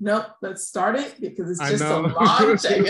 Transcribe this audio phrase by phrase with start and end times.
[0.00, 2.86] nope, let's start it because it's just a long check.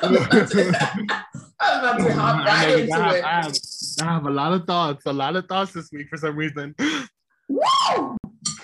[0.00, 3.24] I'm about to hop right I, into have, it.
[3.24, 3.56] I, have,
[4.00, 6.74] I have a lot of thoughts, a lot of thoughts this week for some reason.
[7.48, 7.62] Woo!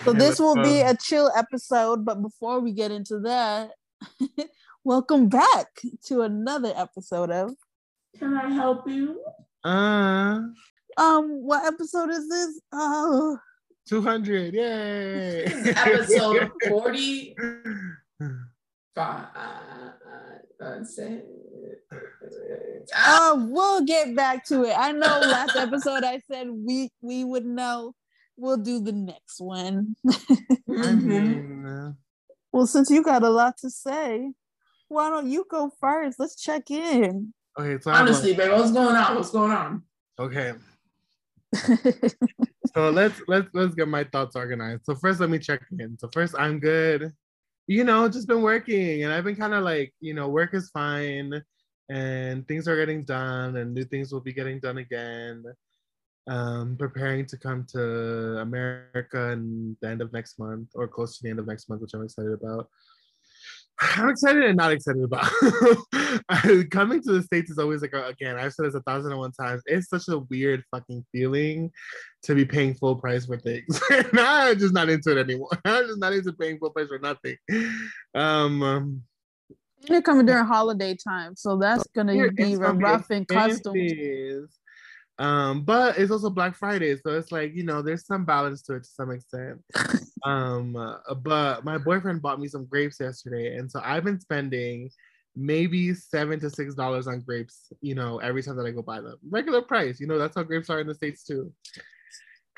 [0.05, 3.71] So Okay, this will let's be a chill episode, but before we get into that,
[4.85, 5.67] welcome back
[6.07, 7.55] to another episode of
[8.19, 9.21] Can I help you?
[9.65, 10.41] Uh,
[10.97, 12.61] um what episode is this?
[12.73, 13.39] Oh
[13.89, 15.45] 200, yay!
[15.77, 17.37] Episode 40.
[18.95, 19.27] Five,
[20.61, 21.21] uh, say,
[22.97, 24.75] uh, we'll get back to it.
[24.77, 27.95] I know last episode I said we we would know.
[28.37, 29.95] We'll do the next one.
[30.09, 30.13] I
[30.69, 31.91] Mhm.
[31.91, 31.93] uh,
[32.53, 34.33] well, since you got a lot to say,
[34.89, 36.19] why don't you go first?
[36.19, 37.33] Let's check in.
[37.59, 39.15] okay, so Honestly, babe, what's going on?
[39.15, 39.83] What's going on?
[40.19, 40.55] okay.
[42.75, 44.85] So let's let's let's get my thoughts organized.
[44.85, 45.99] So first, let me check in.
[45.99, 47.13] So first, I'm good.
[47.67, 50.71] You know, just been working, and I've been kind of like, you know, work is
[50.71, 51.43] fine,
[51.89, 55.45] and things are getting done, and new things will be getting done again.
[56.29, 61.23] Um, preparing to come to America in the end of next month, or close to
[61.23, 62.69] the end of next month, which I'm excited about.
[63.81, 65.25] I'm excited and not excited about.
[66.71, 69.33] Coming to the States is always like, again, I've said this a thousand and one
[69.33, 69.63] times.
[69.67, 71.71] It's such a weird fucking feeling
[72.25, 73.81] to be paying full price for things.
[73.91, 75.51] and I'm just not into it anymore.
[75.65, 77.37] I'm just not into paying full price for nothing.
[78.15, 79.03] Um, um,
[79.89, 83.75] You're coming during holiday time, so that's gonna be gonna be rough and custom.
[85.19, 88.75] Um, but it's also Black Friday, so it's like you know, there's some balance to
[88.75, 89.61] it to some extent.
[90.25, 94.91] um, uh, but my boyfriend bought me some grapes yesterday, and so I've been spending
[95.35, 99.01] maybe seven to six dollars on grapes, you know, every time that I go buy
[99.01, 99.17] them.
[99.29, 101.53] Regular price, you know, that's how grapes are in the states too.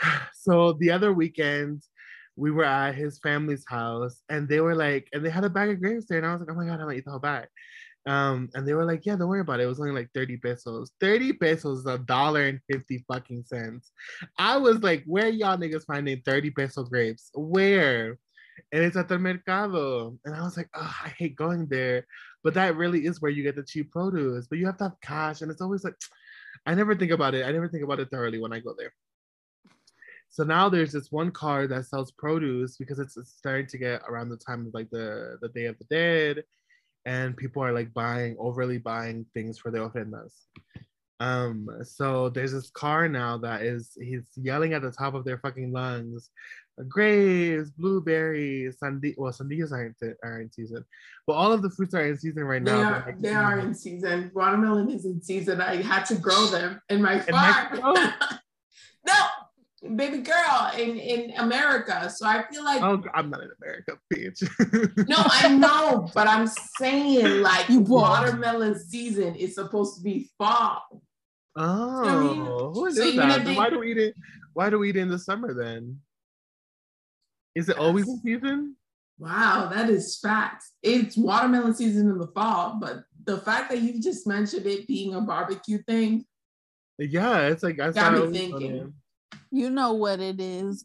[0.34, 1.82] So the other weekend,
[2.34, 5.70] we were at his family's house, and they were like, and they had a bag
[5.70, 7.20] of grapes there, and I was like, oh my god, I'm gonna eat the whole
[7.20, 7.48] bag.
[8.06, 9.64] Um, and they were like, yeah, don't worry about it.
[9.64, 10.92] It was only like 30 pesos.
[11.00, 13.92] 30 pesos is a dollar and 50 fucking cents.
[14.38, 17.30] I was like, where y'all niggas finding 30 peso grapes?
[17.34, 18.18] Where?
[18.72, 20.16] And it's at the mercado.
[20.24, 22.06] And I was like, oh, I hate going there.
[22.42, 24.46] But that really is where you get the cheap produce.
[24.46, 25.42] But you have to have cash.
[25.42, 25.96] And it's always like,
[26.66, 27.44] I never think about it.
[27.44, 28.92] I never think about it thoroughly when I go there.
[30.30, 34.02] So now there's this one car that sells produce because it's, it's starting to get
[34.08, 36.44] around the time of like the, the Day of the Dead
[37.06, 40.32] and people are like buying overly buying things for their ofrendas.
[41.20, 45.38] Um, so there's this car now that is he's yelling at the top of their
[45.38, 46.30] fucking lungs,
[46.88, 50.82] grapes, blueberries, sandi well sandillas aren't, are in season,
[51.26, 52.92] but all of the fruits are in season right They now.
[52.92, 54.30] are, like, they are in season.
[54.34, 55.60] Watermelon is in season.
[55.60, 57.82] I had to grow them in my farm.
[59.82, 62.10] Baby girl, in, in America.
[62.10, 65.08] So I feel like, Oh, I'm not in America, bitch.
[65.08, 66.46] no, I know, but I'm
[66.78, 70.82] saying like You watermelon season is supposed to be fall.
[71.56, 73.38] oh, who So knew even that?
[73.38, 74.14] if Then they- why do we eat it?
[74.52, 76.00] Why do we eat it in the summer then?
[77.54, 78.76] Is it always in season?
[79.18, 80.72] Wow, that is facts.
[80.82, 85.14] It's watermelon season in the fall, but the fact that you just mentioned it being
[85.14, 86.26] a barbecue thing,
[86.98, 88.50] Yeah, it's like I Got me thinking.
[88.52, 88.92] funny.
[89.50, 90.84] You know what it is.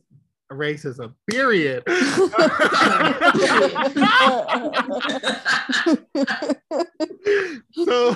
[0.52, 1.14] racism.
[1.30, 1.84] Period.
[7.86, 8.16] so,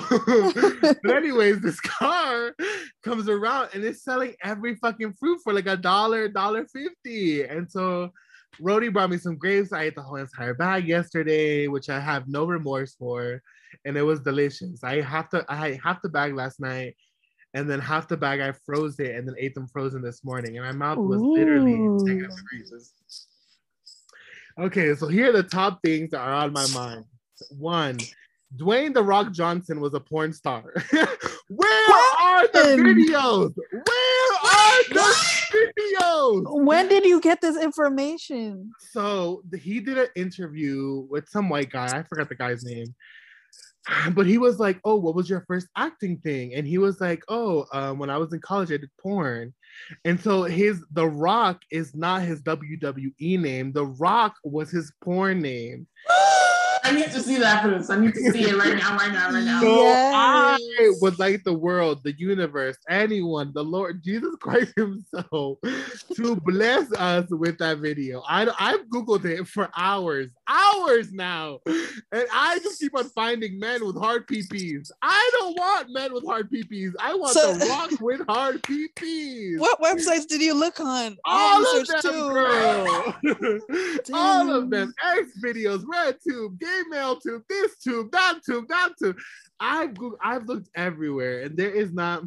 [1.02, 2.54] but anyways, this car
[3.02, 7.42] comes around and it's selling every fucking fruit for like a dollar, dollar fifty.
[7.44, 8.10] And so,
[8.60, 9.72] Rody brought me some grapes.
[9.72, 13.42] I ate the whole entire bag yesterday, which I have no remorse for,
[13.84, 14.82] and it was delicious.
[14.84, 16.96] I have to, I had half the bag last night.
[17.54, 20.56] And then half the bag I froze it and then ate them frozen this morning.
[20.56, 21.72] And my mouth was literally
[22.06, 22.36] taking up Ooh.
[24.66, 27.04] Okay, so here are the top things that are on my mind.
[27.50, 27.98] One,
[28.56, 30.72] Dwayne the Rock Johnson was a porn star.
[31.48, 33.54] Where are the videos?
[33.72, 35.14] Where are the
[35.52, 36.64] videos?
[36.64, 38.70] when did you get this information?
[38.92, 41.98] So he did an interview with some white guy.
[41.98, 42.94] I forgot the guy's name.
[44.14, 47.22] But he was like, "Oh, what was your first acting thing?" And he was like,
[47.28, 49.54] "Oh, um, when I was in college, I did porn."
[50.04, 53.72] And so his The Rock is not his WWE name.
[53.72, 55.86] The Rock was his porn name.
[56.90, 57.90] Are I need to see the evidence.
[57.90, 59.60] I need to see it right now, right now, right now.
[59.70, 60.14] So Yes.
[60.14, 65.58] I would like the world, the universe, anyone, the Lord Jesus Christ Himself,
[66.14, 68.22] to bless us with that video.
[68.28, 73.84] I I've googled it for hours, hours now, and I just keep on finding men
[73.86, 74.90] with hard PPs.
[75.02, 76.92] I don't want men with hard PPs.
[76.98, 79.58] I want So- the Rock with hard PPs.
[79.58, 81.16] What websites did you look on?
[81.24, 82.10] All of them, too.
[82.10, 83.14] girl.
[84.14, 84.94] All of them.
[85.16, 89.16] X videos, RedTube, Gay Male Tube, this tube, that tube, that tube.
[89.58, 92.22] I've Goog- I've looked everywhere, and there is not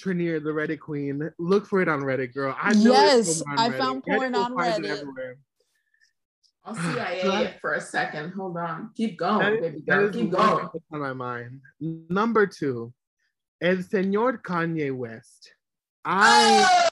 [0.00, 1.30] Trinier, the Reddit queen.
[1.38, 2.54] Look for it on Reddit, girl.
[2.60, 3.78] I know Yes, it's I Reddit.
[3.78, 4.84] found Reddit porn will on Reddit.
[4.86, 5.36] everywhere.
[6.64, 8.32] I'll CIA That- it for a second.
[8.32, 8.90] Hold on.
[8.96, 10.08] Keep going, is- baby girl.
[10.08, 10.68] is Keep going.
[10.92, 11.60] on my mind.
[11.80, 12.92] Number two,
[13.62, 15.52] El Señor Kanye West.
[16.04, 16.88] I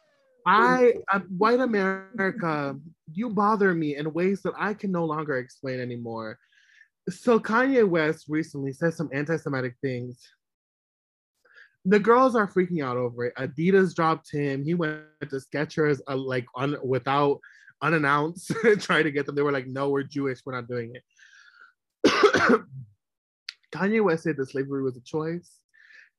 [0.46, 2.78] I, uh, white America,
[3.12, 6.38] you bother me in ways that I can no longer explain anymore.
[7.10, 10.18] So Kanye West recently said some anti-Semitic things.
[11.84, 13.34] The girls are freaking out over it.
[13.36, 14.64] Adidas dropped him.
[14.64, 17.40] He went to Skechers uh, like un, without
[17.82, 19.34] unannounced, trying to get them.
[19.34, 20.40] They were like, "No, we're Jewish.
[20.46, 21.02] We're not doing it."
[23.74, 25.58] Kanye West said that slavery was a choice.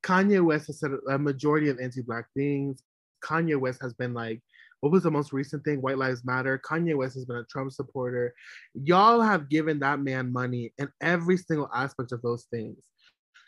[0.04, 2.80] Kanye West has said a majority of anti-black things.
[3.24, 4.40] Kanye West has been like,
[4.80, 5.80] what was the most recent thing?
[5.80, 6.60] White Lives Matter.
[6.64, 8.34] Kanye West has been a Trump supporter.
[8.74, 12.78] Y'all have given that man money in every single aspect of those things.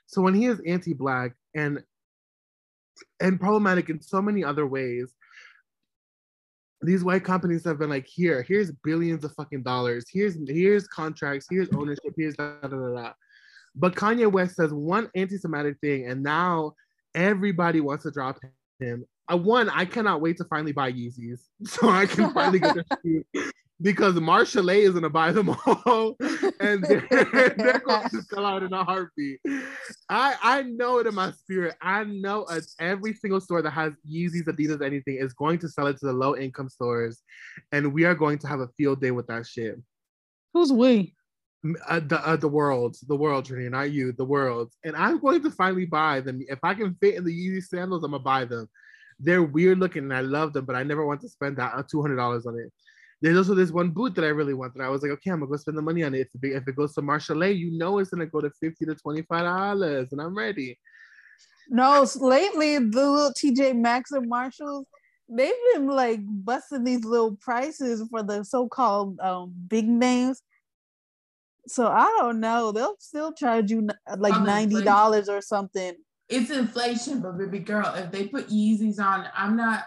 [0.06, 1.82] So when he is anti-black and
[3.20, 5.14] and problematic in so many other ways,
[6.80, 10.06] these white companies have been like, here, here's billions of fucking dollars.
[10.10, 11.46] Here's here's contracts.
[11.50, 12.14] Here's ownership.
[12.16, 13.12] Here's da da da da.
[13.74, 16.72] But Kanye West says one anti-Semitic thing, and now
[17.14, 18.38] everybody wants to drop
[18.80, 19.04] him.
[19.30, 23.24] Uh, one, I cannot wait to finally buy Yeezys, so I can finally get the
[23.34, 26.16] shoes because Marshall is gonna buy them all,
[26.60, 27.06] and they're,
[27.56, 29.40] they're going to sell out in a heartbeat.
[30.08, 31.76] I I know it in my spirit.
[31.80, 35.86] I know uh, every single store that has Yeezys, Adidas, anything is going to sell
[35.86, 37.22] it to the low income stores,
[37.72, 39.76] and we are going to have a field day with that shit.
[40.54, 41.14] Who's we?
[41.88, 44.72] Uh, the uh, the world, the world, Trini, not you, the world.
[44.84, 46.40] And I'm going to finally buy them.
[46.48, 48.68] If I can fit in the Yeezy sandals, I'm gonna buy them.
[49.20, 51.82] They're weird looking and I love them, but I never want to spend that uh,
[51.88, 52.72] two hundred dollars on it.
[53.20, 55.40] There's also this one boot that I really want that I was like, okay, I'm
[55.40, 56.28] gonna go spend the money on it.
[56.32, 58.94] If it, if it goes to Marshall, you know it's gonna go to fifty to
[58.94, 60.78] twenty five dollars, and I'm ready.
[61.68, 64.86] No, lately the little TJ Maxx and Marshalls,
[65.28, 70.42] they've been like busting these little prices for the so-called um, big names.
[71.66, 72.72] So I don't know.
[72.72, 75.94] They'll still charge you like ninety dollars or something.
[76.28, 79.84] It's inflation, but baby girl, if they put Yeezys on, I'm not,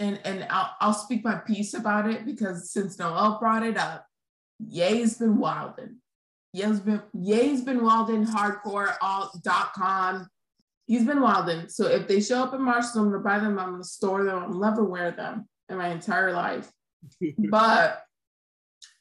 [0.00, 4.06] and and I'll, I'll speak my piece about it because since Noel brought it up,
[4.58, 5.96] Ye's been wilding.
[6.52, 10.28] Ye's been Ye's been wilding hardcore all dot com.
[10.86, 11.68] He's been wilding.
[11.68, 13.58] So if they show up in Marshall, I'm gonna buy them.
[13.58, 14.42] I'm gonna store them.
[14.42, 16.70] I'll never wear them in my entire life.
[17.38, 18.02] But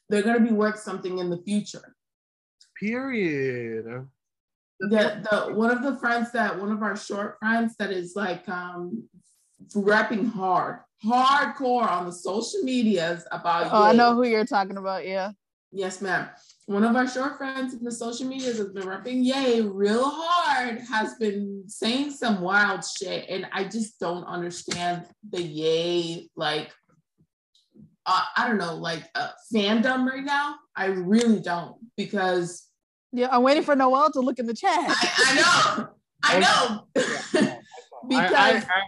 [0.10, 1.96] they're gonna be worth something in the future.
[2.80, 4.08] Period.
[4.80, 8.48] The the one of the friends that one of our short friends that is like
[8.48, 9.08] um
[9.76, 15.06] rapping hard hardcore on the social medias about Oh, I know who you're talking about.
[15.06, 15.32] Yeah.
[15.72, 16.30] yes ma'am
[16.68, 20.80] one of our short friends in the social medias has been rapping Ye real hard
[20.80, 26.72] has been saying some wild shit and i just don't understand the Ye like
[28.06, 32.67] uh, i don't know like uh, fandom right now i really don't because
[33.12, 34.78] Yeah, I'm waiting for Noel to look in the chat.
[34.78, 35.90] I, I know.
[36.24, 36.88] I know.
[38.08, 38.82] because I, I, I,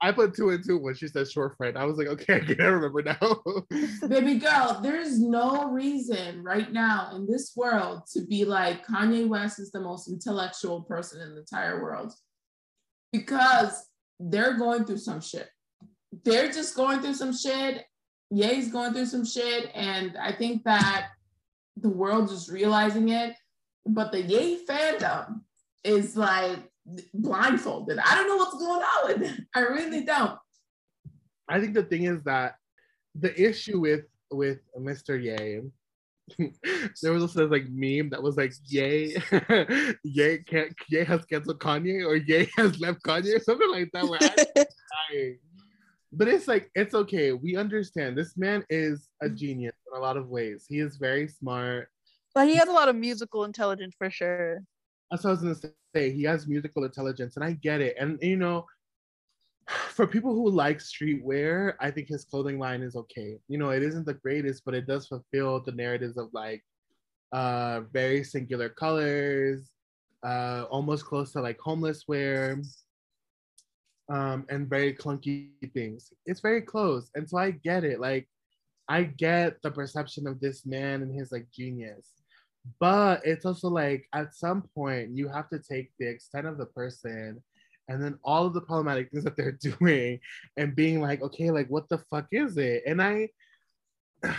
[0.00, 1.76] I put two and two when she said short friend.
[1.76, 3.42] I was like, okay, I can't remember now.
[4.06, 9.58] baby girl, there's no reason right now in this world to be like Kanye West
[9.58, 12.12] is the most intellectual person in the entire world.
[13.12, 13.86] Because
[14.20, 15.48] they're going through some shit.
[16.24, 17.84] They're just going through some shit.
[18.30, 19.70] Ye's going through some shit.
[19.74, 21.08] And I think that
[21.76, 23.34] the world is realizing it.
[23.88, 25.40] But the Ye fandom
[25.82, 26.58] is like
[27.14, 27.98] blindfolded.
[27.98, 29.44] I don't know what's going on with it.
[29.54, 30.38] I really don't.
[31.48, 32.56] I think the thing is that
[33.14, 35.20] the issue with with Mr.
[35.20, 35.62] Ye,
[37.02, 39.16] there was also this like meme that was like Ye,
[40.04, 44.06] Ye can't Ye has canceled Kanye or Ye has left Kanye or something like that.
[44.06, 44.66] Where I'm
[45.10, 45.38] dying.
[46.12, 47.32] But it's like it's okay.
[47.32, 50.66] We understand this man is a genius in a lot of ways.
[50.68, 51.88] He is very smart.
[52.38, 54.62] But he has a lot of musical intelligence for sure.
[55.10, 56.12] That's what I was gonna say.
[56.12, 57.96] He has musical intelligence, and I get it.
[57.98, 58.64] And you know,
[59.66, 63.38] for people who like streetwear, I think his clothing line is okay.
[63.48, 66.62] You know, it isn't the greatest, but it does fulfill the narratives of like
[67.32, 69.72] uh, very singular colors,
[70.24, 72.62] uh, almost close to like homeless wear,
[74.08, 76.12] um, and very clunky things.
[76.24, 77.98] It's very close, and so I get it.
[77.98, 78.28] Like,
[78.88, 82.12] I get the perception of this man and his like genius,
[82.80, 86.66] but it's also like at some point you have to take the extent of the
[86.66, 87.42] person
[87.88, 90.20] and then all of the problematic things that they're doing
[90.56, 92.82] and being like okay like what the fuck is it?
[92.86, 93.28] And i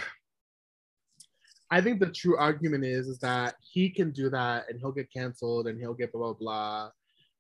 [1.72, 5.12] i think the true argument is is that he can do that and he'll get
[5.12, 6.90] canceled and he'll get blah blah blah.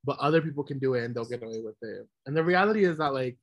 [0.06, 2.08] But other people can do it and they'll get away with it.
[2.26, 3.38] And the reality is that like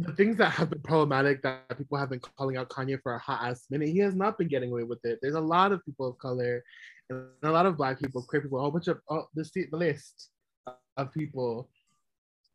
[0.00, 3.18] the things that have been problematic that people have been calling out Kanye for a
[3.18, 5.18] hot ass minute, he has not been getting away with it.
[5.20, 6.62] There's a lot of people of color
[7.10, 9.76] and a lot of black people, queer people, a whole bunch of oh, the, the
[9.76, 10.30] list
[10.96, 11.68] of people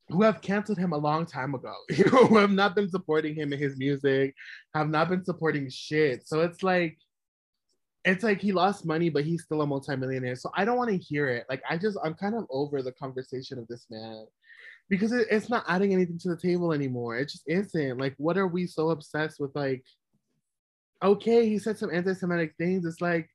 [0.09, 3.35] who have canceled him a long time ago, you know, who have not been supporting
[3.35, 4.33] him in his music,
[4.73, 6.27] have not been supporting shit.
[6.27, 6.97] So it's like,
[8.05, 10.35] it's like he lost money, but he's still a multimillionaire.
[10.35, 11.45] So I don't want to hear it.
[11.49, 14.27] Like I just, I'm kind of over the conversation of this man
[14.89, 17.17] because it, it's not adding anything to the table anymore.
[17.17, 17.97] It just isn't.
[17.97, 19.55] Like, what are we so obsessed with?
[19.55, 19.83] Like,
[21.03, 22.85] okay, he said some anti-Semitic things.
[22.85, 23.29] It's like,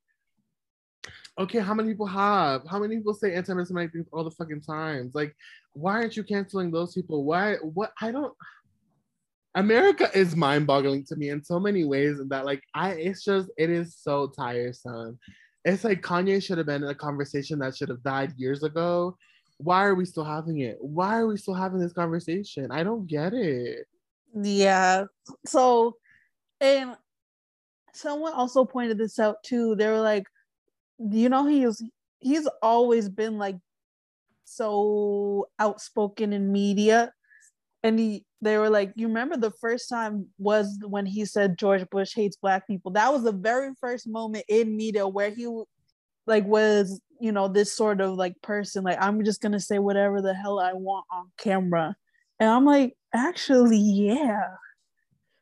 [1.38, 2.62] okay, how many people have?
[2.68, 5.14] How many people say anti-Semitic things all the fucking times?
[5.14, 5.34] Like,
[5.72, 7.24] why aren't you canceling those people?
[7.24, 7.54] Why?
[7.56, 7.92] What?
[8.00, 8.34] I don't.
[9.56, 13.68] America is mind-boggling to me in so many ways, that like I, it's just it
[13.68, 15.18] is so tiresome.
[15.64, 19.16] It's like Kanye should have been in a conversation that should have died years ago.
[19.62, 20.78] Why are we still having it?
[20.80, 22.70] Why are we still having this conversation?
[22.70, 23.86] I don't get it.
[24.34, 25.04] Yeah.
[25.46, 25.96] So,
[26.60, 26.96] and
[27.92, 29.76] someone also pointed this out too.
[29.76, 30.24] They were like,
[31.08, 31.82] you know he's
[32.20, 33.56] he's always been like
[34.44, 37.12] so outspoken in media
[37.82, 41.88] and he they were like you remember the first time was when he said george
[41.90, 45.46] bush hates black people that was the very first moment in media where he
[46.26, 50.22] like was you know this sort of like person like i'm just gonna say whatever
[50.22, 51.94] the hell i want on camera.
[52.38, 54.48] And i'm like actually yeah.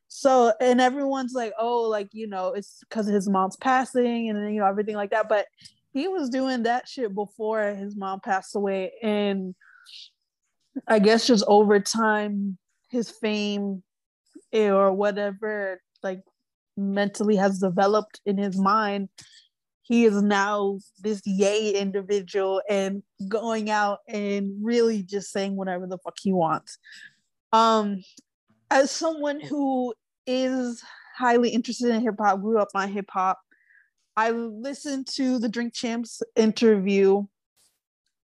[0.09, 4.61] So and everyone's like oh like you know it's because his mom's passing and you
[4.61, 5.29] know everything like that.
[5.29, 5.47] But
[5.93, 8.93] he was doing that shit before his mom passed away.
[9.03, 9.55] And
[10.87, 12.57] i guess just over time
[12.89, 13.83] his fame
[14.53, 16.23] eh, or whatever like
[16.77, 19.09] mentally has developed in his mind
[19.89, 25.99] he is now this Ye individual and going out and really just saying whatever the
[25.99, 26.79] fuck he wants.
[27.53, 28.03] Um
[28.71, 29.95] as someone who
[30.27, 30.83] is
[31.17, 33.41] highly interested in hip hop, grew up on hip hop,
[34.15, 37.25] I listened to the Drink Champs interview,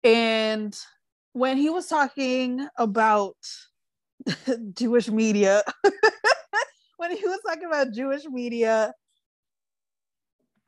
[0.02, 0.76] and
[1.32, 3.36] when he was talking about
[4.74, 5.62] Jewish media,
[6.96, 8.92] when he was talking about Jewish media,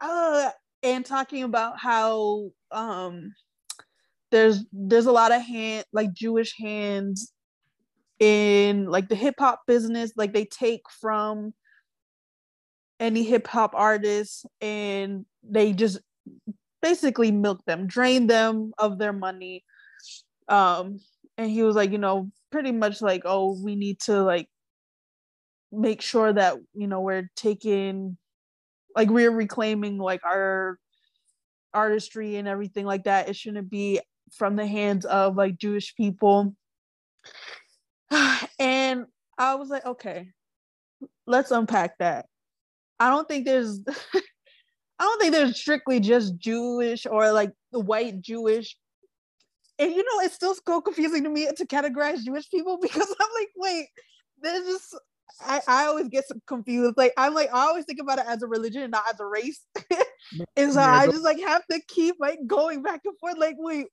[0.01, 0.51] uh,
[0.85, 3.33] and talking about how um,
[4.31, 7.33] there's there's a lot of hand like Jewish hands
[8.21, 11.55] in like the hip hop business, like they take from
[13.01, 15.99] any hip hop artists and they just
[16.81, 19.65] basically milk them, drain them of their money.
[20.49, 21.01] Um,
[21.37, 24.49] and he was like, you know, pretty much like, oh, we need to like
[25.73, 28.17] make sure that you know we're taking
[28.95, 30.79] like we're reclaiming like our
[31.73, 33.29] artistry and everything like that.
[33.29, 34.01] It shouldn't be
[34.33, 36.55] from the hands of like Jewish people.
[38.59, 39.07] and
[39.39, 40.31] I was like, okay,
[41.27, 42.27] let's unpack that.
[43.01, 43.81] I don't think there's
[44.99, 48.77] I don't think there's strictly just Jewish or like the white Jewish.
[49.79, 53.29] And you know, it's still so confusing to me to categorize Jewish people because I'm
[53.35, 53.89] like, wait,
[54.41, 54.97] there's just
[55.41, 56.95] I, I always get so confused.
[56.97, 59.27] Like I'm like I always think about it as a religion and not as a
[59.27, 59.61] race.
[60.57, 63.37] and so I just like have to keep like going back and forth.
[63.39, 63.87] Like, wait,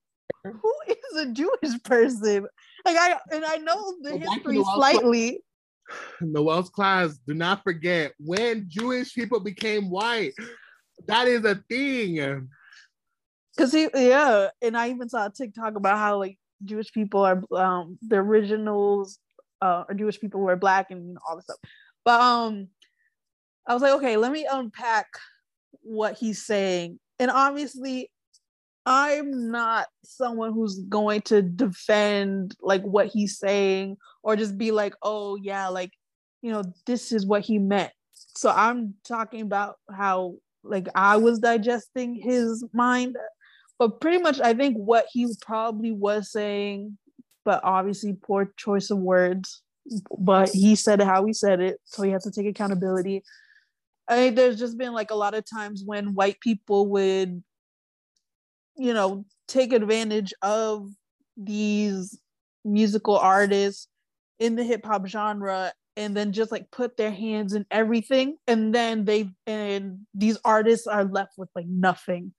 [0.43, 2.47] who is a Jewish person?
[2.85, 5.41] Like I and I know the history slightly.
[6.21, 10.33] Noel's class, do not forget when Jewish people became white.
[11.07, 12.49] That is a thing.
[13.57, 17.43] Cause he yeah, and I even saw a TikTok about how like Jewish people are
[17.55, 19.19] um the originals
[19.61, 21.57] uh or Jewish people who were black and all this stuff.
[22.03, 22.67] But um
[23.67, 25.07] I was like, okay, let me unpack
[25.81, 26.99] what he's saying.
[27.19, 28.09] And obviously
[28.85, 34.95] I'm not someone who's going to defend like what he's saying or just be like,
[35.03, 35.91] oh yeah, like,
[36.41, 37.91] you know, this is what he meant.
[38.35, 43.15] So I'm talking about how like I was digesting his mind.
[43.77, 46.97] But pretty much I think what he probably was saying,
[47.45, 49.61] but obviously poor choice of words.
[50.17, 53.23] But he said how he said it, so he has to take accountability.
[54.07, 57.43] I think there's just been like a lot of times when white people would,
[58.77, 60.89] you know, take advantage of
[61.37, 62.19] these
[62.63, 63.87] musical artists
[64.39, 68.73] in the hip hop genre and then just like put their hands in everything and
[68.73, 72.33] then they and these artists are left with like nothing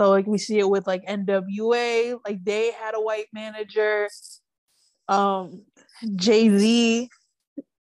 [0.00, 4.08] so like we see it with like nwa like they had a white manager
[5.08, 5.62] um
[6.16, 7.08] jay-z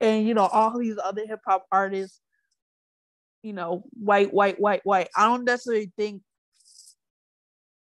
[0.01, 2.21] and you know all these other hip-hop artists
[3.43, 6.23] you know white white white white i don't necessarily think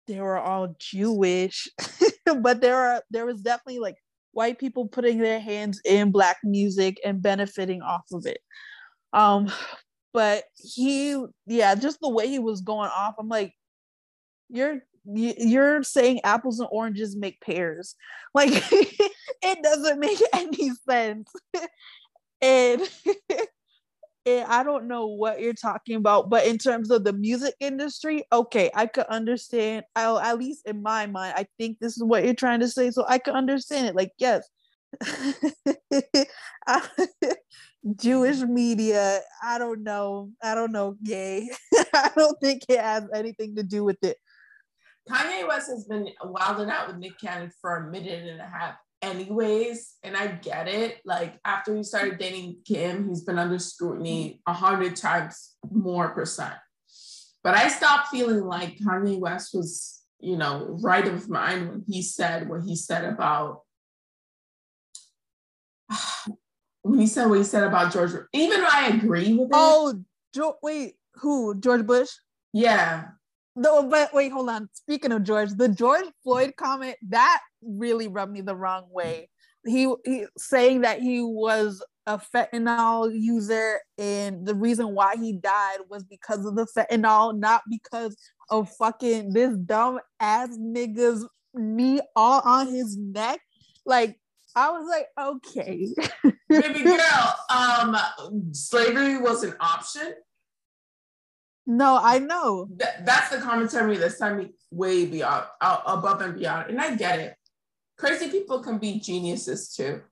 [0.06, 1.68] they were all jewish
[2.40, 3.96] but there are there was definitely like
[4.34, 8.38] white people putting their hands in black music and benefiting off of it.
[9.12, 9.50] Um,
[10.12, 13.54] but he, yeah, just the way he was going off, I'm like,
[14.48, 17.94] you're you're saying apples and oranges make pears,
[18.32, 21.30] like it doesn't make any sense.
[22.42, 22.82] and
[24.26, 28.24] and I don't know what you're talking about, but in terms of the music industry,
[28.32, 29.84] okay, I could understand.
[29.94, 32.90] I'll at least in my mind, I think this is what you're trying to say,
[32.90, 33.94] so I could understand it.
[33.94, 34.48] Like, yes,
[37.96, 39.20] Jewish media.
[39.42, 40.30] I don't know.
[40.42, 40.96] I don't know.
[41.02, 41.50] Gay.
[41.92, 44.16] I don't think it has anything to do with it.
[45.08, 48.76] Kanye West has been wilding out with Nick Cannon for a minute and a half
[49.04, 50.98] anyways and i get it.
[51.04, 56.54] Like after he started dating kim he's been under scrutiny a hundred times more percent.
[57.42, 62.00] But i stopped feeling like kanye west was you know right of mind when he
[62.00, 63.60] said what he said about
[66.82, 69.52] when he said what he said about george even though i agree with it.
[69.52, 70.02] Oh
[70.34, 71.54] jo- wait who?
[71.60, 72.10] George bush?
[72.52, 73.08] Yeah
[73.56, 74.68] no, but wait, hold on.
[74.72, 79.28] Speaking of George, the George Floyd comment that really rubbed me the wrong way.
[79.66, 85.78] He, he saying that he was a fentanyl user and the reason why he died
[85.88, 88.16] was because of the fentanyl, not because
[88.50, 93.40] of fucking this dumb ass nigga's knee all on his neck.
[93.86, 94.18] Like
[94.54, 95.88] I was like, okay.
[96.48, 97.96] Baby girl, um,
[98.52, 100.14] slavery was an option.
[101.66, 102.68] No, I know.
[102.78, 106.70] Th- that's the commentary that's me way beyond, uh, above and beyond.
[106.70, 107.34] And I get it.
[107.96, 110.02] Crazy people can be geniuses too.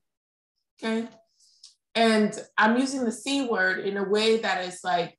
[0.83, 1.09] Okay.
[1.95, 5.19] And I'm using the C word in a way that is like,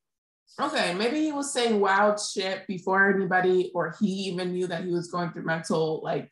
[0.60, 4.92] okay, maybe he was saying wild shit before anybody, or he even knew that he
[4.92, 6.32] was going through mental like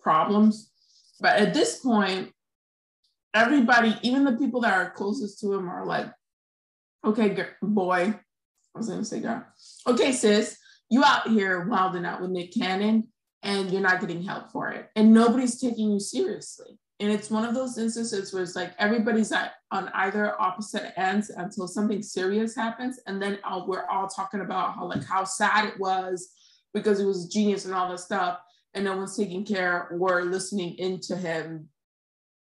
[0.00, 0.70] problems.
[1.20, 2.32] But at this point,
[3.34, 6.06] everybody, even the people that are closest to him, are like,
[7.04, 8.18] okay, boy,
[8.74, 9.44] I was gonna say girl.
[9.86, 10.56] Okay, sis,
[10.88, 13.08] you out here wilding out with Nick Cannon
[13.42, 14.88] and you're not getting help for it.
[14.94, 16.78] And nobody's taking you seriously.
[17.00, 21.30] And it's one of those instances where it's like everybody's at, on either opposite ends
[21.30, 23.00] until something serious happens.
[23.06, 26.30] And then uh, we're all talking about how like how sad it was
[26.72, 28.38] because he was a genius and all this stuff.
[28.74, 31.68] And no one's taking care or listening into him.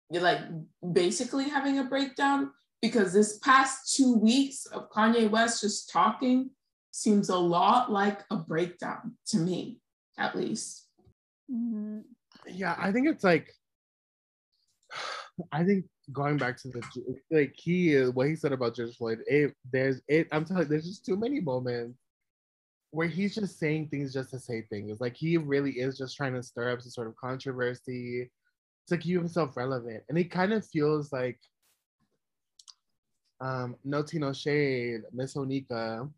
[0.10, 0.39] You're like
[0.93, 6.51] basically having a breakdown because this past two weeks of Kanye West just talking
[6.91, 9.79] seems a lot like a breakdown to me,
[10.17, 10.87] at least.
[11.51, 11.99] Mm-hmm.
[12.47, 13.51] Yeah, I think it's like,
[15.51, 16.81] I think going back to the
[17.31, 19.19] like he is what he said about George Floyd.
[19.27, 20.27] It there's it.
[20.31, 21.99] I'm telling you, there's just too many moments
[22.91, 24.99] where he's just saying things just to say things.
[24.99, 28.29] Like he really is just trying to stir up some sort of controversy
[28.87, 31.39] to keep himself relevant, and it kind of feels like
[33.41, 36.10] um, No Tea No Shade, Miss Onika,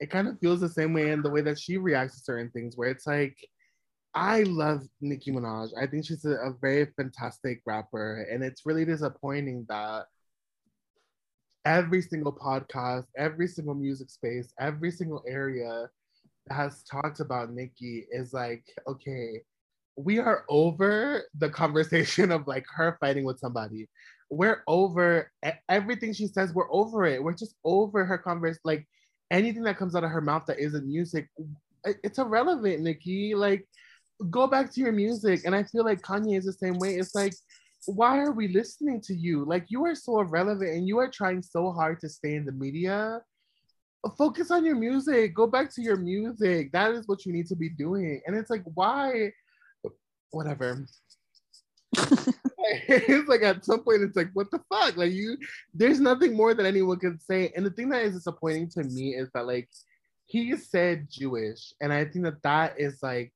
[0.00, 2.50] it kind of feels the same way in the way that she reacts to certain
[2.50, 3.36] things, where it's like,
[4.14, 5.70] I love Nicki Minaj.
[5.80, 10.06] I think she's a, a very fantastic rapper, and it's really disappointing that
[11.64, 15.88] every single podcast, every single music space, every single area
[16.46, 19.42] that has talked about Nicki is like, okay,
[19.96, 23.88] we are over the conversation of like her fighting with somebody
[24.30, 25.30] we're over
[25.68, 26.52] everything she says.
[26.52, 27.22] We're over it.
[27.22, 28.58] We're just over her converse.
[28.64, 28.86] Like
[29.30, 31.28] anything that comes out of her mouth that isn't music,
[31.84, 33.34] it's irrelevant, Nicki.
[33.34, 33.66] Like,
[34.30, 35.42] go back to your music.
[35.44, 36.96] And I feel like Kanye is the same way.
[36.96, 37.34] It's like,
[37.86, 39.44] why are we listening to you?
[39.44, 42.52] Like, you are so irrelevant and you are trying so hard to stay in the
[42.52, 43.20] media.
[44.18, 45.34] Focus on your music.
[45.34, 46.72] Go back to your music.
[46.72, 48.20] That is what you need to be doing.
[48.26, 49.32] And it's like, why?
[50.30, 50.86] Whatever.
[52.88, 55.36] it's like at some point it's like what the fuck like you
[55.74, 59.14] there's nothing more that anyone can say and the thing that is disappointing to me
[59.14, 59.68] is that like
[60.26, 63.32] he said jewish and i think that that is like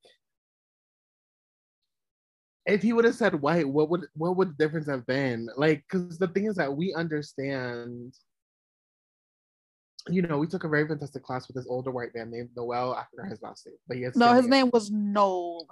[2.66, 5.85] if he would have said white what would what would the difference have been like
[5.88, 8.14] because the thing is that we understand
[10.09, 12.95] you know, we took a very fantastic class with this older white man named Noel.
[12.95, 15.66] I forgot his last name, but yes, no, his name was Noel.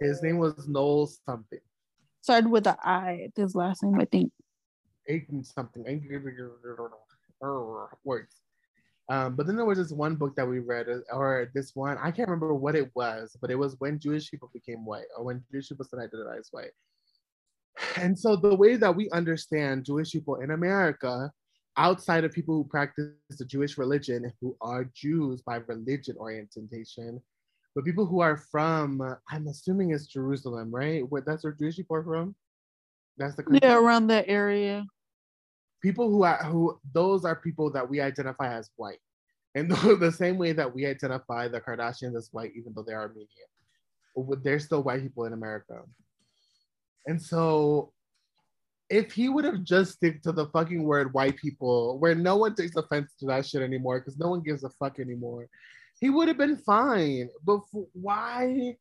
[0.00, 1.60] His name was Noel something.
[2.20, 3.30] Started with an I.
[3.34, 4.32] His last name, I think.
[5.08, 5.84] Aiken something.
[8.04, 8.34] Words.
[9.08, 11.98] Um, but then there was this one book that we read, uh, or this one,
[11.98, 15.24] I can't remember what it was, but it was when Jewish people became white, or
[15.24, 16.70] when Jewish people started identifying as white.
[17.96, 21.32] And so the way that we understand Jewish people in America,
[21.76, 27.20] outside of people who practice the Jewish religion, who are Jews by religion orientation,
[27.74, 31.08] but people who are from, uh, I'm assuming it's Jerusalem, right?
[31.08, 32.34] What that's where Jewish people are from.
[33.16, 33.60] That's the country.
[33.62, 34.86] yeah around that area.
[35.82, 39.00] People who are who those are people that we identify as white,
[39.54, 44.42] and the same way that we identify the Kardashians as white, even though they're Armenian,
[44.42, 45.82] they're still white people in America.
[47.06, 47.92] And so
[48.90, 52.54] if he would have just stick to the fucking word white people, where no one
[52.54, 55.48] takes offense to that shit anymore, because no one gives a fuck anymore,
[56.00, 57.28] he would have been fine.
[57.44, 57.60] But
[57.92, 58.76] why?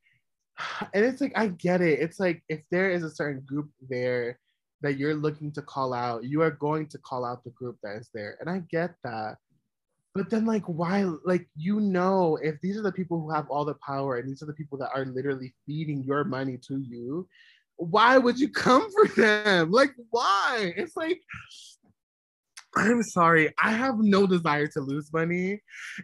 [0.93, 1.99] And it's like I get it.
[1.99, 4.39] It's like if there is a certain group there
[4.81, 7.95] that you're looking to call out, you are going to call out the group that
[7.95, 8.37] is there.
[8.41, 9.37] And I get that.
[10.13, 13.63] But then like why like you know if these are the people who have all
[13.63, 17.25] the power and these are the people that are literally feeding your money to you,
[17.79, 19.71] why would you come for them?
[19.71, 20.73] Like, why?
[20.75, 21.21] It's like,
[22.75, 25.61] I'm sorry, I have no desire to lose money.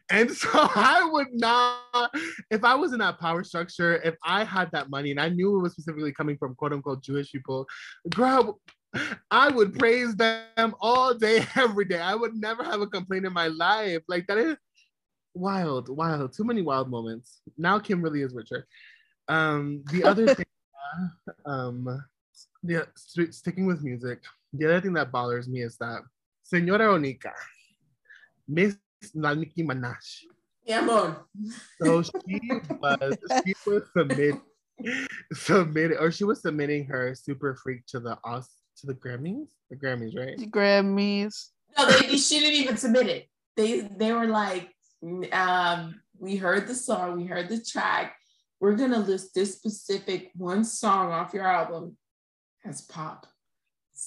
[0.10, 2.12] And so I would not,
[2.50, 5.58] if I was in that power structure, if I had that money and I knew
[5.58, 7.68] it was specifically coming from quote unquote Jewish people,
[8.10, 8.60] girl,
[9.30, 12.00] I would praise them all day, every day.
[12.00, 14.02] I would never have a complaint in my life.
[14.08, 14.56] Like that is
[15.34, 17.42] wild, wild, too many wild moments.
[17.58, 18.68] Now Kim really is richer.
[19.28, 20.46] Um, the other thing
[21.46, 22.04] um,
[22.64, 24.24] yeah, sticking with music,
[24.54, 26.02] the other thing that bothers me is that
[26.46, 27.34] Senora Onika,
[28.48, 28.78] Miss
[29.14, 30.30] Nicki Minaj.
[30.66, 31.26] Yeah, amor.
[31.82, 32.40] So she
[32.82, 34.36] was she was submit
[35.34, 39.50] submitted or she was submitting her super freak to the us to the Grammys.
[39.70, 40.38] The Grammys, right?
[40.38, 41.50] The Grammys.
[41.78, 43.28] No, they, she didn't even submit it.
[43.58, 44.70] They they were like,
[45.34, 48.16] um, we heard the song, we heard the track
[48.60, 51.98] we're gonna list this specific one song off your album
[52.64, 53.28] as pop.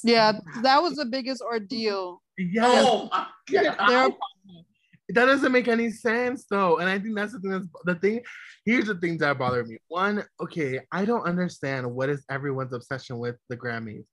[0.03, 2.23] Yeah, that was the biggest ordeal.
[2.39, 3.09] Yeah.
[3.11, 3.27] Oh
[5.11, 6.79] that doesn't make any sense though.
[6.79, 8.23] And I think that's the thing that's the thing.
[8.65, 9.79] Here's the things that bother me.
[9.89, 14.05] One, okay, I don't understand what is everyone's obsession with the Grammys.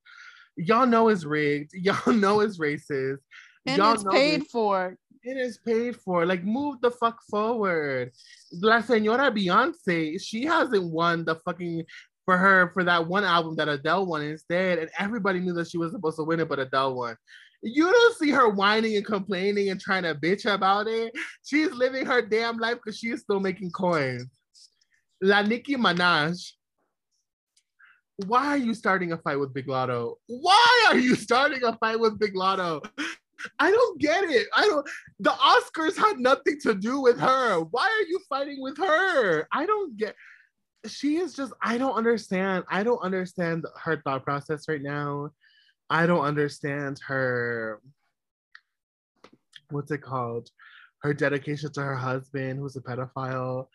[0.56, 3.18] Y'all know it's rigged, y'all know it's racist.
[3.66, 4.96] And y'all it's paid for.
[5.24, 6.26] It is paid for.
[6.26, 8.12] Like, move the fuck forward.
[8.54, 11.84] La Senora Beyonce, she hasn't won the fucking
[12.26, 15.78] for her for that one album that Adele won instead, and everybody knew that she
[15.78, 17.18] was supposed to win it, but Adele won.
[17.68, 21.12] You don't see her whining and complaining and trying to bitch about it.
[21.44, 24.28] She's living her damn life because she's still making coins.
[25.20, 26.52] La Nicki Minaj.
[28.28, 30.14] Why are you starting a fight with Big Latto?
[30.28, 32.86] Why are you starting a fight with Big Latto?
[33.60, 34.48] I don't get it.
[34.56, 34.88] I don't.
[35.20, 37.62] The Oscars had nothing to do with her.
[37.62, 39.48] Why are you fighting with her?
[39.52, 40.16] I don't get.
[40.86, 41.52] She is just.
[41.64, 42.66] I don't understand.
[42.70, 45.32] I don't understand her thought process right now.
[45.90, 47.82] I don't understand her.
[49.70, 50.50] What's it called?
[51.02, 53.68] Her dedication to her husband, who's a pedophile,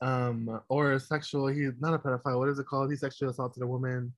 [0.00, 1.48] um, or a sexual.
[1.48, 2.38] He's not a pedophile.
[2.38, 2.90] What is it called?
[2.90, 4.12] He sexually assaulted a woman.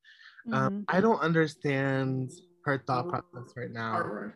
[0.46, 0.54] Um, mm-hmm.
[0.54, 2.30] Um, I don't understand
[2.64, 4.32] her thought process right now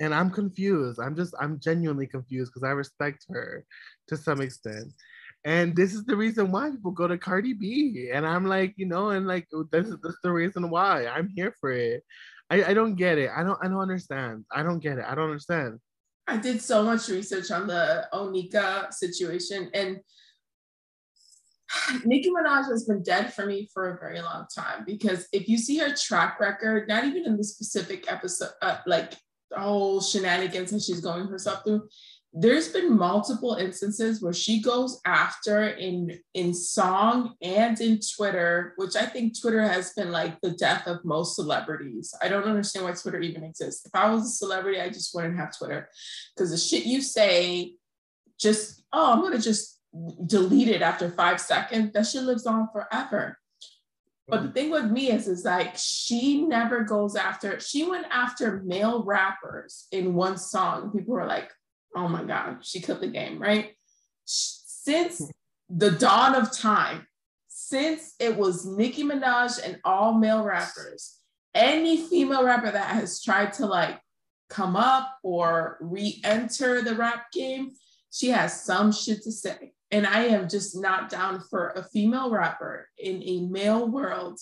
[0.00, 1.00] and I'm confused.
[1.00, 3.64] I'm just, I'm genuinely confused because I respect her
[4.08, 4.92] to some extent.
[5.44, 8.10] And this is the reason why people go to Cardi B.
[8.12, 11.28] And I'm like, you know, and like this is, this is the reason why I'm
[11.28, 12.04] here for it.
[12.50, 13.30] I, I don't get it.
[13.34, 14.44] I don't I don't understand.
[14.50, 15.04] I don't get it.
[15.06, 15.78] I don't understand.
[16.26, 20.00] I did so much research on the Onika situation and
[22.04, 25.58] Nicki Minaj has been dead for me for a very long time because if you
[25.58, 29.14] see her track record, not even in the specific episode, uh, like
[29.50, 31.88] the whole shenanigans that she's going herself through
[32.32, 38.96] there's been multiple instances where she goes after in in song and in twitter which
[38.96, 42.92] i think twitter has been like the death of most celebrities i don't understand why
[42.92, 45.88] twitter even exists if i was a celebrity i just wouldn't have twitter
[46.36, 47.72] because the shit you say
[48.38, 49.80] just oh i'm gonna just
[50.26, 53.38] delete it after five seconds that shit lives on forever
[54.30, 57.58] but the thing with me is, is like she never goes after.
[57.60, 60.90] She went after male rappers in one song.
[60.90, 61.50] People were like,
[61.94, 63.76] "Oh my god, she killed the game!" Right?
[64.24, 65.22] Since
[65.68, 67.06] the dawn of time,
[67.48, 71.18] since it was Nicki Minaj and all male rappers,
[71.54, 74.00] any female rapper that has tried to like
[74.48, 77.72] come up or re-enter the rap game,
[78.10, 79.72] she has some shit to say.
[79.90, 84.38] And I am just not down for a female rapper in a male world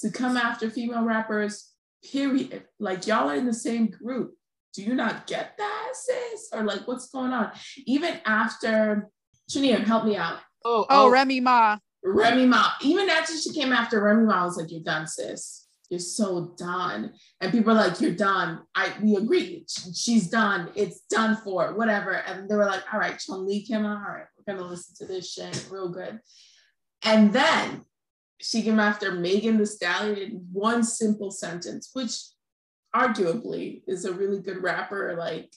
[0.00, 1.72] to come after female rappers,
[2.12, 2.64] period.
[2.78, 4.34] Like y'all are in the same group.
[4.78, 6.50] Do you not get that, sis?
[6.52, 7.50] Or like what's going on?
[7.84, 9.10] Even after
[9.50, 10.38] Shania, help me out.
[10.64, 11.78] Oh, oh, oh Remy Ma.
[12.04, 12.70] Remy Ma.
[12.82, 15.66] Even after she came after Remy Ma, I was like, you're done, sis.
[15.90, 17.12] You're so done.
[17.40, 18.60] And people are like, you're done.
[18.72, 19.66] I we agree.
[19.68, 20.70] She's done.
[20.76, 22.12] It's done for, whatever.
[22.12, 23.98] And they were like, all right, Chun Li came out.
[24.06, 26.20] All right, we're gonna listen to this shit real good.
[27.02, 27.82] And then
[28.40, 32.12] she came after Megan Thee Stallion in one simple sentence, which
[32.94, 35.14] arguably is a really good rapper.
[35.18, 35.52] Like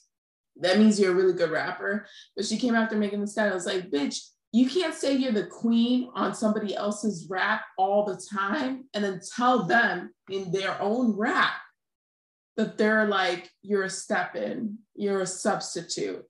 [0.60, 2.06] that means you're a really good rapper.
[2.36, 3.54] But she came after Megan Thee Stallion.
[3.54, 4.20] I was like, bitch,
[4.52, 9.22] you can't say you're the queen on somebody else's rap all the time and then
[9.36, 11.54] tell them in their own rap
[12.58, 16.24] that they're like, you're a step in, you're a substitute.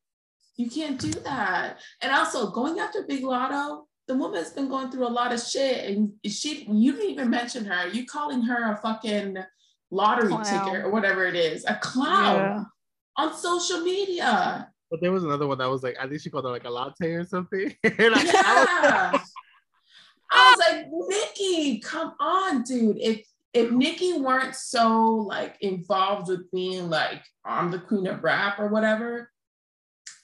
[0.55, 1.79] You can't do that.
[2.01, 5.89] And also going after Big Latto, the woman's been going through a lot of shit
[5.89, 7.87] and she you didn't even mention her.
[7.87, 9.37] You calling her a fucking
[9.91, 10.43] lottery clown.
[10.43, 12.63] ticket or whatever it is, a clown yeah.
[13.17, 14.69] on social media.
[14.89, 16.69] But there was another one that was like, I think she called it like a
[16.69, 17.75] latte or something.
[17.83, 19.19] yeah.
[20.33, 22.97] I was like, Nicki, come on, dude.
[22.99, 28.59] If if Nicki weren't so like involved with being like I'm the queen of rap
[28.59, 29.29] or whatever,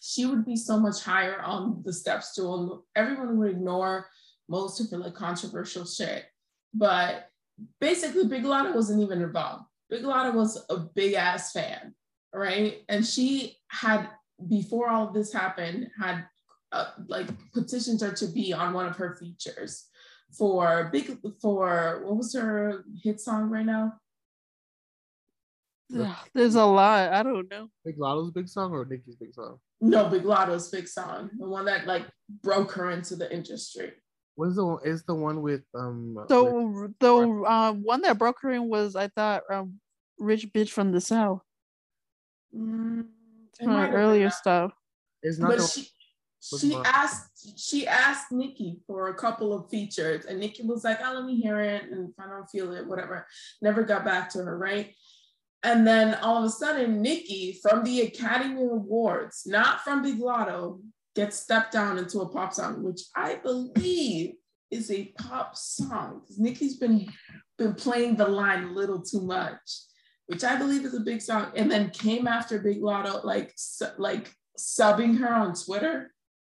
[0.01, 2.85] she would be so much higher on the step stool.
[2.95, 4.07] Everyone would ignore
[4.47, 6.25] most of her like controversial shit.
[6.73, 7.29] But
[7.79, 9.65] basically, Big Latto wasn't even involved.
[9.89, 11.93] Big Latto was a big ass fan,
[12.33, 12.81] right?
[12.89, 14.09] And she had
[14.47, 16.25] before all of this happened, had
[16.71, 19.85] uh, like petitioned her to be on one of her features
[20.37, 23.93] for big for what was her hit song right now?
[26.33, 27.13] There's a lot.
[27.13, 27.69] I don't know.
[27.85, 29.57] Big Latto's big song or Nicki's big song?
[29.79, 31.29] No, Big Latto's big song.
[31.37, 32.05] The one that like
[32.43, 33.93] broke her into the industry.
[34.37, 34.79] What is the one?
[34.85, 36.13] Is the one with um?
[36.29, 39.79] The with, the um one that broke her in was I thought um,
[40.19, 41.41] rich bitch from the south.
[42.55, 43.07] Mm,
[43.65, 44.73] her earlier stuff.
[45.23, 45.49] It's not.
[45.49, 45.89] But the, she,
[46.39, 51.13] she asked she asked Nicki for a couple of features, and Nicki was like, "Oh,
[51.15, 53.25] let me hear it, and if I don't feel it, whatever."
[53.63, 54.93] Never got back to her, right?
[55.63, 60.79] And then all of a sudden, Nicki from the Academy Awards, not from Big Latto,
[61.17, 64.35] gets stepped down into a pop song, which I believe
[64.71, 66.21] is a pop song.
[66.37, 67.11] Nicki's been
[67.57, 69.87] been playing the line a little too much
[70.27, 73.85] which I believe is a big song, and then came after Big Latto, like su-
[73.97, 76.13] like subbing her on Twitter.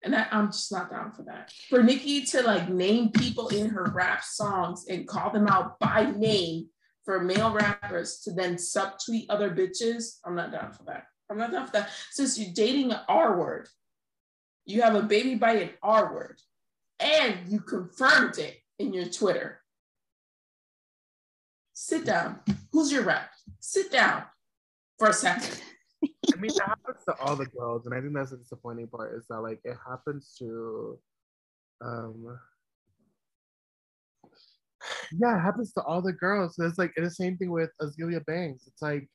[0.04, 1.52] And I, I'm just not down for that.
[1.70, 6.12] For Nicki to like name people in her rap songs and call them out by
[6.12, 6.68] name
[7.04, 11.06] for male rappers to then subtweet other bitches, I'm not down for that.
[11.30, 11.90] I'm not down for that.
[12.12, 13.68] Since you're dating an R word,
[14.68, 16.40] you have a baby by an R word,
[17.00, 19.62] and you confirmed it in your Twitter.
[21.74, 22.40] Sit down.
[22.72, 23.30] Who's your rep?
[23.60, 24.24] sit down
[24.98, 25.62] for a second.
[26.04, 29.16] I mean, it happens to all the girls, and I think that's the disappointing part
[29.16, 31.00] is that like it happens to,
[31.84, 32.40] um,
[35.12, 36.56] yeah, it happens to all the girls.
[36.56, 38.68] So it's like it's the same thing with Azealia Banks.
[38.68, 39.10] It's like,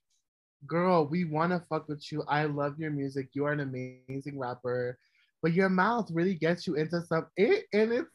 [0.67, 2.25] girl, we want to fuck with you.
[2.29, 3.29] I love your music.
[3.33, 4.99] You are an amazing rapper
[5.43, 8.11] but your mouth really gets you into some it and it's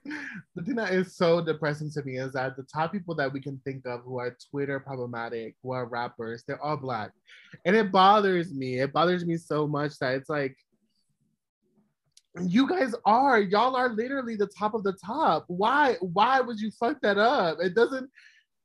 [0.56, 3.42] the thing that is so depressing to me is that the top people that we
[3.42, 7.12] can think of who are twitter problematic who are rappers they're all black.
[7.66, 8.80] And it bothers me.
[8.80, 10.56] It bothers me so much that it's like
[12.42, 15.46] you guys are y'all are literally the top of the top.
[15.48, 17.58] Why why would you fuck that up?
[17.62, 18.10] It doesn't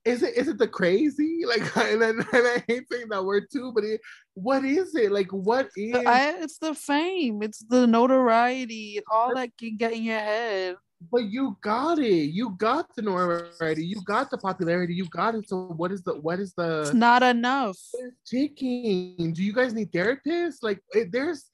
[0.05, 3.73] is it is it the crazy like and, and I hate saying that word too,
[3.73, 4.01] but it,
[4.35, 5.31] what is it like?
[5.31, 5.95] What is?
[5.95, 10.77] I, it's the fame, it's the notoriety, all that can get in your head.
[11.11, 12.31] But you got it.
[12.31, 13.85] You got the notoriety.
[13.85, 14.95] You got the popularity.
[14.95, 15.49] You got it.
[15.49, 16.83] So what is the what is the?
[16.83, 17.77] It's not enough.
[18.25, 19.33] Ticking.
[19.33, 20.59] Do you guys need therapists?
[20.63, 21.51] Like it, there's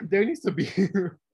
[0.00, 0.68] there needs to be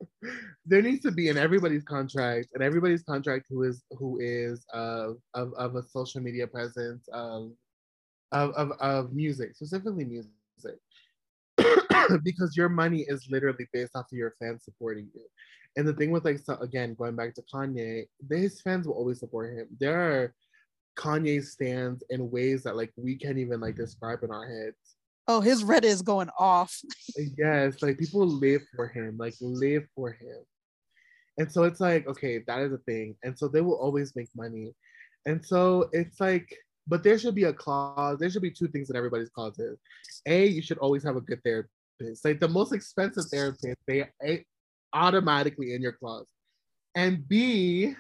[0.67, 5.09] there needs to be in everybody's contract and everybody's contract who is who is uh,
[5.35, 7.53] of, of a social media presence of
[8.31, 10.79] of, of, of music specifically music.
[12.25, 15.23] Because your money is literally based off of your fans supporting you.
[15.77, 19.21] And the thing with like so, again going back to kanye his fans will always
[19.21, 19.69] support him.
[19.79, 20.35] There are
[20.99, 24.92] kanye stands in ways that like we can't even like describe in our heads
[25.29, 26.81] Oh, his Reddit is going off.
[27.39, 30.39] yes, like people live for him, like live for him.
[31.39, 33.17] And so it's like, okay, that is a thing.
[33.23, 34.75] And so they will always make money.
[35.25, 36.55] And so it's like,
[36.87, 38.19] But there should be a clause.
[38.19, 39.79] There should be two things in everybody's closet.
[40.27, 42.25] A, you should always have a good therapist.
[42.25, 44.09] Like the most expensive therapist, they
[44.93, 46.27] automatically in your clause
[46.95, 47.95] And B,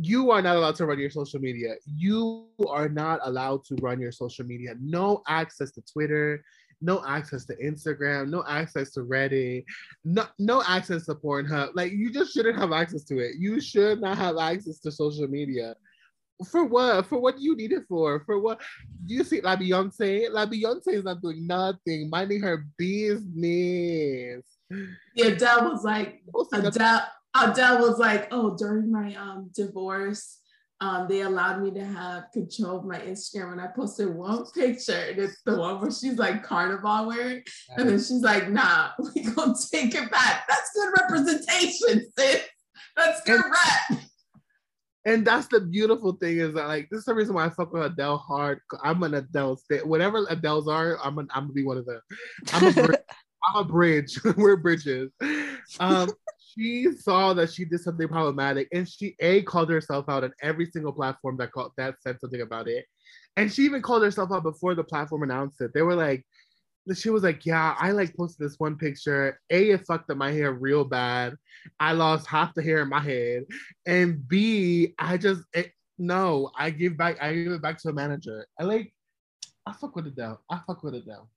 [0.00, 1.74] you are not allowed to run your social media.
[1.84, 4.74] You are not allowed to run your social media.
[4.80, 6.44] No access to Twitter,
[6.80, 9.64] no access to Instagram, no access to Reddit,
[10.04, 11.70] no, no access to Pornhub.
[11.74, 13.36] Like you just shouldn't have access to it.
[13.38, 15.74] You should not have access to social media.
[16.50, 17.06] For what?
[17.06, 18.22] For what do you need it for?
[18.24, 18.60] For what?
[19.06, 20.30] Do you see La Beyonce?
[20.30, 24.44] La Beyonce is not doing nothing, minding her business.
[25.14, 27.08] Yeah, Adele was like Adele.
[27.34, 30.38] Adele was like, "Oh, during my um divorce,
[30.80, 34.92] um, they allowed me to have control of my Instagram, and I posted one picture,
[34.92, 37.42] and it's the one where she's like carnival wearing,
[37.76, 40.46] and then she's like, "Nah, we gonna take it back.
[40.48, 42.42] That's good representation, sis.
[42.96, 44.00] That's good rep."
[45.04, 47.72] And that's the beautiful thing is that like this is the reason why I fuck
[47.72, 48.60] with Adele hard.
[48.82, 49.86] I'm an Adele state.
[49.86, 52.00] Whatever Adele's are, I'm an, I'm gonna be one of them.
[52.52, 53.00] I'm a bridge.
[53.44, 54.20] I'm a bridge.
[54.36, 55.10] We're bridges.
[55.80, 56.10] Um,
[56.54, 60.66] she saw that she did something problematic, and she a called herself out on every
[60.66, 62.86] single platform that called that said something about it,
[63.36, 65.72] and she even called herself out before the platform announced it.
[65.74, 66.24] They were like,
[66.94, 69.38] she was like, yeah, I like posted this one picture.
[69.50, 71.34] A, it fucked up my hair real bad.
[71.78, 73.44] I lost half the hair in my head.
[73.86, 77.92] And B, I just it, no, I give back, I give it back to a
[77.92, 78.46] manager.
[78.58, 78.92] I like,
[79.66, 80.40] I fuck with Adele.
[80.48, 81.28] I fuck with Adele.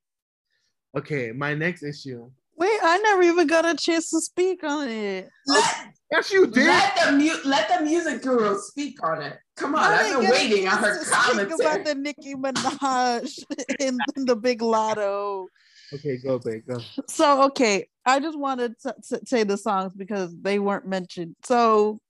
[0.98, 2.30] Okay, my next issue.
[2.58, 5.30] Wait, I never even got a chance to speak on it.
[5.48, 6.68] Let, Yes, you did.
[6.68, 9.38] let the mu- let the music guru speak on it.
[9.56, 13.44] Come on, I've been waiting on her to speak about the Nicki Minaj
[13.80, 15.46] in, in the Big Latto.
[15.94, 16.80] Okay, go, babe, go.
[17.08, 21.36] So okay, I just wanted to, to say the songs because they weren't mentioned.
[21.46, 22.02] So,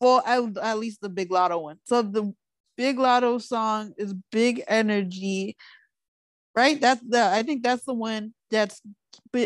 [0.00, 1.78] well, at, at least the Big Latto one.
[1.84, 2.32] So the
[2.76, 5.56] Big Latto song is Big Energy,
[6.54, 6.80] right?
[6.80, 8.80] That's the I think that's the one that's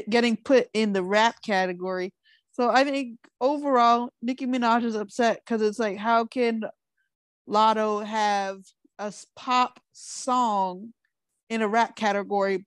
[0.09, 2.13] getting put in the rap category.
[2.53, 6.63] So I think overall, Nicki Minaj is upset because it's like, how can
[7.49, 8.59] Latto have
[8.99, 10.93] a pop song
[11.49, 12.67] in a rap category,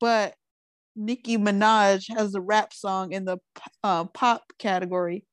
[0.00, 0.34] but
[0.94, 3.38] Nicki Minaj has a rap song in the
[3.82, 5.24] uh, pop category.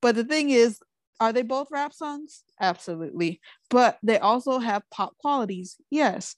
[0.00, 0.78] But the thing is,
[1.20, 2.42] are they both rap songs?
[2.60, 3.40] Absolutely.
[3.70, 5.76] But they also have pop qualities.
[5.90, 6.34] Yes.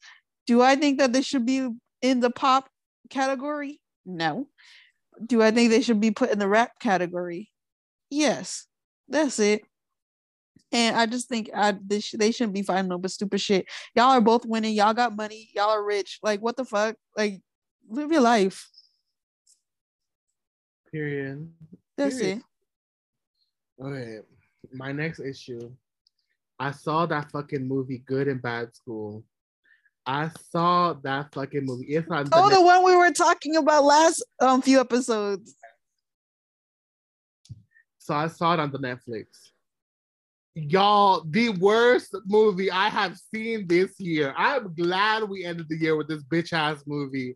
[0.47, 1.71] Do I think that they should be
[2.03, 2.69] in the pop
[3.11, 3.81] category?
[4.05, 4.49] No.
[5.25, 7.51] Do I think they should be put in the rap category?
[8.11, 8.67] Yes.
[9.09, 9.62] That's it.
[10.73, 13.67] And I just think I they, sh- they shouldn't be fighting over stupid shit.
[13.95, 14.75] Y'all are both winning.
[14.75, 15.49] Y'all got money.
[15.55, 16.19] Y'all are rich.
[16.23, 16.97] Like what the fuck?
[17.17, 17.40] Like
[17.88, 18.69] live your life.
[20.90, 21.49] Period.
[21.97, 22.38] That's Period.
[22.38, 23.85] it.
[23.85, 24.19] Okay,
[24.73, 25.71] my next issue.
[26.59, 29.25] I saw that fucking movie, Good and Bad School.
[30.07, 31.87] I saw that fucking movie.
[31.87, 35.55] It's on Oh, the Net- one we were talking about last um few episodes.
[37.99, 39.27] so I saw it on the Netflix.
[40.55, 44.33] Y'all, the worst movie I have seen this year.
[44.37, 47.35] I'm glad we ended the year with this bitch ass movie.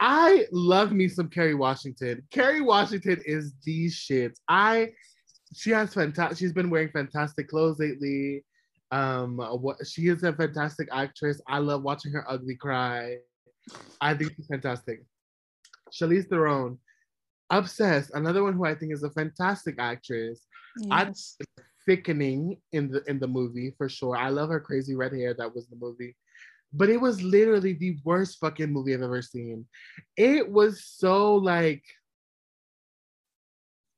[0.00, 2.26] I love me some Kerry Washington.
[2.30, 4.36] Kerry Washington is the shit.
[4.48, 4.92] I
[5.54, 8.42] she has fantastic she's been wearing fantastic clothes lately.
[8.92, 11.40] Um what she is a fantastic actress.
[11.48, 13.16] I love watching her ugly cry.
[14.00, 15.04] I think she's fantastic.
[15.92, 16.78] Charlize Theron,
[17.50, 20.46] Obsessed, another one who I think is a fantastic actress.
[20.90, 21.36] I- Yes.
[21.84, 24.16] Thickening in the in the movie for sure.
[24.16, 26.14] I love her crazy red hair that was in the movie.
[26.72, 29.66] But it was literally the worst fucking movie I've ever seen.
[30.16, 31.82] It was so like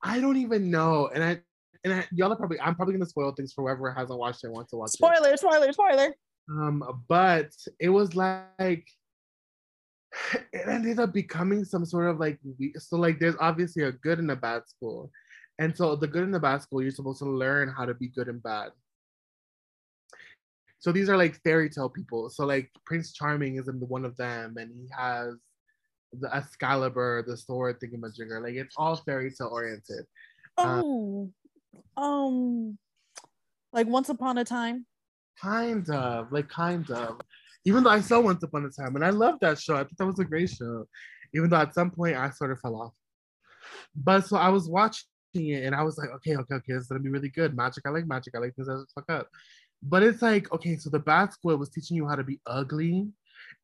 [0.03, 1.09] I don't even know.
[1.09, 1.43] And I
[1.85, 4.49] and I, y'all are probably I'm probably gonna spoil things for whoever hasn't watched it
[4.49, 4.93] and wants to watch it.
[4.93, 6.15] Spoiler, spoiler, spoiler.
[6.51, 8.87] Um, but it was like
[10.53, 12.39] it ended up becoming some sort of like
[12.79, 15.11] so like there's obviously a good and a bad school.
[15.59, 18.09] And so the good and the bad school, you're supposed to learn how to be
[18.09, 18.71] good and bad.
[20.81, 22.29] So these are like fairy tale people.
[22.29, 25.35] So like Prince Charming is in the one of them, and he has
[26.13, 28.43] the Excalibur, the sword thingamajigger.
[28.43, 30.07] Like it's all fairy tale oriented.
[30.59, 30.65] Oh,
[31.25, 31.33] um,
[31.97, 32.79] Um,
[33.73, 34.87] like Once Upon a Time.
[35.41, 37.21] Kind of, like kind of.
[37.65, 39.75] Even though I saw Once Upon a Time, and I loved that show.
[39.75, 40.87] I thought that was a great show.
[41.35, 42.93] Even though at some point I sort of fell off.
[43.97, 46.89] But so I was watching it, and I was like, okay, okay, okay, this is
[46.89, 47.57] gonna be really good.
[47.57, 48.35] Magic, I like magic.
[48.35, 49.29] I like this as fuck up.
[49.83, 53.09] But it's like, okay, so the bad school was teaching you how to be ugly,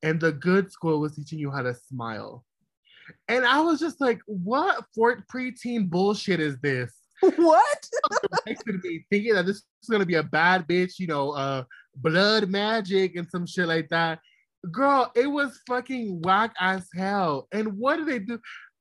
[0.03, 2.45] and the good school was teaching you how to smile.
[3.29, 6.93] And I was just like, what for preteen bullshit is this?
[7.37, 7.89] what?
[8.47, 11.64] thinking that this is gonna be a bad bitch, you know, uh,
[11.97, 14.21] blood magic and some shit like that.
[14.71, 17.49] Girl, it was fucking whack as hell.
[17.53, 18.39] And what did they do?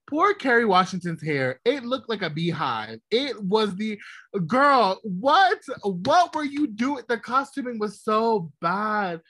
[0.10, 1.60] Poor Kerry Washington's hair.
[1.66, 3.00] It looked like a beehive.
[3.12, 4.00] It was the
[4.48, 5.00] girl.
[5.04, 5.60] What?
[5.84, 7.04] What were you doing?
[7.08, 9.22] The costuming was so bad.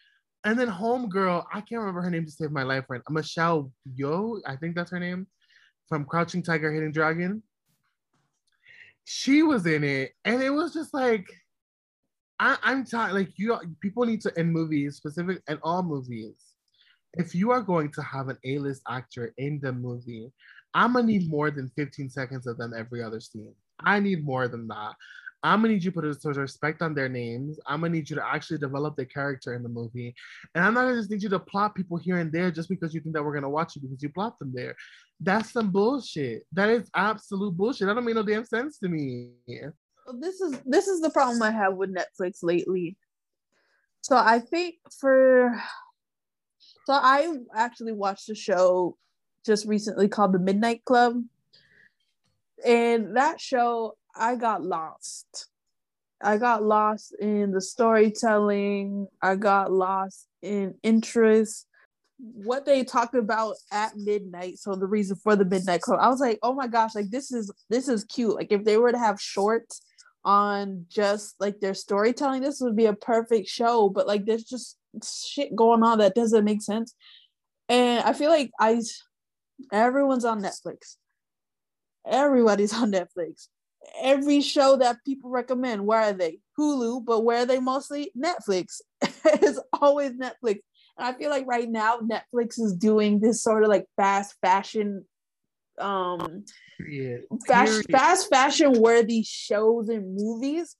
[0.45, 4.39] And then Homegirl, I can't remember her name to save my life right Michelle Yeoh,
[4.47, 5.27] I think that's her name,
[5.89, 7.43] from Crouching Tiger, Hidden Dragon.
[9.11, 11.25] She was in it, and it was just like,
[12.37, 13.13] I, am tired.
[13.13, 16.35] Like you, people need to in movies, specific and all movies.
[17.15, 20.31] If you are going to have an A-list actor in the movie,
[20.75, 23.55] I'm gonna need more than 15 seconds of them every other scene.
[23.79, 24.93] I need more than that.
[25.41, 27.59] I'm gonna need you to put some respect on their names.
[27.65, 30.13] I'm gonna need you to actually develop the character in the movie.
[30.53, 32.93] And I'm not gonna just need you to plot people here and there just because
[32.93, 34.75] you think that we're gonna watch you because you plot them there.
[35.19, 36.43] That's some bullshit.
[36.51, 37.87] That is absolute bullshit.
[37.87, 39.31] That don't make no damn sense to me.
[40.19, 42.97] This is this is the problem I have with Netflix lately.
[44.01, 45.61] So I think for
[46.85, 48.97] so I actually watched a show
[49.45, 51.23] just recently called The Midnight Club.
[52.65, 55.47] And that show, I got lost.
[56.21, 59.07] I got lost in the storytelling.
[59.21, 61.65] I got lost in interest.
[62.17, 64.59] What they talked about at midnight.
[64.59, 67.31] So the reason for the midnight club, I was like, oh my gosh, like this
[67.31, 68.35] is this is cute.
[68.35, 69.81] Like if they were to have shorts
[70.25, 73.87] on just like their storytelling, this would be a perfect show.
[73.87, 76.93] But like there's just shit going on that doesn't make sense.
[77.69, 78.81] And I feel like I
[79.71, 80.97] everyone's on Netflix.
[82.05, 83.47] Everybody's on Netflix.
[84.01, 86.39] Every show that people recommend, where are they?
[86.57, 88.11] Hulu, but where are they mostly?
[88.17, 88.81] Netflix.
[89.01, 90.59] it's always Netflix.
[90.97, 95.05] And I feel like right now Netflix is doing this sort of like fast fashion
[95.79, 96.43] um
[97.47, 100.75] fast fast fashion worthy shows and movies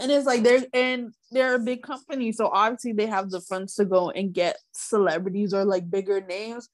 [0.00, 3.74] and it's like they're and they're a big company so obviously they have the funds
[3.74, 6.68] to go and get celebrities or like bigger names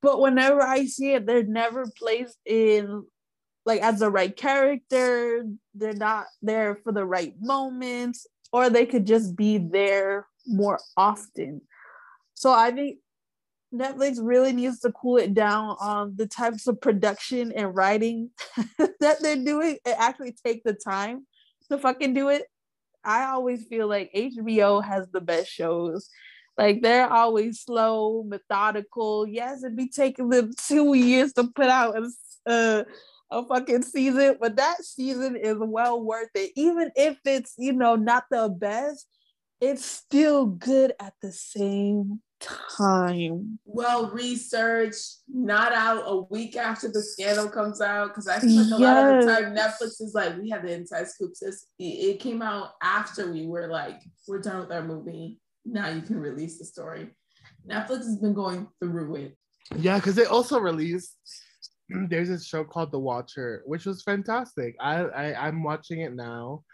[0.00, 3.04] but whenever i see it they're never placed in
[3.68, 5.44] like as the right character
[5.74, 11.60] they're not there for the right moments or they could just be there more often
[12.34, 12.98] so i think
[13.72, 18.30] netflix really needs to cool it down on the types of production and writing
[19.00, 21.26] that they're doing and actually take the time
[21.70, 22.44] to fucking do it.
[23.04, 26.08] I always feel like HBO has the best shows.
[26.56, 29.26] Like they're always slow, methodical.
[29.26, 32.84] Yes, it'd be taking them two years to put out a, uh,
[33.30, 36.52] a fucking season, but that season is well worth it.
[36.56, 39.06] Even if it's, you know, not the best,
[39.60, 43.58] it's still good at the same time.
[43.64, 48.08] Well researched, not out a week after the scandal comes out.
[48.08, 48.80] Because I feel like a yes.
[48.80, 51.42] lot of the time Netflix is like, we have the inside scoops.
[51.42, 55.40] It, it came out after we were like, we're done with our movie.
[55.66, 57.10] Now you can release the story.
[57.68, 59.36] Netflix has been going through it.
[59.76, 61.16] Yeah, because they also released
[61.92, 64.76] Mm, there's a show called The Watcher, which was fantastic.
[64.80, 66.64] I, I I'm watching it now.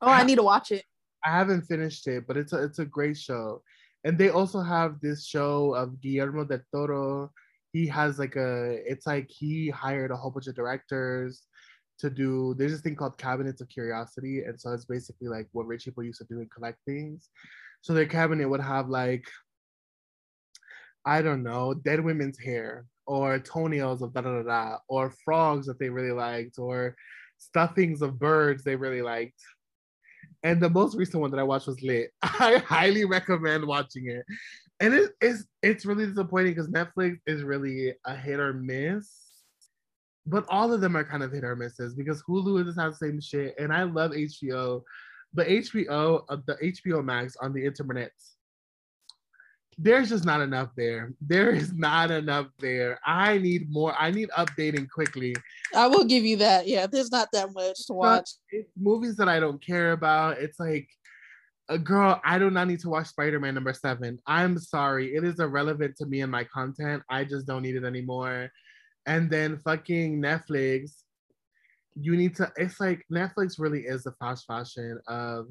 [0.00, 0.84] Oh, I need to watch it.
[1.24, 3.62] I haven't finished it, but it's a it's a great show
[4.04, 7.32] and they also have this show of Guillermo del Toro.
[7.72, 11.42] He has like a, it's like he hired a whole bunch of directors
[11.98, 12.54] to do.
[12.56, 16.04] There's this thing called Cabinets of Curiosity, and so it's basically like what rich people
[16.04, 17.28] used to do and collect things.
[17.82, 19.28] So their cabinet would have like,
[21.04, 25.66] I don't know, dead women's hair or toenails of da da da da, or frogs
[25.66, 26.94] that they really liked, or
[27.38, 29.40] stuffings of birds they really liked
[30.42, 32.12] and the most recent one that I watched was Lit.
[32.22, 34.24] I highly recommend watching it.
[34.80, 39.10] And it, it's it's really disappointing because Netflix is really a hit or miss.
[40.26, 42.96] But all of them are kind of hit or misses because Hulu does have the
[42.96, 43.54] same shit.
[43.58, 44.82] And I love HBO,
[45.32, 48.12] but HBO, uh, the HBO Max on the internet
[49.78, 51.12] there's just not enough there.
[51.20, 52.98] There is not enough there.
[53.06, 53.94] I need more.
[53.98, 55.34] I need updating quickly.
[55.74, 56.66] I will give you that.
[56.66, 58.30] Yeah, there's not that much to watch.
[58.50, 60.38] It's movies that I don't care about.
[60.38, 60.88] It's like,
[61.70, 64.18] a girl, I do not need to watch Spider Man number seven.
[64.26, 65.14] I'm sorry.
[65.14, 67.02] It is irrelevant to me and my content.
[67.10, 68.50] I just don't need it anymore.
[69.04, 70.92] And then fucking Netflix,
[71.94, 75.48] you need to, it's like Netflix really is the fast fashion of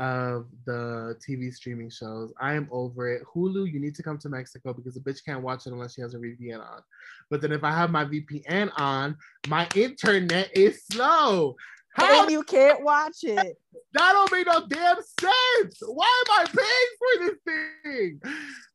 [0.00, 2.32] of the TV streaming shows.
[2.40, 3.22] I am over it.
[3.32, 6.00] Hulu, you need to come to Mexico because the bitch can't watch it unless she
[6.00, 6.80] has a VPN on.
[7.28, 11.54] But then if I have my VPN on, my internet is slow.
[11.94, 13.56] How and you can't watch it.
[13.92, 15.82] That don't make no damn sense.
[15.84, 18.20] Why am I paying for this thing?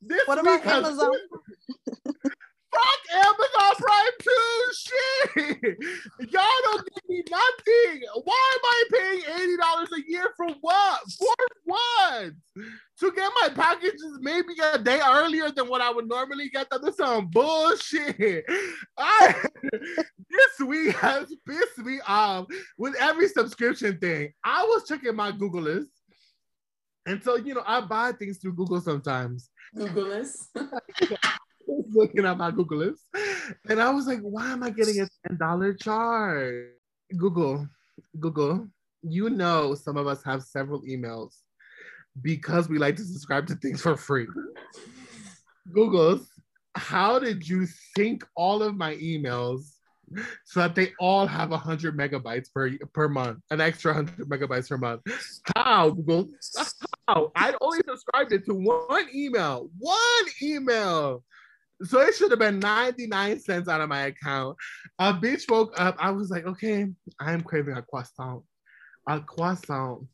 [0.01, 1.13] This what about Amazon?
[2.75, 4.55] Fuck Amazon Prime too.
[4.73, 5.77] Shit.
[6.31, 8.01] Y'all don't give me nothing.
[8.23, 11.01] Why am I paying $80 a year for what?
[11.17, 12.31] For what?
[12.99, 16.69] To get my packages maybe a day earlier than what I would normally get.
[16.69, 18.45] That is some bullshit.
[18.97, 19.35] I,
[19.71, 22.47] this week has pissed me off um,
[22.77, 24.33] with every subscription thing.
[24.43, 25.91] I was checking my Google list.
[27.05, 29.49] And so, you know, I buy things through Google sometimes.
[29.75, 30.49] Google list.
[31.93, 33.03] looking at my Google list.
[33.69, 36.65] And I was like, why am I getting a $10 charge?
[37.17, 37.67] Google,
[38.19, 38.67] Google,
[39.03, 41.33] you know, some of us have several emails
[42.21, 44.27] because we like to subscribe to things for free.
[45.71, 46.27] Google's,
[46.75, 49.75] how did you sync all of my emails
[50.45, 54.77] so that they all have 100 megabytes per per month, an extra 100 megabytes per
[54.77, 55.01] month.
[55.55, 56.29] How, Google?
[57.07, 57.31] How?
[57.35, 61.23] I'd only subscribed it to one email, one email.
[61.83, 64.55] So it should have been 99 cents out of my account.
[64.99, 65.95] A bitch woke up.
[65.99, 66.87] I was like, okay,
[67.19, 68.43] I'm craving a croissant.
[69.07, 70.07] A croissant.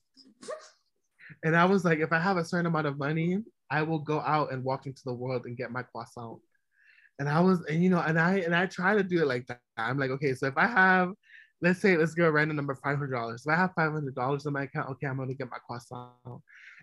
[1.43, 3.38] And I was like, if I have a certain amount of money,
[3.70, 6.39] I will go out and walk into the world and get my croissant.
[7.20, 9.45] And I was, and you know, and I and I try to do it like
[9.47, 9.59] that.
[9.78, 11.12] I'm like, okay, so if I have,
[11.62, 13.43] let's say, let's go a random number, five hundred dollars.
[13.45, 16.14] If I have five hundred dollars in my account, okay, I'm gonna get my croissant.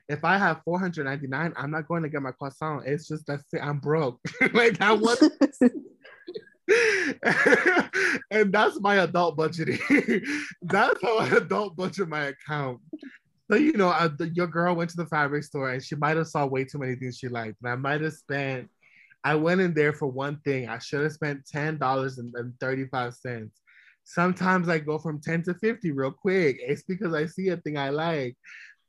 [0.08, 2.86] If I have four hundred ninety nine, I'm not going to get my croissant.
[2.86, 3.60] It's just that's it.
[3.62, 4.20] I'm broke.
[4.52, 5.20] like I want.
[8.30, 10.22] and that's my adult budgeting.
[10.62, 12.80] that's how I adult budget my account.
[13.50, 16.18] So you know, uh, the, your girl went to the fabric store and she might
[16.18, 18.68] have saw way too many things she liked, and I might have spent
[19.24, 20.68] I went in there for one thing.
[20.68, 23.60] I should have spent ten dollars and thirty-five cents.
[24.04, 26.58] Sometimes I go from ten to fifty real quick.
[26.60, 28.36] It's because I see a thing I like,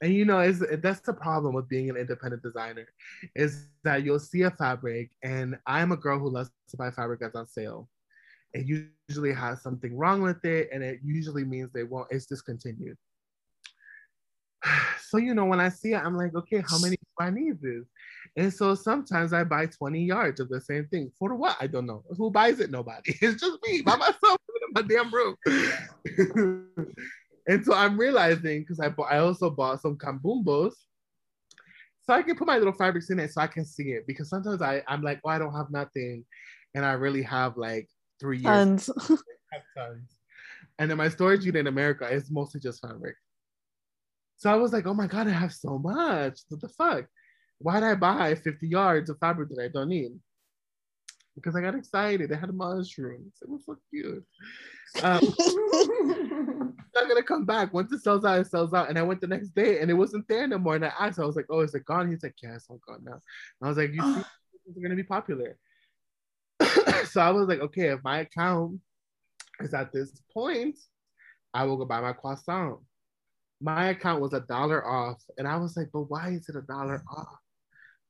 [0.02, 2.88] and you know, it's that's the problem with being an independent designer,
[3.36, 7.20] is that you'll see a fabric, and I'm a girl who loves to buy fabric
[7.20, 7.90] that's on sale.
[8.54, 8.66] It
[9.10, 12.08] usually has something wrong with it, and it usually means they won't.
[12.12, 12.98] It's discontinued.
[15.10, 17.60] So you know, when I see it, I'm like, okay, how many do I need
[17.64, 17.84] this?
[18.38, 21.12] And so sometimes I buy 20 yards of the same thing.
[21.18, 21.58] For what?
[21.60, 22.04] I don't know.
[22.16, 22.70] Who buys it?
[22.70, 23.16] Nobody.
[23.22, 25.36] It's just me by myself in my damn room.
[27.50, 30.74] and so I'm realizing because I bought, I also bought some kambumbos.
[32.04, 34.08] So I can put my little fabrics in it so I can see it.
[34.08, 36.26] Because sometimes I, I'm like, oh, I don't have nothing.
[36.74, 37.90] And I really have like
[38.20, 38.48] three years.
[40.80, 43.16] And then my storage unit in America is mostly just fabric.
[44.38, 46.40] So I was like, oh my God, I have so much.
[46.48, 47.06] What the fuck?
[47.60, 50.12] why did I buy 50 yards of fabric that I don't need?
[51.40, 52.30] Because I got excited.
[52.30, 53.34] They had mushrooms.
[53.42, 54.26] It was so cute.
[55.04, 55.22] Um,
[56.96, 57.74] not gonna come back.
[57.74, 58.90] Once it sells out, it sells out.
[58.90, 60.76] And I went the next day and it wasn't there no more.
[60.76, 62.10] And I asked, I was like, oh, is it gone?
[62.10, 63.14] He's like, yeah, it's all gone now.
[63.14, 63.22] And
[63.64, 64.22] I was like, you see,
[64.68, 65.58] it's gonna be popular.
[67.06, 68.80] so I was like, okay, if my account
[69.60, 70.78] is at this point,
[71.54, 72.80] I will go buy my croissant.
[73.62, 75.22] My account was a dollar off.
[75.38, 77.38] And I was like, but why is it a dollar off?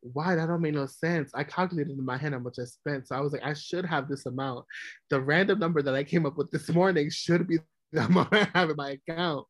[0.01, 1.31] Why that don't make no sense.
[1.33, 3.07] I calculated in my head how much I spent.
[3.07, 4.65] So I was like, I should have this amount.
[5.09, 7.59] The random number that I came up with this morning should be
[7.91, 9.45] the amount I have in my account.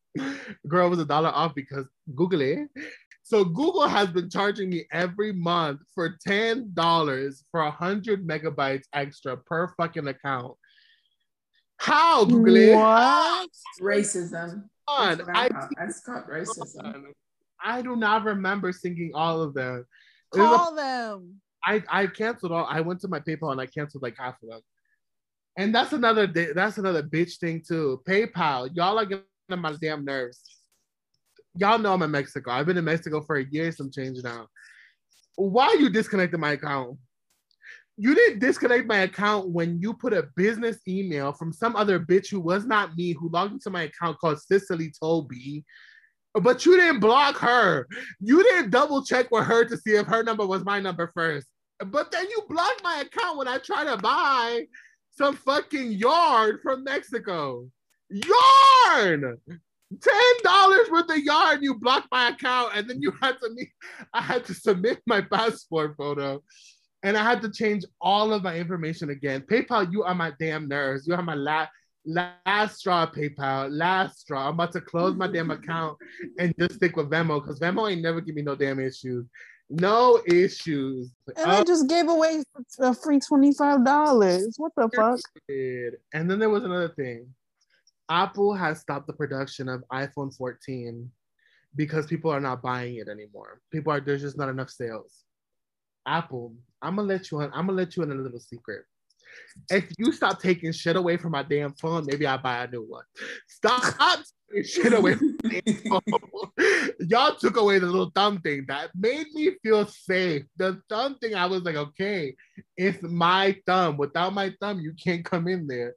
[0.67, 2.69] Girl was a dollar off because Google it.
[3.23, 9.67] So Google has been charging me every month for $10 for 100 megabytes extra per
[9.77, 10.55] fucking account.
[11.77, 12.75] How, Google it?
[12.75, 13.49] What?
[13.81, 14.63] Racism.
[14.87, 15.21] On.
[15.35, 17.03] I, That's called racism.
[17.63, 19.85] I do not remember singing all of them.
[20.31, 21.41] Call a, them.
[21.63, 22.65] I I canceled all.
[22.69, 24.61] I went to my PayPal and I canceled like half of them.
[25.57, 28.01] And that's another that's another bitch thing too.
[28.07, 30.41] PayPal, y'all are getting on my damn nerves.
[31.55, 32.51] Y'all know I'm in Mexico.
[32.51, 34.47] I've been in Mexico for a year, some change now.
[35.35, 36.97] Why you disconnected my account?
[37.97, 42.29] You didn't disconnect my account when you put a business email from some other bitch
[42.31, 45.65] who was not me, who logged into my account called Cicely Toby,
[46.39, 47.87] but you didn't block her.
[48.19, 51.47] You didn't double check with her to see if her number was my number first.
[51.85, 54.65] But then you blocked my account when I tried to buy
[55.11, 57.69] some fucking yarn from Mexico.
[58.09, 59.37] Yarn!
[60.01, 61.63] Ten dollars worth of yarn.
[61.63, 63.69] You blocked my account, and then you had to meet.
[64.13, 66.43] I had to submit my passport photo,
[67.01, 69.41] and I had to change all of my information again.
[69.41, 71.07] PayPal, you are my damn nerves.
[71.07, 71.71] You are my last
[72.09, 74.47] last straw PayPal, last straw.
[74.47, 75.97] I'm about to close my damn account
[76.39, 79.25] and just stick with Venmo because Venmo ain't never give me no damn issues.
[79.69, 81.11] No issues.
[81.37, 82.43] And um, I just gave away
[82.79, 84.53] a free $25.
[84.57, 85.19] What the fuck?
[86.13, 87.27] And then there was another thing.
[88.09, 91.09] Apple has stopped the production of iPhone 14
[91.75, 93.61] because people are not buying it anymore.
[93.71, 95.23] People are there's just not enough sales.
[96.07, 98.85] Apple, I'm gonna let you on, I'm gonna let you in a little secret.
[99.69, 102.83] If you stop taking shit away from my damn phone, maybe I'll buy a new
[102.83, 103.03] one.
[103.47, 103.83] Stop
[104.51, 105.61] taking shit away from my
[106.09, 106.89] phone.
[107.01, 110.43] Y'all took away the little thumb thing that made me feel safe.
[110.57, 112.35] The thumb thing, I was like, okay,
[112.77, 113.97] it's my thumb.
[113.97, 115.95] Without my thumb, you can't come in there.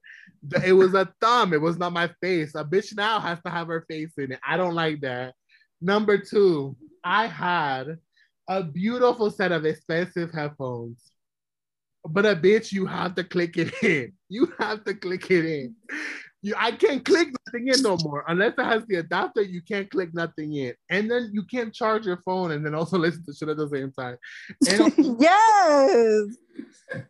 [0.64, 2.54] It was a thumb, it was not my face.
[2.54, 4.40] A bitch now has to have her face in it.
[4.46, 5.34] I don't like that.
[5.80, 7.98] Number two, I had
[8.48, 11.12] a beautiful set of expensive headphones
[12.04, 14.12] but a bitch, you have to click it in.
[14.32, 15.76] You have to click it in.
[16.40, 19.42] You, I can't click nothing in no more unless it has the adapter.
[19.42, 22.96] You can't click nothing in, and then you can't charge your phone and then also
[22.98, 24.16] listen to shit at the same time.
[24.66, 27.04] And yes,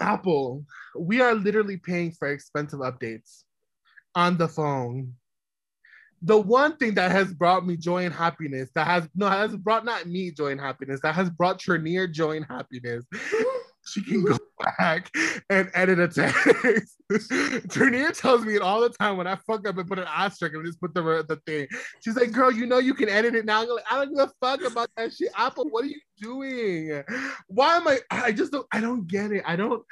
[0.00, 0.64] Apple,
[0.98, 3.44] we are literally paying for expensive updates
[4.16, 5.14] on the phone.
[6.22, 9.84] The one thing that has brought me joy and happiness, that has no has brought
[9.84, 13.04] not me joy and happiness, that has brought Trinier joy and happiness
[13.86, 14.36] she can go
[14.78, 15.10] back
[15.48, 16.96] and edit a text.
[17.12, 20.54] Trinier tells me it all the time when I fuck up and put an asterisk
[20.54, 21.68] and just put the the thing.
[22.02, 24.28] She's like, "Girl, you know you can edit it now." I'm like, "I don't give
[24.28, 27.02] a fuck about that shit." Apple, what are you doing?
[27.48, 28.00] Why am I?
[28.10, 28.66] I just don't.
[28.72, 29.44] I don't get it.
[29.46, 29.82] I don't.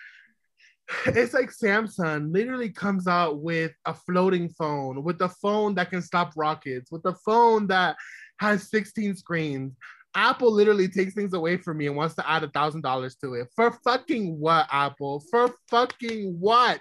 [1.07, 6.03] It's like Samsung literally comes out with a floating phone, with a phone that can
[6.03, 7.97] stop rockets, with a phone that
[8.39, 9.77] has 16 screens.
[10.15, 13.35] Apple literally takes things away from me and wants to add a thousand dollars to
[13.35, 13.49] it.
[13.55, 15.21] For fucking what, Apple?
[15.31, 16.81] For fucking what?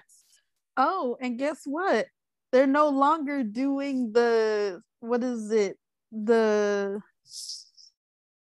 [0.76, 2.06] Oh, and guess what?
[2.52, 5.76] They're no longer doing the what is it?
[6.12, 7.00] The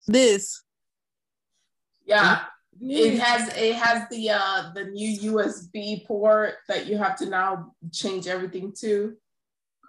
[0.06, 0.62] this.
[2.04, 2.44] Yeah.
[2.80, 7.74] It has it has the uh the new USB port that you have to now
[7.92, 9.14] change everything to.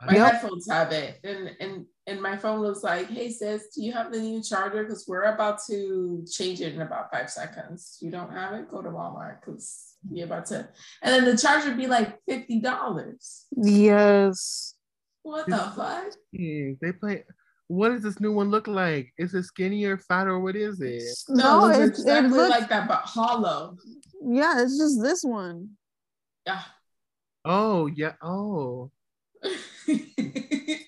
[0.06, 0.34] My yep.
[0.34, 1.20] headphones have it.
[1.24, 4.84] And and and my phone was like, "Hey sis, do you have the new charger?
[4.84, 7.97] Because we're about to change it in about five seconds.
[8.01, 8.70] You don't have it?
[8.70, 10.68] Go to Walmart because we're about to."
[11.01, 13.45] And then the charger would be like fifty dollars.
[13.56, 14.76] Yes.
[15.22, 16.14] What the fuck?
[16.34, 17.24] They play.
[17.68, 19.14] What does this new one look like?
[19.18, 21.01] Is it skinnier, fatter, what is it?
[21.30, 23.78] No, no it's exactly it looks, like that, but hollow.
[24.22, 25.70] Yeah, it's just this one.
[26.45, 26.62] Yeah.
[27.45, 28.14] Oh yeah.
[28.22, 28.91] Oh.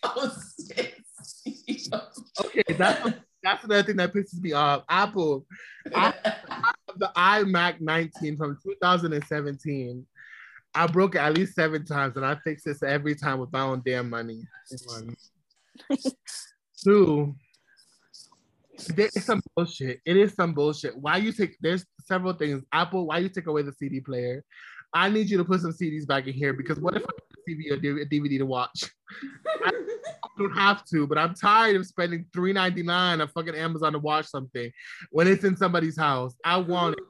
[2.39, 3.13] okay, that's
[3.43, 4.83] that's another thing that pisses me off.
[4.89, 5.45] Apple,
[5.93, 6.13] I,
[6.49, 10.05] I the iMac 19 from 2017.
[10.73, 13.61] I broke it at least seven times, and I fix this every time with my
[13.61, 14.41] own damn money.
[16.83, 17.35] Two,
[18.95, 20.01] there is some bullshit.
[20.05, 20.97] It is some bullshit.
[20.97, 21.55] Why you take?
[21.61, 22.63] There's several things.
[22.73, 24.43] Apple, why you take away the CD player?
[24.93, 27.09] I need you to put some CDs back in here because what if I
[27.49, 28.85] TV or DVD to watch?
[29.65, 29.71] I
[30.37, 34.71] don't have to, but I'm tired of spending $3.99 on fucking Amazon to watch something
[35.11, 36.35] when it's in somebody's house.
[36.43, 37.03] I want it.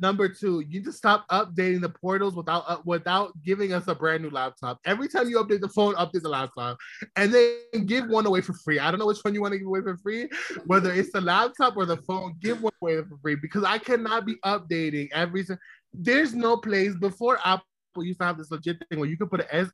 [0.00, 4.22] Number two, you just stop updating the portals without uh, without giving us a brand
[4.22, 4.78] new laptop.
[4.86, 6.78] Every time you update the phone, update the laptop,
[7.16, 8.78] and then give one away for free.
[8.78, 10.26] I don't know which one you want to give away for free,
[10.64, 12.34] whether it's the laptop or the phone.
[12.40, 15.44] Give one away for free because I cannot be updating every
[15.92, 17.64] there's no place before Apple
[17.98, 19.68] used to have this legit thing where you could put an S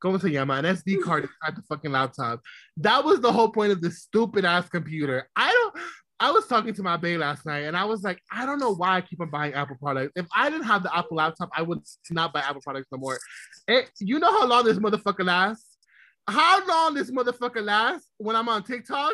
[0.00, 2.40] go into Yama an SD card inside the fucking laptop.
[2.78, 5.28] That was the whole point of this stupid ass computer.
[5.36, 5.84] I don't.
[6.22, 8.74] I was talking to my bae last night and I was like, I don't know
[8.74, 10.12] why I keep on buying Apple products.
[10.16, 11.80] If I didn't have the Apple laptop, I would
[12.10, 13.18] not buy Apple products no more.
[13.66, 15.78] It, you know how long this motherfucker lasts?
[16.28, 19.12] How long this motherfucker lasts when I'm on TikTok?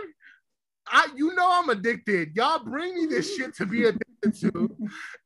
[0.88, 2.34] I, you know I'm addicted.
[2.34, 4.76] Y'all bring me this shit to be addicted to,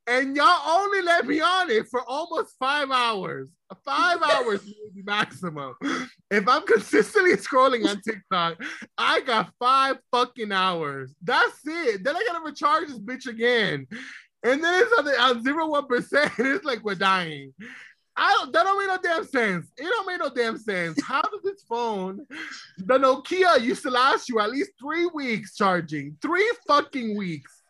[0.06, 3.50] and y'all only let me on it for almost five hours.
[3.84, 5.74] Five hours maybe maximum.
[6.30, 8.60] If I'm consistently scrolling on TikTok,
[8.98, 11.14] I got five fucking hours.
[11.22, 12.02] That's it.
[12.02, 13.86] Then I gotta recharge this bitch again,
[14.42, 16.32] and then it's on, the, on zero one percent.
[16.38, 17.52] It's like we're dying.
[18.16, 19.66] I don't, that don't make no damn sense.
[19.78, 21.02] It don't make no damn sense.
[21.02, 22.26] How does this phone,
[22.76, 27.62] the Nokia used to last you at least three weeks charging, three fucking weeks.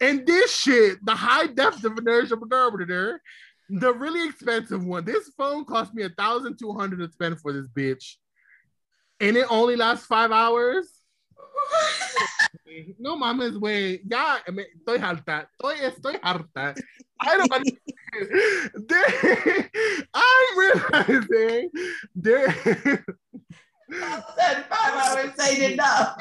[0.00, 3.20] And this shit, the high depth of inertia definition,
[3.68, 7.52] the really expensive one, this phone cost me a thousand two hundred to spend for
[7.52, 8.14] this bitch,
[9.20, 10.88] and it only lasts five hours.
[12.98, 14.00] no mames, güey.
[14.08, 15.48] Ya, estoy harta.
[15.60, 16.74] Estoy, estoy harta.
[17.20, 17.80] I don't understand.
[20.14, 21.70] I'm realizing
[22.14, 22.54] there.
[23.92, 26.16] I said eh, five hours ain't enough.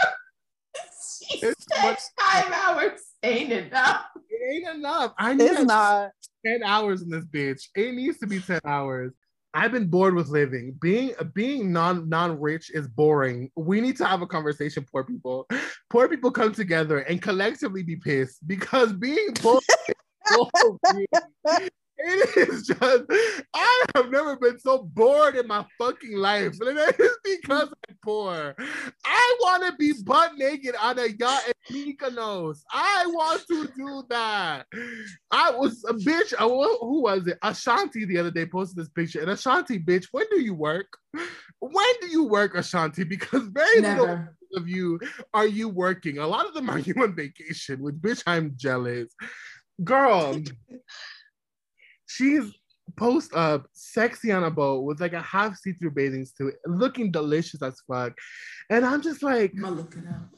[1.20, 4.06] she said five hours ain't enough.
[4.30, 5.14] It ain't enough.
[5.18, 6.12] I need it's not
[6.46, 7.68] 10 hours in this bitch.
[7.76, 9.14] It needs to be 10 hours.
[9.54, 10.78] I've been bored with living.
[10.82, 13.50] Being being non non rich is boring.
[13.56, 14.86] We need to have a conversation.
[14.92, 15.48] Poor people,
[15.90, 19.62] poor people come together and collectively be pissed because being poor.
[22.08, 23.04] it's just,
[23.54, 26.56] I have never been so bored in my fucking life.
[26.62, 28.56] And it is because I'm poor.
[29.06, 32.60] I want to be butt naked on a yacht in Mykonos.
[32.72, 34.66] I want to do that.
[35.32, 36.34] I was a bitch.
[36.38, 37.38] I, who was it?
[37.42, 39.22] Ashanti the other day posted this picture.
[39.22, 40.88] And Ashanti, bitch, when do you work?
[41.60, 43.04] When do you work, Ashanti?
[43.04, 44.02] Because very Never.
[44.02, 45.00] little of you
[45.34, 46.18] are you working.
[46.18, 49.14] A lot of them are you on vacation, which bitch, I'm jealous.
[49.84, 50.42] Girl,
[52.08, 52.54] she's
[52.98, 57.62] post up sexy on a boat with like a half see-through bathing suit, looking delicious
[57.62, 58.14] as fuck.
[58.70, 60.30] And I'm just like, I'm gonna look it up.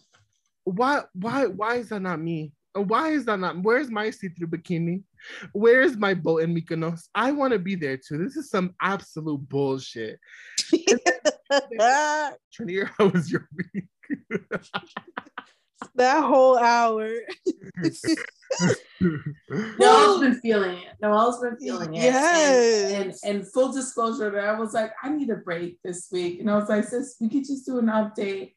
[0.63, 2.53] why, why, why is that not me?
[2.73, 3.61] Why is that not?
[3.63, 5.03] Where's my see-through bikini?
[5.53, 7.01] Where's my boat in Mykonos?
[7.15, 8.17] I want to be there too.
[8.17, 10.19] This is some absolute bullshit.
[12.53, 13.85] Trinity, how was your week?
[15.95, 17.09] that whole hour.
[19.79, 20.93] Noel's been feeling it.
[21.01, 22.03] Noel's been feeling it.
[22.03, 22.91] Yes.
[22.91, 26.39] And, and, and full disclosure, that I was like, I need a break this week.
[26.39, 28.53] And I was like, sis, we could just do an update.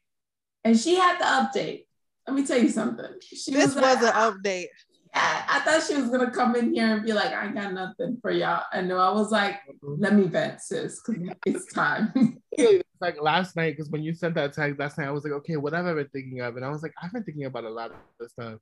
[0.63, 1.85] And she had the update.
[2.27, 3.05] Let me tell you something.
[3.21, 4.67] She this was, like, an update.
[5.13, 8.17] Yeah, I thought she was gonna come in here and be like, I got nothing
[8.21, 8.63] for y'all.
[8.73, 12.37] And no, I was like, let me vent, sis, because it's time.
[12.53, 15.33] It's like last night, because when you sent that text last night, I was like,
[15.33, 16.57] okay, what have I been thinking of?
[16.57, 18.59] And I was like, I've been thinking about a lot of this stuff.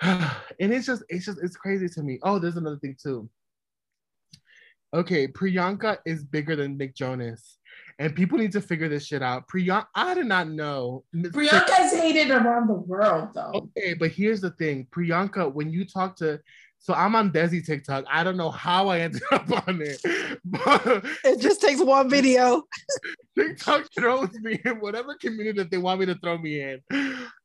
[0.60, 2.18] and it's just, it's just, it's crazy to me.
[2.24, 3.30] Oh, there's another thing too.
[4.92, 7.58] Okay, Priyanka is bigger than Nick Jonas.
[7.98, 9.46] And people need to figure this shit out.
[9.48, 11.04] Priyanka, I did not know.
[11.14, 13.52] Priyanka's hated around the world though.
[13.76, 14.86] Okay, but here's the thing.
[14.90, 16.40] Priyanka, when you talk to
[16.84, 18.04] so I'm on Desi TikTok.
[18.10, 20.02] I don't know how I ended up on it,
[20.44, 22.62] but It just takes one video.
[23.38, 26.82] TikTok throws me in whatever community that they want me to throw me in.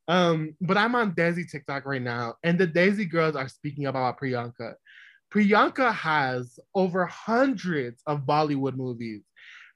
[0.08, 4.20] Um, but I'm on Desi TikTok right now, and the Desi girls are speaking about
[4.20, 4.74] Priyanka.
[5.32, 9.22] Priyanka has over hundreds of Bollywood movies.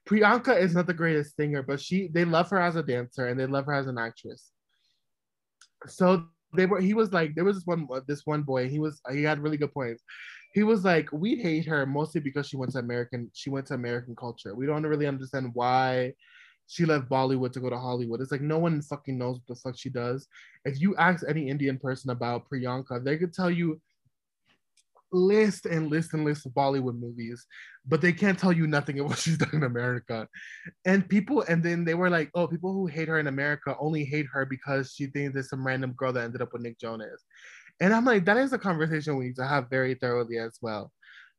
[0.07, 3.39] Priyanka is not the greatest singer, but she they love her as a dancer and
[3.39, 4.51] they love her as an actress.
[5.87, 6.25] So
[6.55, 9.23] they were he was like there was this one this one boy he was he
[9.23, 10.03] had really good points.
[10.53, 13.73] He was like we hate her mostly because she went to american she went to
[13.73, 14.55] american culture.
[14.55, 16.13] We don't really understand why
[16.67, 18.21] she left bollywood to go to hollywood.
[18.21, 20.27] It's like no one fucking knows what the fuck she does.
[20.65, 23.81] If you ask any indian person about priyanka they could tell you
[25.15, 27.45] list and list and list of bollywood movies
[27.87, 30.27] but they can't tell you nothing of what she's done in america.
[30.85, 34.03] And people and then they were like oh people who hate her in america only
[34.03, 37.23] hate her because she thinks there's some random girl that ended up with nick jonas.
[37.79, 40.91] And i'm like that is a conversation we need to have very thoroughly as well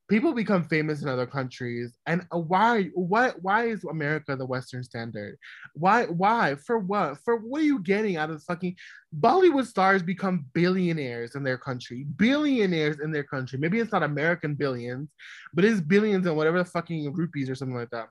[0.08, 4.82] people become famous in other countries and uh, why why why is america the western
[4.82, 5.36] standard?
[5.74, 7.18] Why why for what?
[7.24, 8.76] For what are you getting out of the fucking
[9.18, 13.58] bollywood stars become billionaires in their country billionaires in their country.
[13.58, 15.10] Maybe it's not american billions
[15.54, 18.08] but it's billions and whatever the fucking rupees or something like that.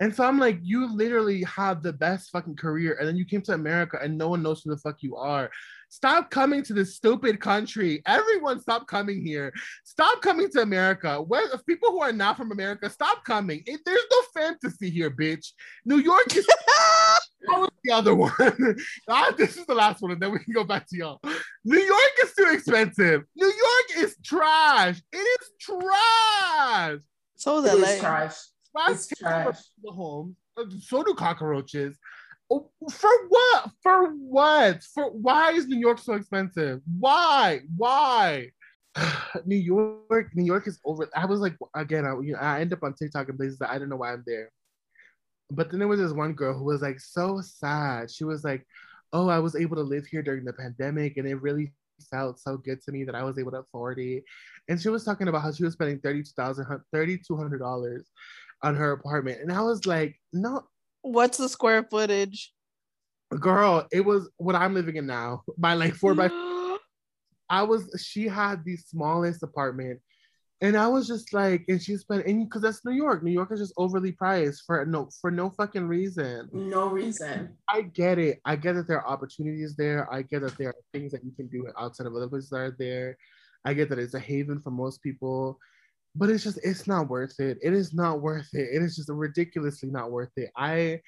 [0.00, 3.42] And so I'm like, you literally have the best fucking career, and then you came
[3.42, 5.50] to America and no one knows who the fuck you are.
[5.88, 8.02] Stop coming to this stupid country.
[8.06, 9.52] Everyone stop coming here.
[9.84, 11.20] Stop coming to America.
[11.22, 13.62] Where people who are not from America, stop coming.
[13.66, 15.52] It, there's no fantasy here, bitch.
[15.84, 16.46] New York is
[17.44, 18.32] what was the other one.
[19.08, 21.20] ah, this is the last one, and then we can go back to y'all.
[21.64, 23.22] New York is too expensive.
[23.36, 25.00] New York is trash.
[25.12, 26.98] It is trash.
[27.36, 28.36] So It the is like, trash.
[28.74, 29.58] Last It's trash.
[29.82, 30.36] the home.
[30.56, 31.96] uh, So do cockroaches.
[32.48, 33.70] For what?
[33.82, 34.82] For what?
[34.82, 36.80] For why is New York so expensive?
[36.98, 37.60] Why?
[37.76, 38.50] Why?
[39.44, 41.08] New York, New York is over.
[41.16, 43.70] I was like, again, I, you know, I end up on TikTok and places that
[43.70, 44.50] I don't know why I'm there.
[45.50, 48.10] But then there was this one girl who was like so sad.
[48.10, 48.66] She was like,
[49.12, 51.72] "Oh, I was able to live here during the pandemic, and it really
[52.10, 54.24] felt so good to me that I was able to afford it."
[54.68, 57.58] And she was talking about how she was spending thirty two thousand, thirty two hundred
[57.58, 58.08] dollars
[58.62, 60.64] on her apartment, and I was like, "No,
[61.04, 62.52] what's the square footage?
[63.40, 65.42] girl, it was what I'm living in now.
[65.58, 66.30] My like four by
[67.50, 70.00] I was she had the smallest apartment.
[70.60, 73.22] And I was just like, and she spent and because that's New York.
[73.22, 76.48] New York is just overly priced for no for no fucking reason.
[76.52, 77.56] No reason.
[77.68, 78.40] I get it.
[78.44, 80.10] I get that there are opportunities there.
[80.12, 82.56] I get that there are things that you can do outside of other places that
[82.56, 83.18] are there.
[83.66, 85.58] I get that it's a haven for most people,
[86.16, 87.58] but it's just it's not worth it.
[87.62, 88.68] It is not worth it.
[88.72, 90.50] It is just ridiculously not worth it.
[90.56, 91.00] I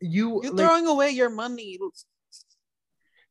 [0.00, 1.78] you You're like, throwing away your money.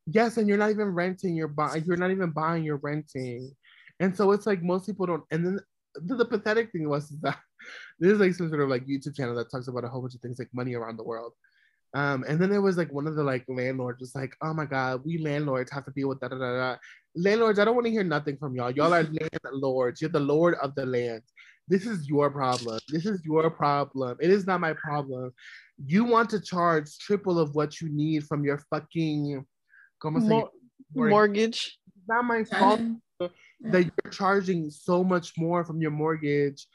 [0.06, 1.36] yes, and you're not even renting.
[1.36, 1.84] You're buying.
[1.84, 2.64] You're not even buying.
[2.64, 3.54] You're renting,
[4.00, 5.24] and so it's like most people don't.
[5.30, 5.60] And then
[5.94, 7.38] the, the pathetic thing was that
[7.98, 10.14] this is like some sort of like YouTube channel that talks about a whole bunch
[10.14, 11.32] of things like money around the world.
[11.94, 14.66] Um, and then there was like one of the like landlords was like, "Oh my
[14.66, 16.76] god, we landlords have to deal with that." Da, da, da.
[17.14, 18.72] Landlords, I don't want to hear nothing from y'all.
[18.72, 19.04] Y'all are
[19.44, 20.00] landlords.
[20.00, 21.22] You're the lord of the land.
[21.68, 22.80] This is your problem.
[22.88, 24.18] This is your problem.
[24.20, 25.32] It is not my problem.
[25.86, 29.46] You want to charge triple of what you need from your fucking
[30.02, 30.50] Mor-
[30.94, 31.78] mortgage.
[31.96, 32.80] It's not my fault
[33.20, 36.66] that you're charging so much more from your mortgage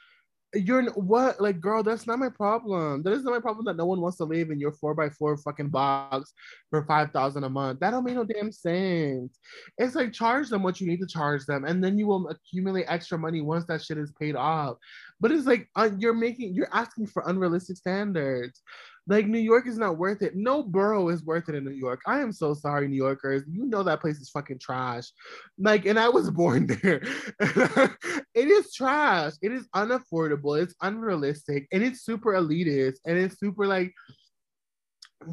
[0.54, 1.40] you're what?
[1.40, 3.04] Like girl that's not my problem.
[3.04, 5.10] That is not my problem that no one wants to live in your four by
[5.10, 6.34] four fucking box
[6.70, 7.80] for 5000 a month.
[7.80, 9.38] That don't make no damn sense.
[9.78, 12.86] It's like charge them what you need to charge them and then you will accumulate
[12.88, 14.78] extra money once that shit is paid off.
[15.20, 18.62] But it's like uh, you're making you're asking for unrealistic standards
[19.10, 20.36] like New York is not worth it.
[20.36, 22.00] No borough is worth it in New York.
[22.06, 23.44] I am so sorry, New Yorkers.
[23.50, 25.12] You know that place is fucking trash.
[25.58, 27.02] Like, and I was born there.
[27.40, 29.34] it is trash.
[29.42, 30.62] It is unaffordable.
[30.62, 33.92] It's unrealistic, and it's super elitist, and it's super like,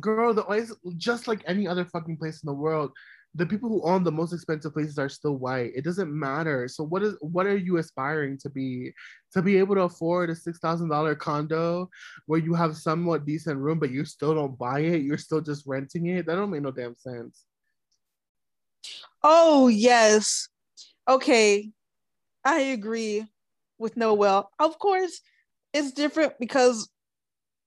[0.01, 2.93] girl, the just like any other fucking place in the world
[3.37, 5.73] the people who own the most expensive places are still white.
[5.75, 6.69] It doesn't matter.
[6.69, 8.93] So what is what are you aspiring to be?
[9.35, 11.91] To be able to afford a six thousand dollar condo
[12.25, 15.03] where you have somewhat decent room, but you still don't buy it.
[15.03, 16.27] You're still just renting it.
[16.27, 17.45] That don't make no damn sense.
[19.23, 20.49] Oh yes.
[21.07, 21.71] Okay.
[22.45, 23.27] I agree
[23.79, 24.51] with Noel.
[24.59, 25.21] Of course,
[25.75, 26.89] it's different because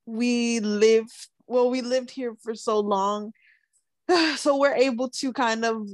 [0.08, 1.06] we live
[1.46, 3.34] well, we lived here for so long
[4.38, 5.88] so we're able to kind of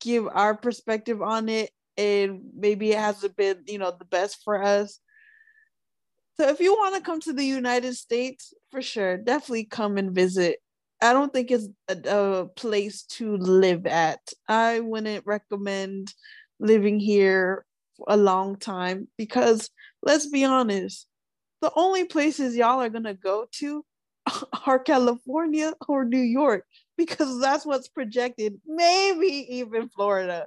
[0.00, 4.62] give our perspective on it and maybe it hasn't been you know the best for
[4.62, 4.98] us.
[6.38, 10.14] So if you want to come to the united states for sure definitely come and
[10.14, 10.58] visit.
[11.00, 14.20] I don't think it's a, a place to live at.
[14.48, 16.14] I wouldn't recommend
[16.60, 17.64] living here
[18.06, 19.68] a long time because
[20.02, 21.06] let's be honest
[21.60, 23.84] the only places y'all are going to go to
[24.66, 26.64] are california or new york
[27.06, 30.46] because that's what's projected, maybe even Florida.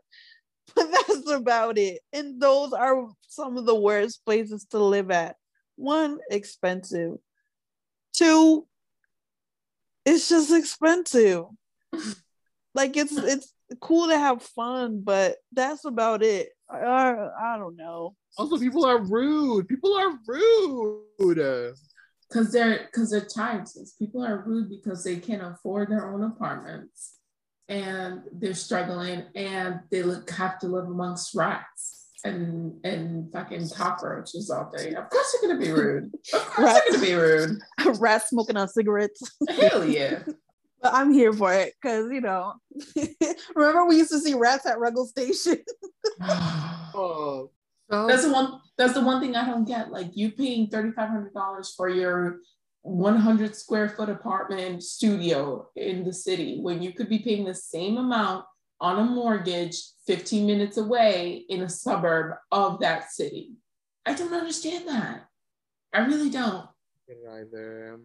[0.75, 2.01] But that's about it.
[2.13, 5.35] And those are some of the worst places to live at.
[5.75, 7.15] One, expensive.
[8.13, 8.65] Two,
[10.05, 11.45] it's just expensive.
[12.75, 16.49] like it's it's cool to have fun, but that's about it.
[16.69, 18.15] I, I don't know.
[18.37, 19.67] Also, people are rude.
[19.67, 21.37] People are rude
[22.29, 23.95] because they're because they're taxes.
[23.97, 27.15] People are rude because they can't afford their own apartments
[27.67, 34.49] and they're struggling and they look, have to live amongst rats and and fucking cockroaches
[34.49, 34.93] all day.
[34.93, 36.11] Of course they're gonna be rude.
[36.33, 37.59] Of course rats, they're gonna be rude.
[37.99, 39.21] rats smoking on cigarettes.
[39.49, 40.19] Hell yeah.
[40.81, 42.53] But I'm here for it because you know.
[43.55, 45.57] remember we used to see rats at Ruggles Station.
[46.21, 47.49] oh,
[47.91, 48.59] so that's the one.
[48.77, 49.91] That's the one thing I don't get.
[49.91, 52.39] Like you paying thirty five hundred dollars for your
[52.81, 57.55] one hundred square foot apartment studio in the city when you could be paying the
[57.55, 58.45] same amount
[58.81, 63.53] on a mortgage 15 minutes away in a suburb of that city.
[64.05, 65.27] I don't understand that.
[65.93, 66.67] I really don't.
[67.09, 67.99] Either.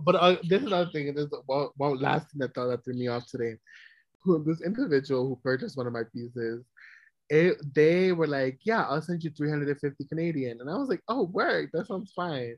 [0.00, 1.12] But uh, this is another thing.
[1.14, 3.56] This one, one last thing that thought that threw me off today.
[4.44, 6.64] This individual who purchased one of my pieces
[7.28, 10.60] it they were like, yeah, I'll send you 350 Canadian.
[10.60, 12.56] And I was like, oh, work, that sounds fine.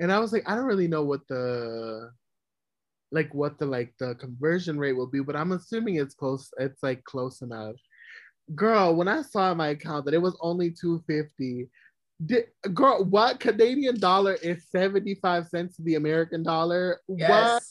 [0.00, 2.10] And I was like, I don't really know what the
[3.12, 6.82] like what the like the conversion rate will be, but I'm assuming it's close, it's
[6.82, 7.76] like close enough.
[8.54, 11.68] Girl, when I saw my account that it was only 250,
[12.26, 17.00] did, girl, what Canadian dollar is 75 cents to the American dollar?
[17.08, 17.30] Yes.
[17.30, 17.62] What?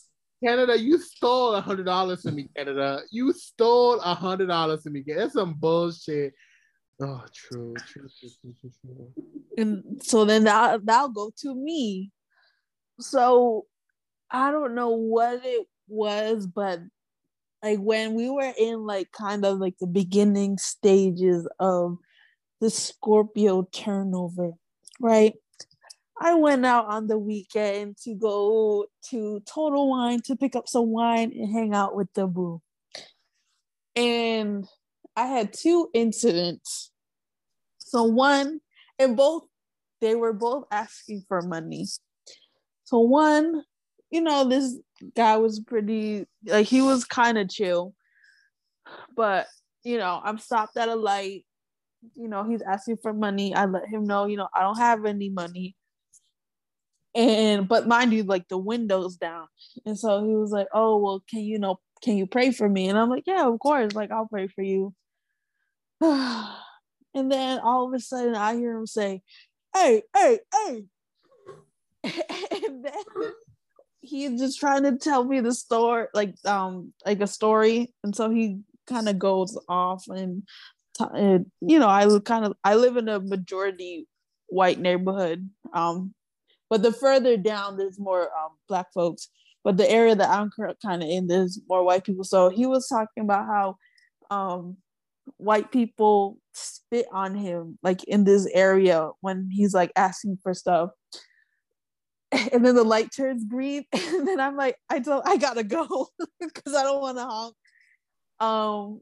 [0.44, 3.02] Canada, you stole a hundred dollars from me, Canada.
[3.12, 5.04] You stole a hundred dollars from me.
[5.06, 6.34] That's some bullshit.
[7.02, 9.14] Oh, true, true, true, true, true.
[9.58, 12.12] And so then that that'll go to me.
[13.00, 13.66] So
[14.32, 16.80] I don't know what it was, but
[17.64, 21.98] like when we were in like kind of like the beginning stages of
[22.62, 24.52] the Scorpio turnover,
[25.00, 25.34] right?
[26.22, 30.91] I went out on the weekend to go to Total Wine to pick up some
[30.91, 32.61] wine and hang out with the boo.
[33.95, 34.67] And
[35.15, 36.91] I had two incidents.
[37.78, 38.59] So one,
[38.99, 39.43] and both
[40.01, 41.86] they were both asking for money.
[42.84, 43.63] So one,
[44.11, 44.78] you know, this
[45.15, 47.93] guy was pretty like he was kind of chill.
[49.15, 49.47] But,
[49.84, 51.45] you know, I'm stopped at a light.
[52.15, 53.55] You know, he's asking for money.
[53.55, 55.76] I let him know, you know, I don't have any money
[57.16, 59.47] and but mind you like the windows down.
[59.86, 62.88] And so he was like oh well can you know can you pray for me?
[62.89, 64.93] And i'm like yeah of course like i'll pray for you.
[67.16, 69.24] And then all of a sudden i hear him say
[69.76, 70.84] hey hey hey.
[72.51, 73.34] And then
[74.01, 78.30] he's just trying to tell me the story, like um, like a story, and so
[78.30, 80.43] he kind of goes off and,
[81.14, 84.07] and you know, I kind of I live in a majority
[84.47, 86.14] white neighborhood, um,
[86.70, 89.30] but the further down there's more um black folks,
[89.63, 90.51] but the area that I'm
[90.82, 92.24] kind of in there's more white people.
[92.24, 93.78] So he was talking about how
[94.30, 94.78] um
[95.38, 100.91] white people spit on him like in this area when he's like asking for stuff.
[102.53, 106.09] And then the light turns green and then i'm like i don't i gotta go
[106.39, 107.55] because i don't want to honk.
[108.39, 109.01] Um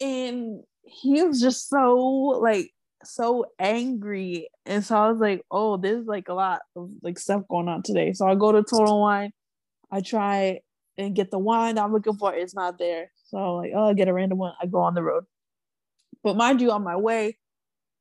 [0.00, 1.96] and he was just so
[2.40, 2.70] like
[3.06, 4.48] so angry.
[4.64, 7.82] And so i was like oh there's like a lot of like stuff going on
[7.82, 8.12] today.
[8.12, 9.32] So i go to total wine.
[9.90, 10.60] I try
[10.98, 12.34] and get the wine i'm looking for.
[12.34, 13.10] It's not there.
[13.26, 14.54] So like oh i get a random one.
[14.60, 15.24] I go on the road.
[16.22, 17.38] But mind you on my way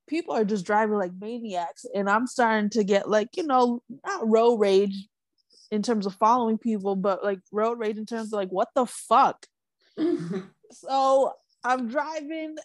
[0.07, 1.85] people are just driving like maniacs.
[1.93, 5.07] And i'm starting to get like you know not road rage
[5.71, 8.85] in terms of following people but like road rage in terms of like what the
[8.85, 9.45] fuck?
[10.71, 11.31] So
[11.63, 12.57] i'm driving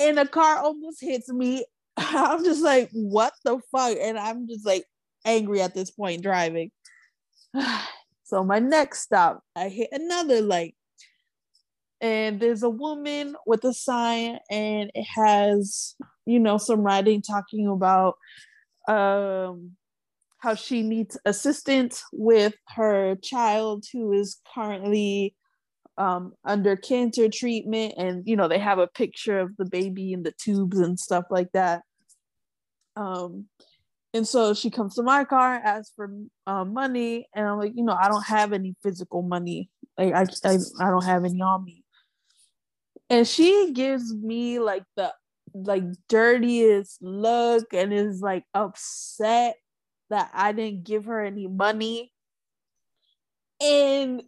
[0.00, 1.64] and a car almost hits me
[2.14, 3.96] i'm just like what the fuck?
[4.00, 4.84] And i'm just like
[5.24, 6.70] angry at this point driving.
[8.28, 10.74] So my next stop i hit another light.
[12.00, 15.94] And there's a woman with a sign and it has
[16.26, 18.16] you know some writing talking about
[18.88, 19.76] um
[20.38, 25.34] how she needs assistance with her child who is currently
[25.98, 30.22] um, under cancer treatment and you know they have a picture of the baby in
[30.22, 31.82] the tubes and stuff like that.
[32.96, 33.46] Um,
[34.14, 36.10] and so she comes to my car asks for
[36.46, 39.70] uh, money and i'm like you know i don't have any physical money.
[39.98, 41.84] Like I, I i don't have any on me.
[43.08, 45.12] And she gives me like the
[45.54, 49.56] like dirtiest look and is like upset
[50.10, 52.12] that I didn't give her any money.
[53.60, 54.22] And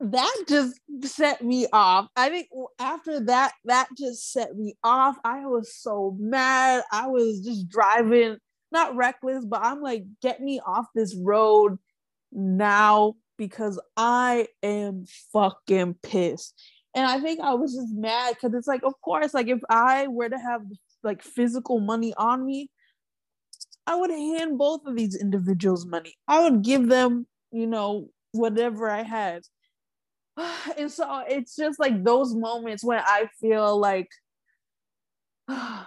[0.00, 2.08] that just set me off.
[2.16, 5.16] I think after that, that just set me off.
[5.24, 6.84] I was so mad.
[6.92, 8.36] I was just driving,
[8.70, 11.78] not reckless, but I'm like, get me off this road
[12.30, 16.54] now because I am fucking pissed.
[16.94, 20.06] And I think I was just mad because it's like, of course, like if I
[20.08, 20.62] were to have
[21.02, 22.70] like physical money on me,
[23.86, 26.14] I would hand both of these individuals money.
[26.26, 29.42] I would give them, you know, whatever I had.
[30.78, 34.08] And so it's just like those moments when I feel like
[35.48, 35.86] I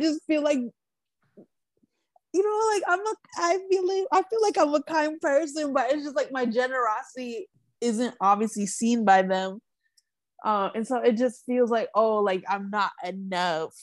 [0.00, 0.58] just feel like
[2.32, 5.72] you know like I'm a I feel like I feel like I'm a kind person,
[5.72, 7.48] but it's just like my generosity
[7.80, 9.60] isn't obviously seen by them.
[10.44, 13.74] Uh, and so it just feels like, oh, like I'm not enough,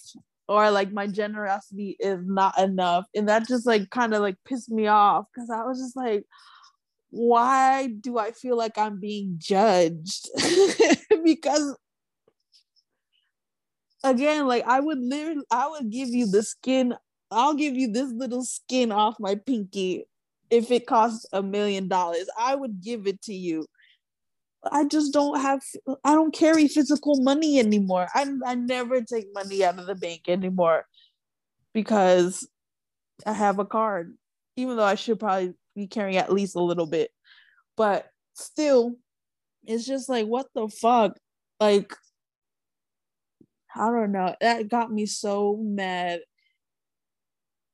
[0.48, 3.06] or like my generosity is not enough.
[3.16, 6.24] And that just like kind of like pissed me off because I was just like,
[7.10, 10.30] why do I feel like I'm being judged?
[11.24, 11.78] because
[14.04, 16.96] again, like I would literally, I would give you the skin,
[17.32, 20.06] I'll give you this little skin off my pinky
[20.50, 22.30] if it costs a million dollars.
[22.40, 23.66] I would give it to you.
[24.70, 25.62] I just don't have
[26.04, 28.08] I don't carry physical money anymore.
[28.14, 30.86] I I never take money out of the bank anymore
[31.74, 32.48] because
[33.26, 34.16] I have a card.
[34.56, 37.12] Even though I should probably be carrying at least a little bit.
[37.76, 38.96] But still
[39.66, 41.18] it's just like what the fuck?
[41.60, 41.94] Like
[43.76, 44.36] I don't know.
[44.42, 46.22] That got me so mad.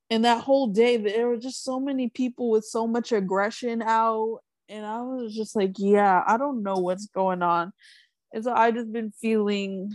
[0.10, 4.39] And that whole day, there were just so many people with so much aggression out
[4.70, 7.74] and I was just like, yeah, I don't know what's going on.
[8.34, 9.91] And so I just been feeling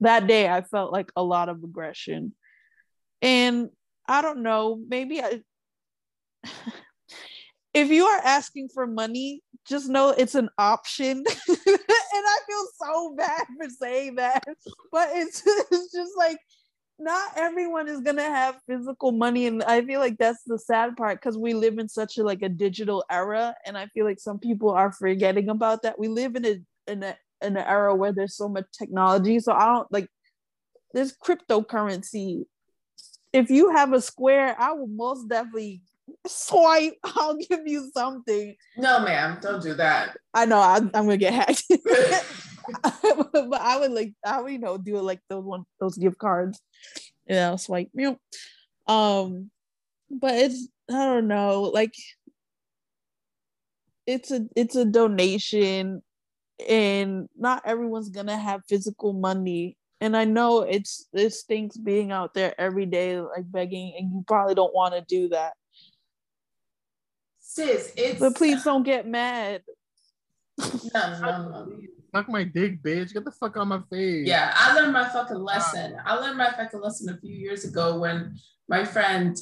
[0.00, 2.34] that day I felt like a lot of aggression.
[3.20, 3.70] And
[4.06, 5.42] I don't know, maybe I
[7.74, 11.18] if you are asking for money, just know it's an option.
[11.48, 14.44] and I feel so bad for saying that.
[14.90, 16.38] But it's, it's just like
[16.98, 21.18] not everyone is gonna have physical money and i feel like that's the sad part
[21.18, 24.38] because we live in such a like a digital era and i feel like some
[24.38, 28.12] people are forgetting about that we live in a in a in an era where
[28.12, 30.06] there's so much technology so i don't like
[30.94, 32.44] there's cryptocurrency
[33.32, 35.82] if you have a square i will most definitely
[36.26, 41.16] swipe i'll give you something no ma'am don't do that i know I, i'm gonna
[41.16, 41.64] get hacked
[42.82, 46.18] but I would like I would you know do it like those one those gift
[46.18, 46.60] cards,
[47.26, 47.90] you know, swipe.
[47.94, 48.18] You
[48.88, 48.94] know.
[48.94, 49.50] Um,
[50.10, 51.94] but it's I don't know like
[54.06, 56.02] it's a it's a donation,
[56.68, 59.76] and not everyone's gonna have physical money.
[60.00, 64.24] And I know it's it stinks being out there every day like begging, and you
[64.26, 65.52] probably don't want to do that.
[67.54, 69.62] Sis, it's But please don't get mad.
[70.58, 71.68] no, no, no.
[72.14, 73.14] Suck my dick, bitch.
[73.14, 74.26] Get the fuck on my face.
[74.26, 75.96] Yeah, I learned my fucking lesson.
[76.04, 78.36] I learned my fucking lesson a few years ago when
[78.68, 79.36] my friend,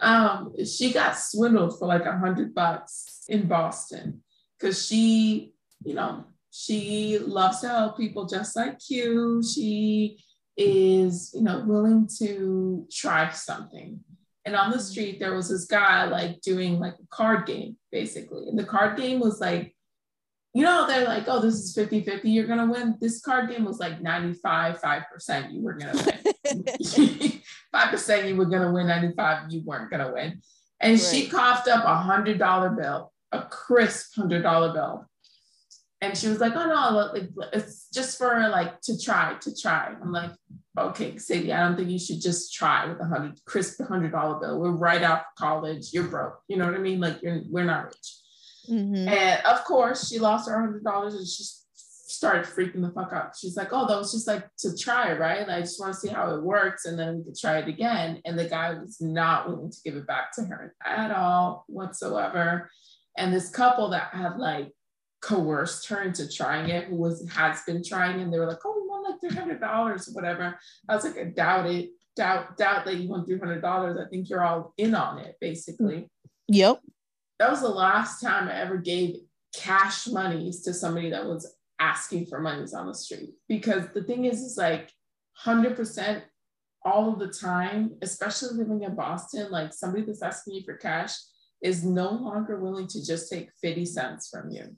[0.00, 4.22] um, she got swindled for like a hundred bucks in Boston
[4.58, 9.42] because she, you know, she loves to help people just like you.
[9.42, 10.22] She
[10.56, 13.98] is, you know, willing to try something.
[14.44, 18.48] And on the street, there was this guy like doing like a card game, basically.
[18.48, 19.74] And the card game was like,
[20.52, 22.96] you know, they're like, oh, this is 50 50, you're going to win.
[23.00, 26.64] This card game was like 95, 5%, you were going to win.
[27.74, 30.42] 5% you were going to win, 95 you weren't going to win.
[30.78, 35.08] And she coughed up a $100 bill, a crisp $100 bill.
[36.00, 39.94] And she was like, oh no, like, it's just for like to try, to try.
[40.00, 40.32] I'm like,
[40.78, 44.40] okay, Sadie, I don't think you should just try with a hundred crisp hundred dollar
[44.40, 44.60] bill.
[44.60, 45.92] We're right out of college.
[45.92, 46.40] You're broke.
[46.48, 47.00] You know what I mean?
[47.00, 48.14] Like you're we're not rich.
[48.70, 49.06] Mhm.
[49.08, 51.44] And of course, she lost her hundred dollars and she
[52.14, 53.36] started freaking the fuck out.
[53.36, 55.46] She's like, oh, that was just like to try, right?
[55.46, 57.68] Like I just want to see how it works, and then we could try it
[57.68, 58.20] again.
[58.24, 62.70] And the guy was not willing to give it back to her at all whatsoever.
[63.16, 64.72] And this couple that had like
[65.20, 68.83] coerced her into trying it, who was has been trying, and they were like, oh,
[69.04, 70.58] like three hundred dollars or whatever.
[70.88, 71.90] I was like, I doubt it.
[72.16, 73.98] Doubt, doubt that you won three hundred dollars.
[73.98, 76.08] I think you're all in on it, basically
[76.48, 76.80] Yep.
[77.38, 79.16] that was the last time I ever gave
[79.54, 83.34] cash monies to somebody that was asking for monies on the street.
[83.48, 84.90] Because the thing is, is like
[85.44, 86.22] 100%
[86.84, 91.12] all of the time, especially living in Boston, like somebody that's asking you for cash
[91.62, 94.76] is no longer willing to just take 50 cents from you.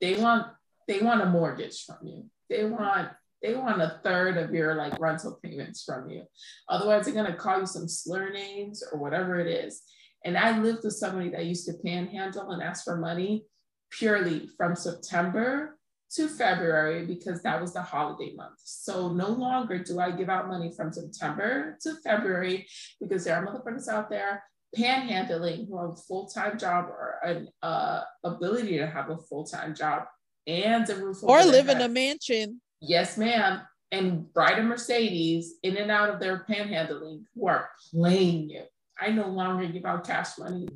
[0.00, 0.48] They want
[0.88, 2.26] they want a mortgage from you.
[2.48, 3.10] They want
[3.42, 6.24] they want a third of your like rental payments from you.
[6.68, 9.82] Otherwise, they're gonna call you some slur names or whatever it is.
[10.24, 13.44] And I lived with somebody that used to panhandle and ask for money
[13.90, 15.78] purely from September
[16.10, 18.58] to February because that was the holiday month.
[18.64, 22.66] So no longer do I give out money from September to February
[23.00, 24.42] because there are motherfuckers out there
[24.76, 30.04] panhandling who have a full-time job or an uh, ability to have a full-time job
[30.46, 32.60] and a roof Or their live in a mansion.
[32.80, 33.62] Yes, ma'am.
[33.92, 38.62] And ride a Mercedes in and out of their panhandling who are playing you.
[39.00, 40.68] I no longer give out cash money.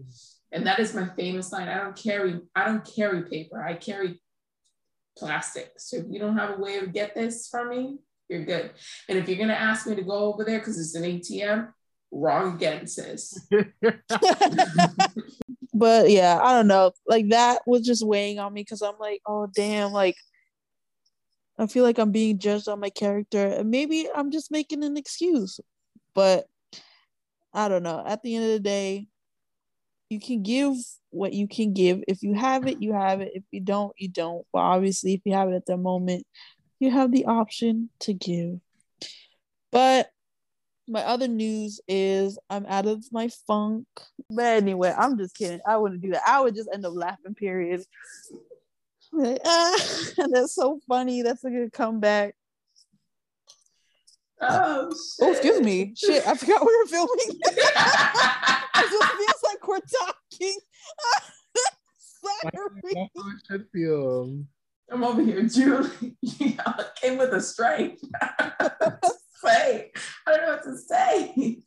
[0.53, 1.68] And that is my famous line.
[1.68, 3.62] I don't carry, I don't carry paper.
[3.62, 4.21] I carry
[5.16, 5.73] plastic.
[5.79, 7.99] So if you don't have a way to get this from me,
[8.29, 8.71] you're good.
[9.09, 11.68] And if you're gonna ask me to go over there because it's an ATM,
[12.12, 13.49] wrong again, sis.
[15.73, 16.93] but yeah, I don't know.
[17.07, 20.16] Like that was just weighing on me because I'm like, oh damn, like
[21.59, 24.97] I feel like I'm being judged on my character, and maybe I'm just making an
[24.97, 25.61] excuse.
[26.14, 26.47] But
[27.53, 28.03] I don't know.
[28.07, 29.09] At the end of the day,
[30.09, 30.75] you can give
[31.11, 32.03] what you can give.
[32.09, 33.33] If you have it, you have it.
[33.35, 34.47] If you don't, you don't.
[34.53, 36.27] But obviously, if you have it at the moment,
[36.79, 38.59] you have the option to give.
[39.71, 40.11] But
[40.89, 43.87] my other news is I'm out of my funk.
[44.28, 45.61] But anyway, I'm just kidding.
[45.66, 46.22] I wouldn't do that.
[46.26, 47.85] I would just end up laughing, period.
[49.12, 49.76] Like, ah,
[50.31, 51.22] that's so funny.
[51.22, 52.35] That's a good comeback.
[54.41, 55.93] Oh, Oh, excuse me.
[55.97, 57.16] Shit, I forgot we were filming.
[57.28, 60.57] it just feels like we're talking.
[61.99, 62.51] Sorry.
[62.53, 64.45] That's how it should feel.
[64.91, 66.16] I'm over here, Julie.
[66.20, 68.01] Y'all came with a strike.
[69.45, 69.91] Say,
[70.26, 71.59] I don't know what to say.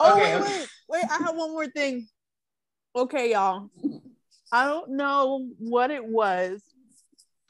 [0.00, 0.58] Oh, Okay, wait, okay.
[0.58, 1.04] wait, wait.
[1.10, 2.08] I have one more thing.
[2.96, 3.70] Okay, y'all.
[4.52, 6.62] I don't know what it was,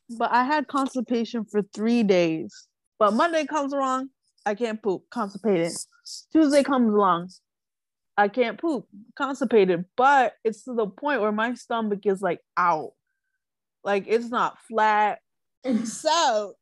[0.09, 2.67] but I had constipation for three days.
[2.99, 4.11] But Monday comes along,
[4.47, 5.73] I can't poop, constipated.
[6.33, 7.31] Tuesday comes along,
[8.17, 8.87] I can't poop,
[9.17, 9.85] constipated.
[9.97, 12.93] But it's to the point where my stomach is like out,
[13.83, 15.19] like it's not flat.
[15.65, 16.55] And so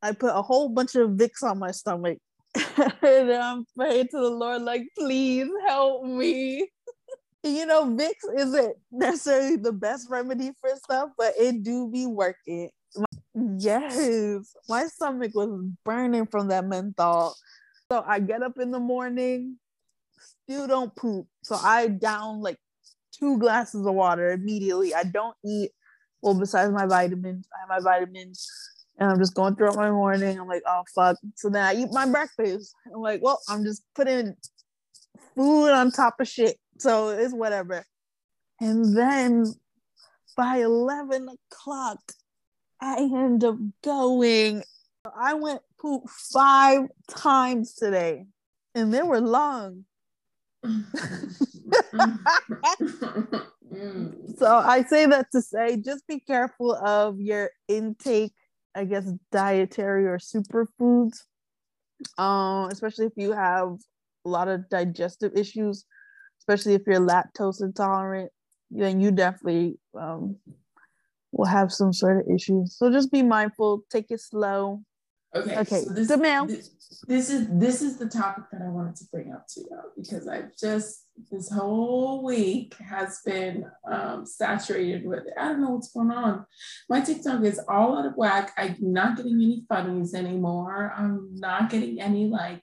[0.00, 2.18] I put a whole bunch of Vicks on my stomach.
[3.02, 6.68] and I'm praying to the Lord, like, please help me.
[7.44, 12.70] you know, Vicks isn't necessarily the best remedy for stuff, but it do be working.
[13.34, 15.50] Yes, my stomach was
[15.84, 17.34] burning from that menthol.
[17.90, 19.58] So I get up in the morning,
[20.44, 21.26] still don't poop.
[21.42, 22.58] So I down like
[23.12, 24.94] two glasses of water immediately.
[24.94, 25.70] I don't eat.
[26.22, 28.48] Well, besides my vitamins, I have my vitamins,
[28.98, 30.38] and I'm just going throughout my morning.
[30.38, 31.18] I'm like, oh fuck.
[31.34, 32.74] So then I eat my breakfast.
[32.86, 34.36] I'm like, well, I'm just putting
[35.34, 36.58] food on top of shit.
[36.78, 37.84] So it's whatever.
[38.60, 39.46] And then
[40.36, 42.00] by 11 o'clock,
[42.80, 44.62] I end up going.
[45.16, 48.26] I went poop five times today,
[48.74, 49.84] and they were long.
[54.36, 58.32] so I say that to say just be careful of your intake,
[58.74, 61.18] I guess, dietary or superfoods.
[62.18, 63.76] Um, especially if you have
[64.24, 65.84] a lot of digestive issues,
[66.40, 68.30] especially if you're lactose intolerant,
[68.70, 70.36] then you definitely um,
[71.32, 72.76] will have some sort of issues.
[72.76, 74.82] So just be mindful, take it slow.
[75.34, 75.56] Okay.
[75.58, 76.70] Okay, So this, this,
[77.08, 80.28] this is this is the topic that I wanted to bring up to you because
[80.28, 86.10] I've just this whole week has been um, saturated with I don't know what's going
[86.10, 86.44] on.
[86.88, 88.52] My TikTok is all out of whack.
[88.56, 90.92] I'm not getting any funnies anymore.
[90.96, 92.62] I'm not getting any like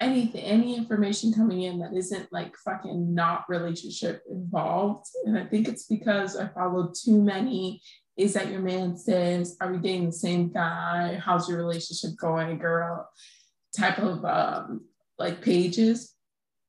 [0.00, 5.06] anything, any information coming in that isn't like fucking not relationship involved.
[5.24, 7.80] And I think it's because I follow too many
[8.16, 11.18] is that your man says, are we dating the same guy?
[11.24, 13.08] How's your relationship going, girl?
[13.76, 14.82] Type of um,
[15.18, 16.11] like pages.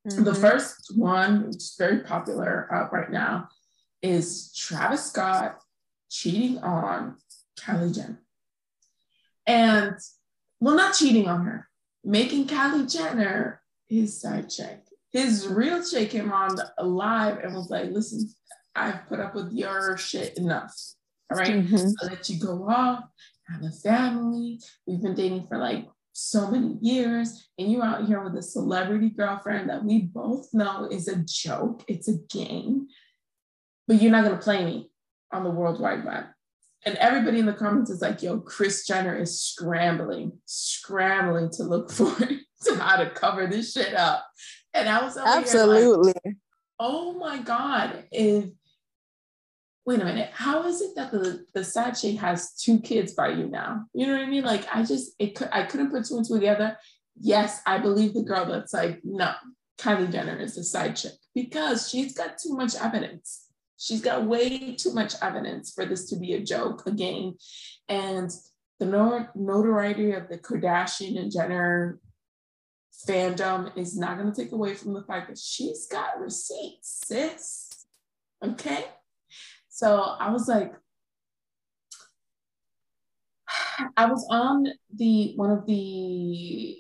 [0.05, 0.41] The Mhm.
[0.41, 3.47] first one, which is very popular uh, right now,
[4.01, 5.61] is Travis Scott
[6.09, 7.17] cheating on
[7.57, 8.21] Kylie Jenner.
[9.47, 9.95] And,
[10.59, 11.69] well, not cheating on her,
[12.03, 14.81] making Kylie Jenner his side chick.
[15.11, 18.29] His real chick came on live and was like, listen,
[18.75, 20.75] I've put up with your shit enough.
[21.31, 21.53] All right.
[21.65, 21.93] Mhm.
[22.01, 23.05] I'll let you go off,
[23.47, 24.59] have a family.
[24.85, 29.09] We've been dating for like so many years, and you're out here with a celebrity
[29.09, 32.87] girlfriend that we both know is a joke, it's a game,
[33.87, 34.89] but you're not gonna play me
[35.31, 36.25] on the World Wide Web.
[36.85, 41.91] And everybody in the comments is like, yo, Kris Jenner is scrambling, scrambling to look
[41.91, 44.25] for to how to cover this shit up.
[44.73, 46.13] And I was here like, Absolutely.
[46.79, 48.45] oh my god if
[49.85, 53.29] wait a minute how is it that the the side chick has two kids by
[53.29, 56.05] you now you know what i mean like i just it could i couldn't put
[56.05, 56.77] two and two together
[57.19, 59.31] yes i believe the girl that's like no
[59.77, 63.47] kylie jenner is the side chick because she's got too much evidence
[63.77, 67.33] she's got way too much evidence for this to be a joke a game
[67.89, 68.31] and
[68.79, 68.85] the
[69.35, 71.99] notoriety of the kardashian and jenner
[73.07, 77.85] fandom is not going to take away from the fact that she's got receipts, sis.
[78.43, 78.85] Okay.
[79.73, 80.71] So I was like,
[83.97, 86.77] I was on the one of the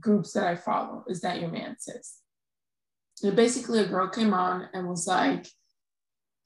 [0.00, 1.04] groups that I follow.
[1.06, 2.18] Is that your man, sis?
[3.22, 5.46] And basically, a girl came on and was like,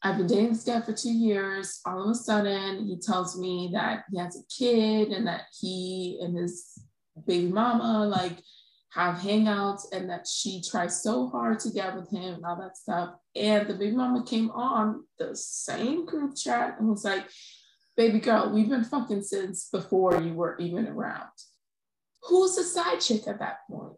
[0.03, 1.81] I've been dating this guy for two years.
[1.87, 6.21] All of a sudden, he tells me that he has a kid and that he
[6.21, 6.79] and his
[7.27, 8.37] baby mama like
[8.95, 12.77] have hangouts and that she tries so hard to get with him and all that
[12.77, 13.15] stuff.
[13.35, 17.27] And the baby mama came on the same group chat and was like,
[17.97, 21.29] baby girl, we've been fucking since before you were even around.
[22.23, 23.95] Who's the side chick at that point?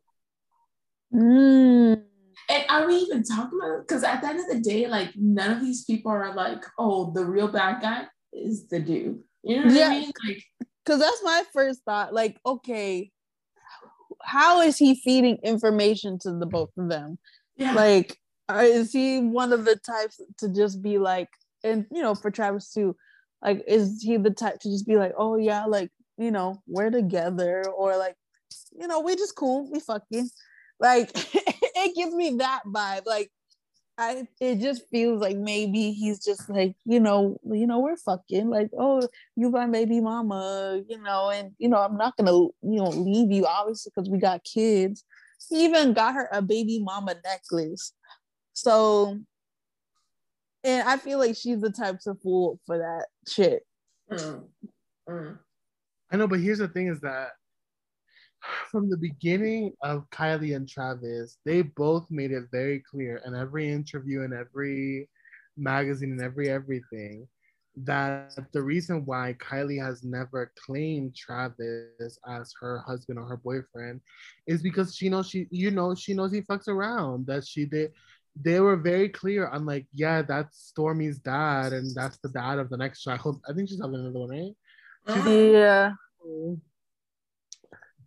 [1.15, 2.03] Mm.
[2.49, 3.89] And are we even talking about it?
[3.89, 7.13] Because at the end of the day, like none of these people are like, oh,
[7.13, 9.21] the real bad guy is the dude.
[9.43, 9.89] You know what Yeah.
[9.89, 10.13] I mean?
[10.27, 10.43] Like,
[10.87, 12.15] Cause that's my first thought.
[12.15, 13.11] Like, okay,
[14.23, 17.19] how is he feeding information to the both of them?
[17.57, 17.73] yeah.
[17.75, 18.19] Like,
[18.49, 21.29] uh, is he one of the types to just be like,
[21.65, 22.97] and you know, for Travis too,
[23.43, 26.91] like, is he the type to just be like, oh yeah, like, you know, we're
[26.91, 28.17] together, or like,
[28.79, 30.31] you know, we just cool, we fucking,
[30.81, 33.31] like, it gives me that vibe, like.
[33.99, 38.51] I it just feels like maybe he's just like you know you know we're fucking
[38.51, 42.55] like oh you my baby mama you know and you know I'm not gonna you
[42.63, 45.05] know leave you obviously because we got kids.
[45.49, 47.93] He even got her a baby mama necklace.
[48.53, 49.19] So
[50.65, 53.63] and I feel like she's the type to fool for that shit.
[54.11, 54.45] Mm,
[55.09, 55.39] mm.
[56.11, 57.31] I know, but here's the thing: is that
[58.71, 63.71] from the beginning of Kylie and Travis, they both made it very clear in every
[63.71, 65.09] interview and every
[65.57, 67.27] magazine and every everything
[67.85, 74.01] that the reason why Kylie has never claimed Travis as her husband or her boyfriend
[74.47, 77.93] is because she knows she you know she knows he fucks around that she did
[78.43, 82.71] they were very clear on like yeah that's Stormi's dad and that's the dad of
[82.71, 83.41] the next child.
[83.49, 84.57] I think she's having another one right?
[85.09, 85.53] Mm.
[85.53, 85.91] yeah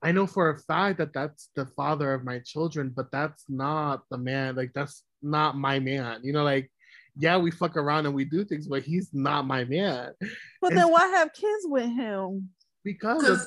[0.02, 4.04] I know for a fact that that's the father of my children, but that's not
[4.10, 4.56] the man.
[4.56, 6.22] Like that's not my man.
[6.24, 6.72] You know, like
[7.18, 10.14] yeah, we fuck around and we do things, but he's not my man
[10.62, 12.50] but And- then why have kids with him
[12.84, 13.40] because of,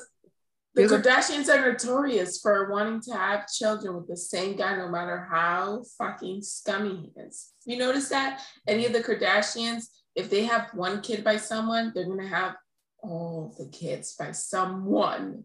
[0.75, 4.75] the There's a- Kardashians are notorious for wanting to have children with the same guy,
[4.75, 7.51] no matter how fucking scummy he is.
[7.65, 8.43] You notice that?
[8.67, 9.85] Any of the Kardashians,
[10.15, 12.55] if they have one kid by someone, they're gonna have
[13.01, 15.43] all the kids by someone,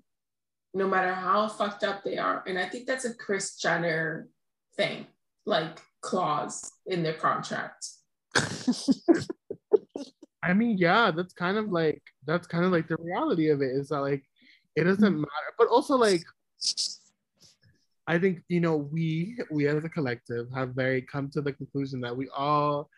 [0.74, 2.44] no matter how fucked up they are.
[2.46, 4.28] And I think that's a Kris Jenner
[4.76, 5.06] thing,
[5.46, 7.88] like clause in their contract.
[10.42, 13.72] I mean, yeah, that's kind of like that's kind of like the reality of it
[13.72, 14.24] is that like
[14.76, 15.20] it doesn't mm-hmm.
[15.20, 16.22] matter, but also like
[18.06, 22.00] I think you know we we as a collective have very come to the conclusion
[22.00, 22.88] that we all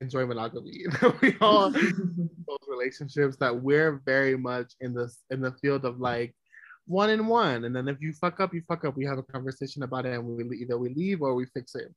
[0.00, 0.84] enjoy monogamy.
[1.22, 6.34] we all those relationships that we're very much in this in the field of like
[6.90, 8.96] one in one, and then if you fuck up, you fuck up.
[8.96, 11.94] We have a conversation about it, and we either we leave or we fix it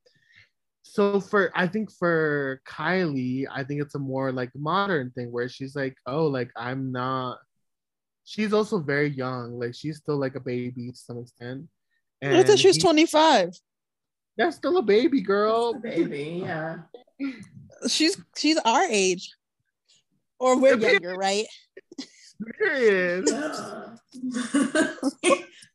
[0.83, 5.47] so for I think for Kylie, I think it's a more like modern thing where
[5.47, 7.39] she's like, oh, like I'm not.
[8.25, 11.67] She's also very young, like she's still like a baby to some extent.
[12.21, 13.49] And I thought she was 25.
[14.37, 15.73] That's still a baby, girl.
[15.75, 16.77] A baby, yeah.
[17.87, 19.33] She's she's our age,
[20.39, 21.45] or we're younger, right?
[22.60, 23.30] Period.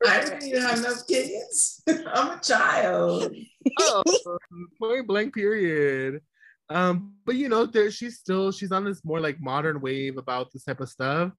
[0.06, 1.82] I don't even have enough kids.
[1.88, 3.34] I'm a child.
[3.80, 4.02] oh,
[4.78, 6.20] point blank period.
[6.70, 10.52] Um, but you know, there she's still she's on this more like modern wave about
[10.52, 11.32] this type of stuff.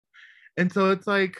[0.58, 1.38] And so it's like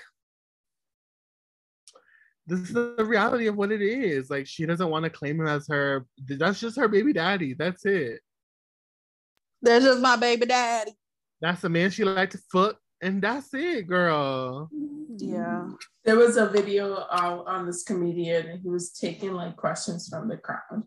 [2.48, 4.30] this is the reality of what it is.
[4.30, 7.54] Like she doesn't want to claim him as her that's just her baby daddy.
[7.54, 8.22] That's it.
[9.62, 10.94] That's just my baby daddy.
[11.42, 14.70] That's the man she liked to fuck and that's it, girl.
[15.18, 15.70] Yeah.
[16.06, 20.28] There was a video uh, on this comedian, and he was taking like questions from
[20.28, 20.84] the crowd.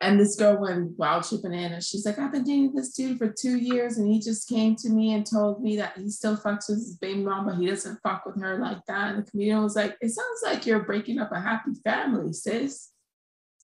[0.00, 3.18] And this girl went wild chipping in, and She's like, I've been dating this dude
[3.18, 6.36] for two years, and he just came to me and told me that he still
[6.36, 9.14] fucks with his baby mom, but he doesn't fuck with her like that.
[9.14, 12.90] And the comedian was like, It sounds like you're breaking up a happy family, sis.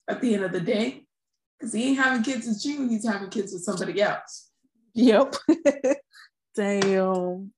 [0.08, 1.04] At the end of the day,
[1.58, 4.50] because he ain't having kids with you, he's having kids with somebody else.
[4.94, 5.34] Yep.
[6.60, 7.52] Damn.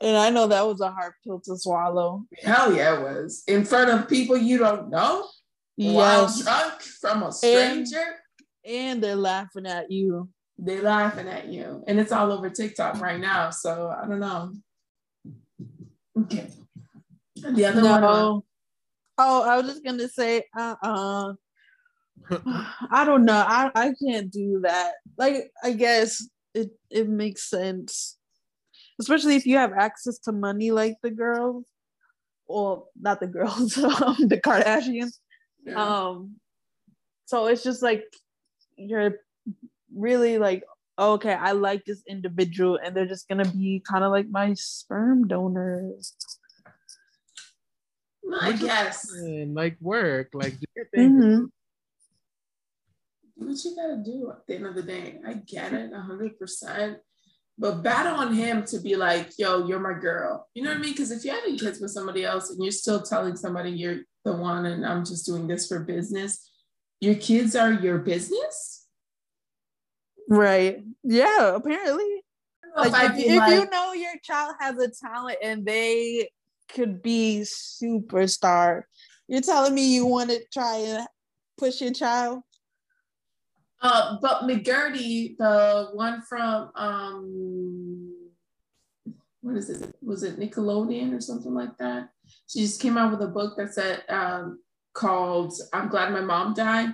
[0.00, 2.24] And I know that was a hard pill to swallow.
[2.42, 3.44] Hell yeah, it was.
[3.46, 5.28] In front of people you don't know.
[5.76, 6.42] Yes.
[6.42, 8.16] drunk from a stranger.
[8.64, 10.28] And, and they're laughing at you.
[10.58, 11.84] They're laughing at you.
[11.86, 13.50] And it's all over TikTok right now.
[13.50, 14.54] So I don't know.
[16.18, 16.50] Okay.
[17.36, 17.92] The other no.
[17.92, 18.42] one.
[19.18, 21.32] Oh, I was just gonna say, uh uh
[22.90, 23.44] I don't know.
[23.46, 24.94] I, I can't do that.
[25.16, 26.28] Like, I guess
[26.58, 28.18] it it makes sense,
[29.00, 31.64] especially if you have access to money like the girls,
[32.46, 35.18] or not the girls, um, the Kardashians.
[35.64, 35.82] Yeah.
[35.82, 36.36] Um,
[37.26, 38.04] so it's just like
[38.76, 39.16] you're
[39.94, 40.64] really like,
[40.98, 45.28] okay, I like this individual, and they're just gonna be kind of like my sperm
[45.28, 46.14] donors.
[48.42, 49.08] I guess.
[49.24, 51.12] Like work, like do your thing.
[51.12, 51.57] Mm-hmm do
[53.46, 55.20] what you gotta do at the end of the day.
[55.26, 56.96] I get it 100%.
[57.60, 60.48] But bad on him to be like, yo, you're my girl.
[60.54, 60.92] You know what I mean?
[60.92, 64.32] Because if you're having kids with somebody else and you're still telling somebody you're the
[64.32, 66.50] one and I'm just doing this for business,
[67.00, 68.86] your kids are your business?
[70.28, 70.84] Right.
[71.02, 72.22] Yeah, apparently.
[72.76, 76.30] Like if, if like, you know your child has a talent and they
[76.68, 78.82] could be superstar,
[79.26, 81.08] you're telling me you want to try and
[81.56, 82.42] push your child?
[83.80, 88.14] Uh, but McCurdy, the one from um,
[89.40, 89.94] what is it?
[90.02, 92.10] Was it Nickelodeon or something like that?
[92.48, 94.60] She just came out with a book that said um,
[94.94, 96.90] called "I'm Glad My Mom Died."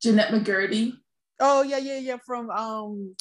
[0.00, 0.92] Jennette McCurdy.
[1.40, 2.16] Oh yeah, yeah, yeah.
[2.24, 3.16] From um,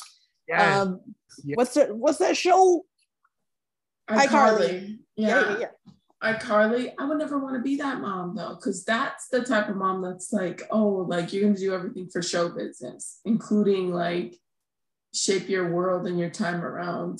[0.47, 0.81] yeah.
[0.81, 0.99] um,
[1.43, 1.55] yeah.
[1.55, 1.95] what's that?
[1.95, 2.85] What's that show?
[4.09, 4.99] iCarly.
[5.15, 5.27] Yeah.
[5.27, 9.27] yeah, yeah, yeah iCarly, I would never want to be that mom though, because that's
[9.27, 13.19] the type of mom that's like, oh, like you're gonna do everything for show business,
[13.23, 14.35] including like
[15.13, 17.19] shape your world and your time around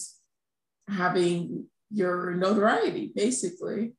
[0.88, 3.94] having your notoriety, basically.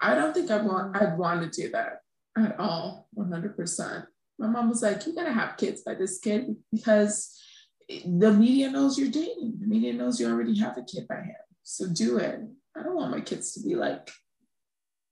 [0.00, 1.50] I don't think I want I'd want mm-hmm.
[1.50, 2.00] to do that
[2.36, 4.06] at all, 100%.
[4.38, 7.38] My mom was like, you gotta have kids by this kid because
[7.88, 9.58] the media knows you're dating.
[9.60, 11.36] The media knows you already have a kid by him.
[11.62, 12.40] So do it.
[12.76, 14.10] I don't want my kids to be like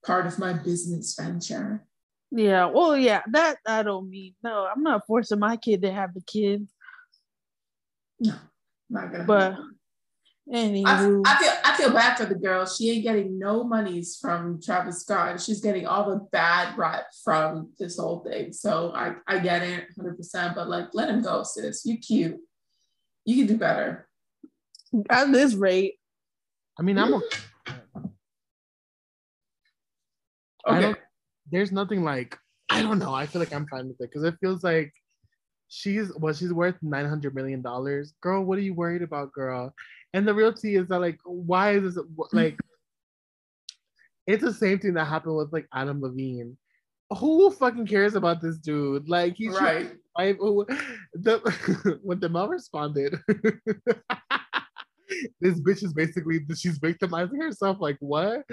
[0.05, 1.85] part of my business venture.
[2.31, 4.35] Yeah, well, yeah, that I don't mean.
[4.43, 6.67] No, I'm not forcing my kid to have the kid.
[8.19, 8.35] No,
[8.89, 9.25] not gonna.
[9.25, 9.59] But
[10.51, 12.65] anyway, I, I, feel I feel bad for the girl.
[12.65, 15.43] She ain't getting no monies from Travis Scott.
[15.43, 18.55] She's getting all the bad rap from this whole thing.
[18.55, 20.17] So I I get it 100.
[20.17, 21.85] percent But like, let him go, sis.
[21.85, 22.39] You cute.
[23.27, 24.09] You can do better.
[25.11, 25.97] At this rate.
[26.79, 27.21] I mean, I'm.
[27.69, 27.79] Okay.
[30.67, 30.99] I don't,
[31.51, 32.39] there's nothing like
[32.71, 33.13] I don't know.
[33.13, 34.93] I feel like I'm fine with it because it feels like
[35.69, 38.15] she's well, she's worth nine hundred million dollars.
[38.21, 39.75] Girl, what are you worried about, girl?
[40.15, 42.37] And the reality is that like, why is this hmm.
[42.37, 42.59] like?
[44.27, 46.57] it's the same thing that happened with like Adam Levine.
[47.19, 49.09] Who fucking cares about this dude?
[49.09, 49.93] Like he's right.
[50.17, 50.37] wife,
[51.15, 53.19] the when the mom responded,
[55.41, 57.79] this bitch is basically she's victimizing herself.
[57.81, 58.45] Like what?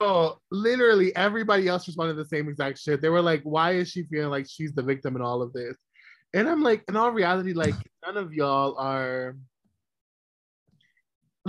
[0.00, 3.02] So literally everybody else responded the same exact shit.
[3.02, 5.76] They were like, why is she feeling like she's the victim in all of this?
[6.32, 7.74] And I'm like, in all reality, like
[8.06, 9.36] none of y'all are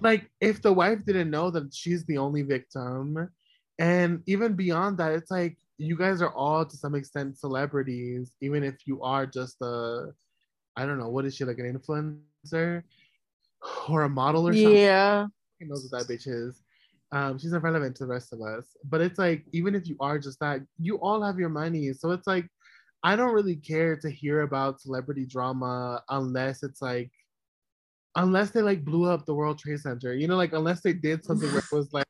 [0.01, 3.29] like if the wife didn't know that she's the only victim,
[3.77, 8.63] and even beyond that, it's like you guys are all to some extent celebrities, even
[8.63, 10.07] if you are just a
[10.75, 12.83] I don't know, what is she like an influencer
[13.89, 14.75] or a model or something?
[14.75, 15.27] Yeah.
[15.59, 16.61] He knows what that bitch is.
[17.11, 18.65] Um, she's irrelevant to the rest of us.
[18.83, 21.91] But it's like, even if you are just that, you all have your money.
[21.93, 22.47] So it's like,
[23.03, 27.11] I don't really care to hear about celebrity drama unless it's like,
[28.15, 31.23] unless they like blew up the World Trade Center, you know, like unless they did
[31.23, 32.05] something that was like,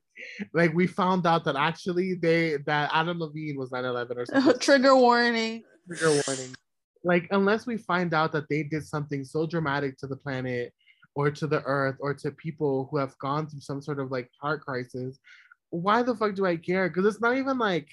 [0.53, 4.59] like we found out that actually they that Adam Levine was 9/11 or something.
[4.59, 5.63] Trigger warning.
[5.88, 6.55] Trigger warning.
[7.03, 10.73] Like unless we find out that they did something so dramatic to the planet
[11.19, 14.29] or to the earth or to people who have gone through some sort of like
[14.41, 15.19] heart crisis,
[15.69, 16.87] why the fuck do I care?
[16.87, 17.89] Because it's not even like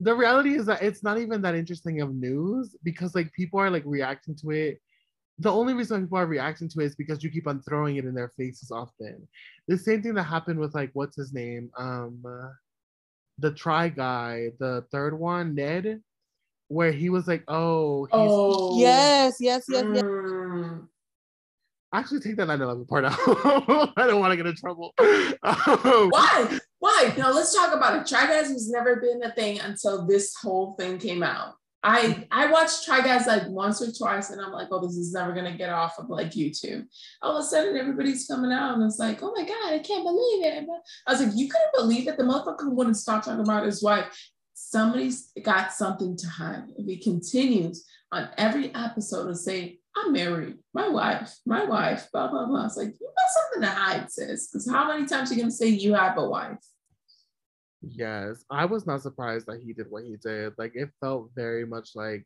[0.00, 3.68] the reality is that it's not even that interesting of news because like people are
[3.68, 4.80] like reacting to it.
[5.40, 8.06] The only reason people are reacting to it is because you keep on throwing it
[8.06, 9.28] in their faces often.
[9.68, 12.24] The same thing that happened with like what's his name, um,
[13.40, 16.00] the try guy, the third one, Ned,
[16.68, 20.02] where he was like, oh, oh yes, yes, yes, yes.
[21.94, 23.18] Actually, take that 9/11 part out.
[23.96, 24.94] I don't want to get in trouble.
[24.98, 26.58] Um, Why?
[26.78, 27.14] Why?
[27.18, 28.06] No, let's talk about it.
[28.06, 31.54] Try Guys has never been a thing until this whole thing came out.
[31.82, 35.12] I I watched Try Guys like once or twice, and I'm like, oh, this is
[35.12, 36.86] never gonna get off of like YouTube.
[37.20, 40.04] All of a sudden, everybody's coming out, and it's like, oh my god, I can't
[40.04, 40.64] believe it.
[41.06, 42.16] I was like, you couldn't believe it.
[42.16, 44.06] The motherfucker wouldn't stop talking about his wife.
[44.54, 46.64] Somebody's got something to hide.
[46.76, 52.28] If he continues on every episode and say, I'm married, my wife, my wife, blah,
[52.28, 52.66] blah, blah.
[52.66, 54.48] It's like, you got something to hide, sis.
[54.48, 56.58] Because how many times are you going to say you have a wife?
[57.82, 60.54] Yes, I was not surprised that he did what he did.
[60.56, 62.24] Like it felt very much like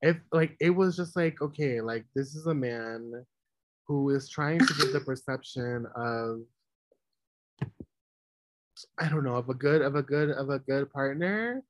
[0.00, 3.12] if like it was just like okay, like this is a man
[3.86, 6.40] who is trying to give the perception of
[8.98, 11.62] I don't know, of a good of a good of a good partner.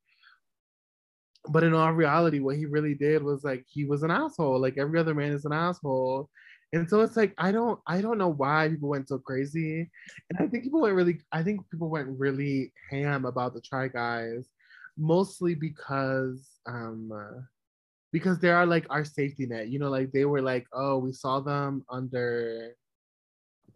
[1.50, 4.60] But in all reality, what he really did was like he was an asshole.
[4.60, 6.28] Like every other man is an asshole.
[6.72, 9.90] And so it's like I don't I don't know why people went so crazy.
[10.30, 13.88] And I think people went really I think people went really ham about the try
[13.88, 14.48] guys,
[14.96, 17.10] mostly because um
[18.12, 19.68] because they are like our safety net.
[19.68, 22.74] You know, like they were like, oh, we saw them under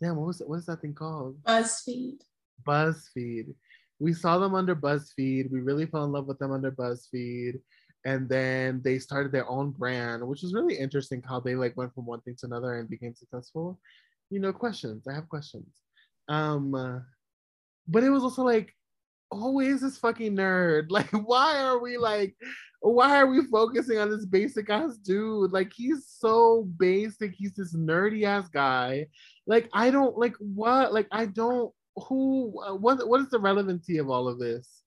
[0.01, 0.49] damn, what was it?
[0.49, 1.37] What is that thing called?
[1.45, 2.19] BuzzFeed.
[2.67, 3.55] BuzzFeed.
[4.03, 5.51] We saw them under BuzzFeed.
[5.53, 7.61] We really fell in love with them under BuzzFeed
[8.05, 11.95] and then they started their own brand which is really interesting how they like went
[11.95, 13.79] from one thing to another and became successful.
[14.31, 15.69] You know questions i have questions.
[16.29, 17.05] Um
[17.89, 18.75] but it was also like
[19.31, 20.87] always this fucking nerd.
[20.91, 22.35] Like why are we like
[22.81, 25.53] why are we focusing on this basic ass dude?
[25.53, 29.07] Like he's so basic he's this nerdy ass guy.
[29.47, 33.99] Like i don't like what like i don't who uh, what what is the relevancy
[33.99, 34.83] of all of this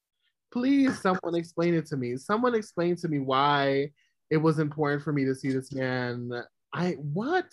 [0.51, 3.89] please someone explain it to me someone explain to me why
[4.29, 6.31] it was important for me to see this man
[6.73, 7.45] i what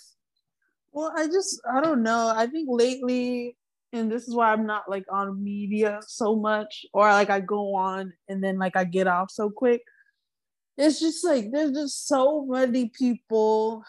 [0.92, 2.32] Well, I just I don't know.
[2.34, 3.56] I think lately,
[3.92, 7.74] and this is why I'm not like on media so much, or like I go
[7.74, 9.82] on and then like I get off so quick.
[10.76, 13.84] It's just like there's just so many people.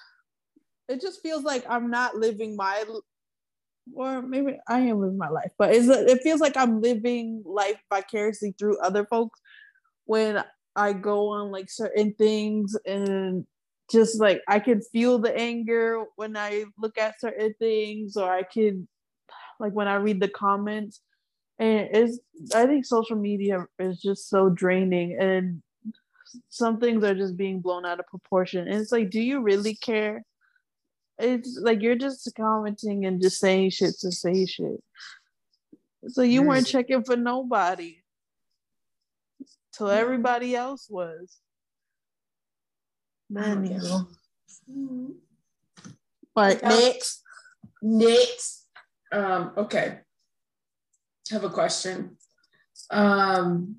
[0.88, 2.84] It just feels like I'm not living my,
[3.96, 7.82] or maybe I am living my life, but it's, it feels like I'm living life
[7.90, 9.40] vicariously through other folks
[10.06, 10.44] when
[10.76, 13.46] I go on like certain things and
[13.92, 18.44] just like I can feel the anger when I look at certain things, or I
[18.44, 18.88] can
[19.60, 21.02] like when I read the comments.
[21.60, 22.20] And it's
[22.56, 25.62] I think social media is just so draining and
[26.50, 28.68] some things are just being blown out of proportion.
[28.68, 30.24] And it's like, do you really care?
[31.24, 34.84] It's like you're just commenting and just saying shit to say shit.
[36.08, 38.00] So you weren't checking for nobody.
[39.72, 41.38] Till everybody else was.
[43.30, 45.18] Man, you.
[46.36, 47.24] Right, next.
[47.82, 48.68] Next,
[49.12, 50.00] um, okay.
[51.32, 52.18] I have a question.
[52.90, 53.78] Um,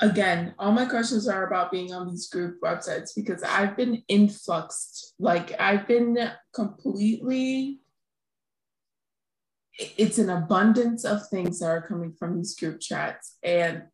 [0.00, 5.14] again, all my questions are about being on these group websites because I've been influxed.
[5.18, 7.80] Like I've been completely.
[9.96, 13.84] It's an abundance of things that are coming from these group chats, and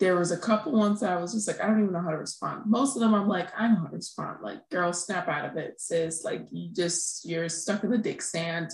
[0.00, 2.10] there was a couple ones that I was just like, I don't even know how
[2.10, 2.64] to respond.
[2.66, 4.38] Most of them I'm like, I know how to respond.
[4.42, 5.80] Like, girl, snap out of it.
[5.80, 8.70] Sis, like you just you're stuck in the dick stand.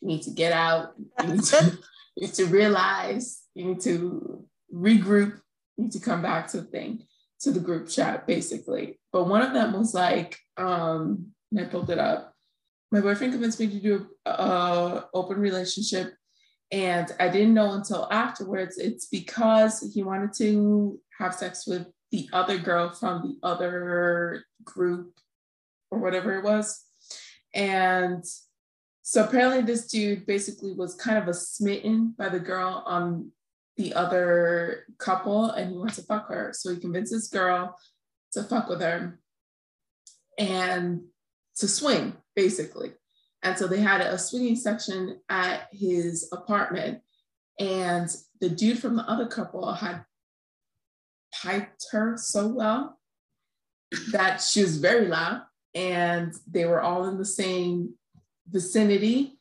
[0.00, 0.94] You need to get out.
[1.22, 1.78] You need to,
[2.16, 3.42] you need to realize.
[3.54, 5.41] You need to regroup.
[5.78, 7.04] Need to come back to the thing,
[7.40, 8.98] to the group chat, basically.
[9.12, 12.34] But one of them was like, um, and I pulled it up.
[12.90, 16.14] My boyfriend convinced me to do a, a open relationship
[16.72, 22.28] and I didn't know until afterwards it's because he wanted to have sex with the
[22.32, 25.12] other girl from the other group
[25.90, 26.82] or whatever it was.
[27.54, 28.24] And
[29.02, 33.30] so apparently this dude basically was kind of a smitten by the girl on
[33.76, 36.52] the other couple and he wants to fuck her.
[36.52, 37.76] So he convinces girl
[38.32, 39.18] to fuck with her
[40.38, 41.02] and
[41.56, 42.92] to swing, basically.
[43.42, 47.00] And so they had a swinging section at his apartment.
[47.58, 50.04] And the dude from the other couple had
[51.34, 52.98] piped her so well
[54.12, 55.42] that she was very loud.
[55.74, 57.94] And they were all in the same
[58.48, 59.38] vicinity.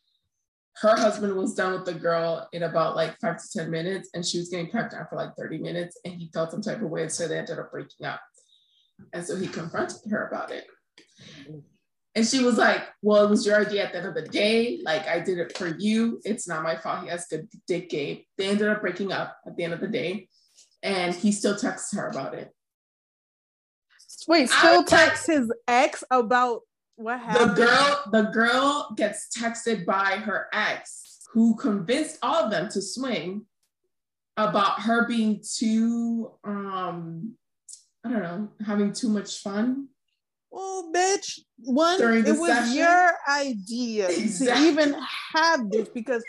[0.77, 4.25] Her husband was done with the girl in about like five to 10 minutes, and
[4.25, 5.97] she was getting piped out for like 30 minutes.
[6.05, 7.07] And he felt some type of way.
[7.09, 8.21] So they ended up breaking up.
[9.13, 10.65] And so he confronted her about it.
[12.13, 14.81] And she was like, Well, it was your idea at the end of the day.
[14.83, 16.19] Like, I did it for you.
[16.23, 17.03] It's not my fault.
[17.03, 18.21] He has good dick game.
[18.37, 20.27] They ended up breaking up at the end of the day.
[20.83, 22.49] And he still texts her about it.
[24.27, 26.61] Wait, still texts his ex about
[26.95, 27.51] what happened?
[27.51, 32.81] The girl, the girl gets texted by her ex, who convinced all of them to
[32.81, 33.45] swing
[34.37, 37.35] about her being too um,
[38.03, 39.87] I don't know, having too much fun
[40.53, 41.39] Oh, bitch.
[41.59, 42.77] One, it was session?
[42.77, 44.65] your idea exactly.
[44.65, 44.95] to even
[45.33, 46.23] have this because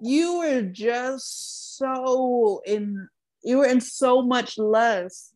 [0.00, 3.08] you were just so in,
[3.44, 5.34] you were in so much lust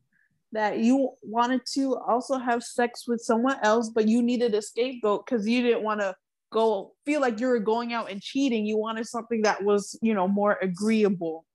[0.52, 5.26] that you wanted to also have sex with someone else, but you needed a scapegoat
[5.26, 6.14] because you didn't want to
[6.52, 8.66] go feel like you were going out and cheating.
[8.66, 11.44] You wanted something that was, you know, more agreeable.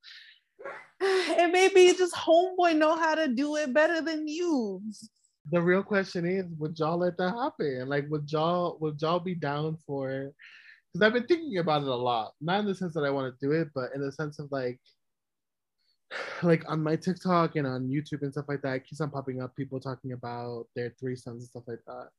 [1.39, 4.81] And maybe just homeboy know how to do it better than you
[5.51, 7.87] the real question is, would y'all let that happen?
[7.87, 10.31] Like, would y'all would y'all be down for?
[10.91, 12.33] Because I've been thinking about it a lot.
[12.41, 14.51] Not in the sense that I want to do it, but in the sense of
[14.51, 14.79] like,
[16.43, 19.41] like on my TikTok and on YouTube and stuff like that, it keeps on popping
[19.41, 22.09] up people talking about their threesomes and stuff like that.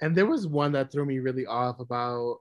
[0.00, 2.38] And there was one that threw me really off about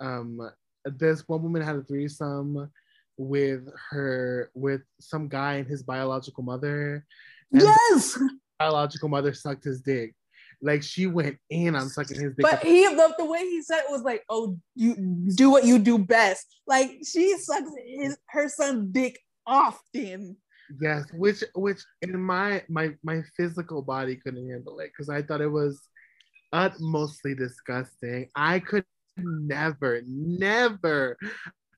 [0.00, 0.38] um
[0.84, 2.70] this one woman had a threesome
[3.16, 7.04] with her with some guy and his biological mother.
[7.50, 8.18] yes
[8.58, 10.14] biological mother sucked his dick.
[10.60, 12.42] Like she went in on sucking his dick.
[12.42, 14.96] But he the, the way he said it was like, oh, you
[15.36, 16.46] do what you do best.
[16.66, 20.36] Like she sucks his her son's dick often.
[20.80, 25.40] Yes, which which in my my my physical body couldn't handle it because I thought
[25.40, 25.80] it was
[26.52, 28.28] utmostly disgusting.
[28.34, 28.84] I could
[29.16, 31.16] never, never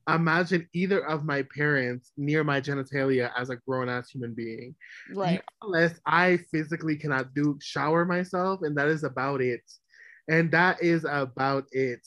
[0.08, 4.74] imagine either of my parents near my genitalia as a grown ass human being.
[5.14, 5.40] Right.
[5.62, 9.62] Unless I physically cannot do shower myself, and that is about it.
[10.28, 12.00] And that is about it.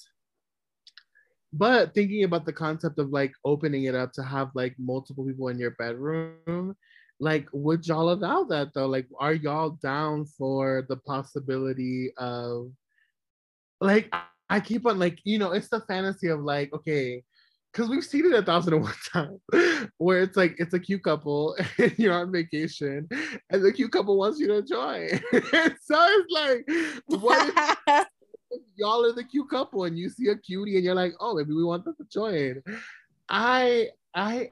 [1.54, 5.50] But thinking about the concept of like opening it up to have like multiple people
[5.50, 6.76] in your bedroom,
[7.20, 8.88] like would y'all allow that though?
[8.88, 12.72] Like, are y'all down for the possibility of
[13.80, 14.12] like
[14.50, 17.24] I keep on like, you know, it's the fantasy of like, okay,
[17.72, 19.40] because we've seen it a thousand and one times
[19.98, 23.08] where it's like it's a cute couple and you're on vacation
[23.50, 25.10] and the cute couple wants you to join.
[25.82, 26.68] so it's like,
[27.08, 27.54] what
[27.88, 28.08] if
[28.76, 31.54] y'all are the cute couple and you see a cutie and you're like, oh, maybe
[31.54, 32.62] we want them to join.
[33.30, 34.52] I I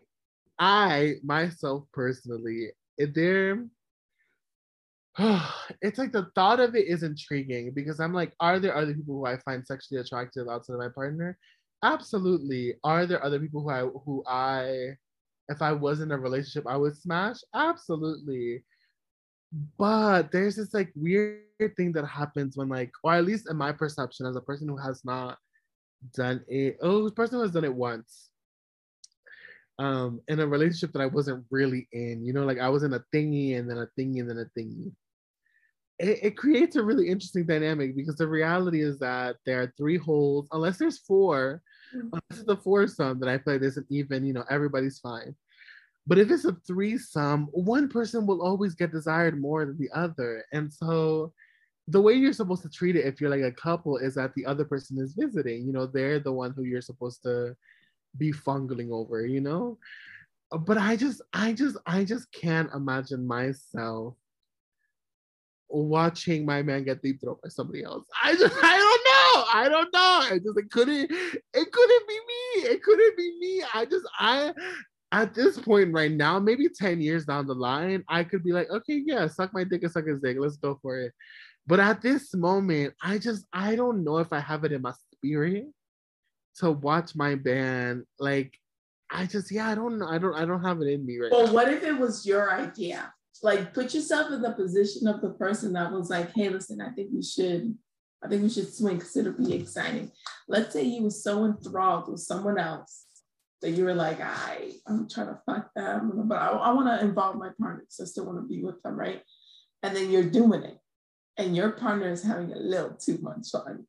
[0.59, 3.65] I myself personally, there
[5.81, 9.15] it's like the thought of it is intriguing because I'm like, are there other people
[9.15, 11.37] who I find sexually attractive outside of my partner?
[11.83, 12.75] Absolutely.
[12.83, 14.95] Are there other people who I who I
[15.49, 17.37] if I was in a relationship I would smash?
[17.53, 18.63] Absolutely.
[19.77, 21.43] But there's this like weird
[21.75, 24.77] thing that happens when like, or at least in my perception as a person who
[24.77, 25.37] has not
[26.15, 28.29] done it, oh, this person who has done it once.
[29.79, 32.93] Um, in a relationship that I wasn't really in, you know, like I was in
[32.93, 34.91] a thingy and then a thingy and then a thingy.
[35.97, 39.97] It, it creates a really interesting dynamic because the reality is that there are three
[39.97, 41.61] holes, unless there's four,
[42.29, 45.35] this is the foursome that I feel like isn't even, you know, everybody's fine.
[46.07, 50.45] But if it's a threesome, one person will always get desired more than the other.
[50.51, 51.31] And so
[51.87, 54.45] the way you're supposed to treat it if you're like a couple is that the
[54.45, 55.65] other person is visiting.
[55.65, 57.55] You know, they're the one who you're supposed to
[58.17, 59.77] be fungling over, you know?
[60.59, 64.15] but I just, I just, I just can't imagine myself
[65.69, 68.05] watching my man get deep throat by somebody else.
[68.21, 69.45] I just, I don't know.
[69.53, 70.35] I don't know.
[70.35, 72.67] I just, it couldn't, it couldn't be me.
[72.69, 73.63] It couldn't be me.
[73.73, 74.53] I just, I,
[75.11, 78.69] at this point right now, maybe 10 years down the line, I could be like,
[78.69, 80.37] okay, yeah, suck my dick and suck his dick.
[80.39, 81.11] Let's go for it.
[81.67, 84.93] But at this moment, I just, I don't know if I have it in my
[85.13, 85.65] spirit
[86.59, 88.03] to watch my band.
[88.19, 88.57] Like,
[89.11, 90.07] I just, yeah, I don't know.
[90.07, 91.53] I don't, I don't have it in me right Well, now.
[91.53, 93.13] what if it was your idea?
[93.43, 96.89] Like, put yourself in the position of the person that was like, hey, listen, I
[96.91, 97.75] think we should,
[98.23, 100.11] I think we should swing because it'll be exciting.
[100.47, 103.07] Let's say you were so enthralled with someone else
[103.61, 107.05] that you were like, I, I'm trying to fuck them, but I, I want to
[107.05, 107.99] involve my partners.
[108.01, 109.21] I still want to be with them, right?
[109.83, 110.77] And then you're doing it,
[111.37, 113.85] and your partner is having a little too much fun.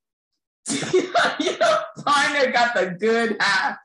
[0.93, 1.53] your
[2.05, 3.79] partner got the good half,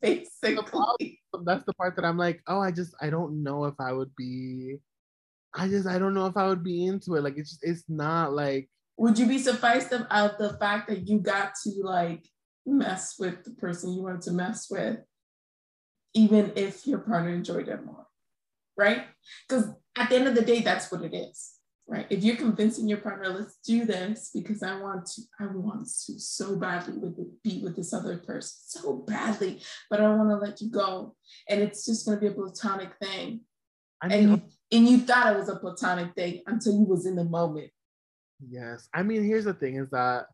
[0.00, 1.20] basically.
[1.44, 4.14] That's the part that I'm like, oh, I just, I don't know if I would
[4.16, 4.78] be.
[5.54, 7.22] I just, I don't know if I would be into it.
[7.22, 8.68] Like, it's just, it's not like.
[8.96, 12.24] Would you be sufficed of, of the fact that you got to like
[12.66, 14.98] mess with the person you wanted to mess with
[16.14, 18.06] even if your partner enjoyed it more,
[18.76, 19.04] right?
[19.48, 21.54] Because at the end of the day, that's what it is,
[21.86, 22.06] right?
[22.08, 26.18] If you're convincing your partner, let's do this because I want to, I want to
[26.18, 29.60] so badly with the, be with this other person, so badly,
[29.90, 31.16] but I want to let you go,
[31.48, 33.40] and it's just going to be a platonic thing.
[34.00, 37.06] I mean, and you, and you thought it was a platonic thing until you was
[37.06, 37.70] in the moment.
[38.46, 40.26] Yes, I mean, here's the thing: is that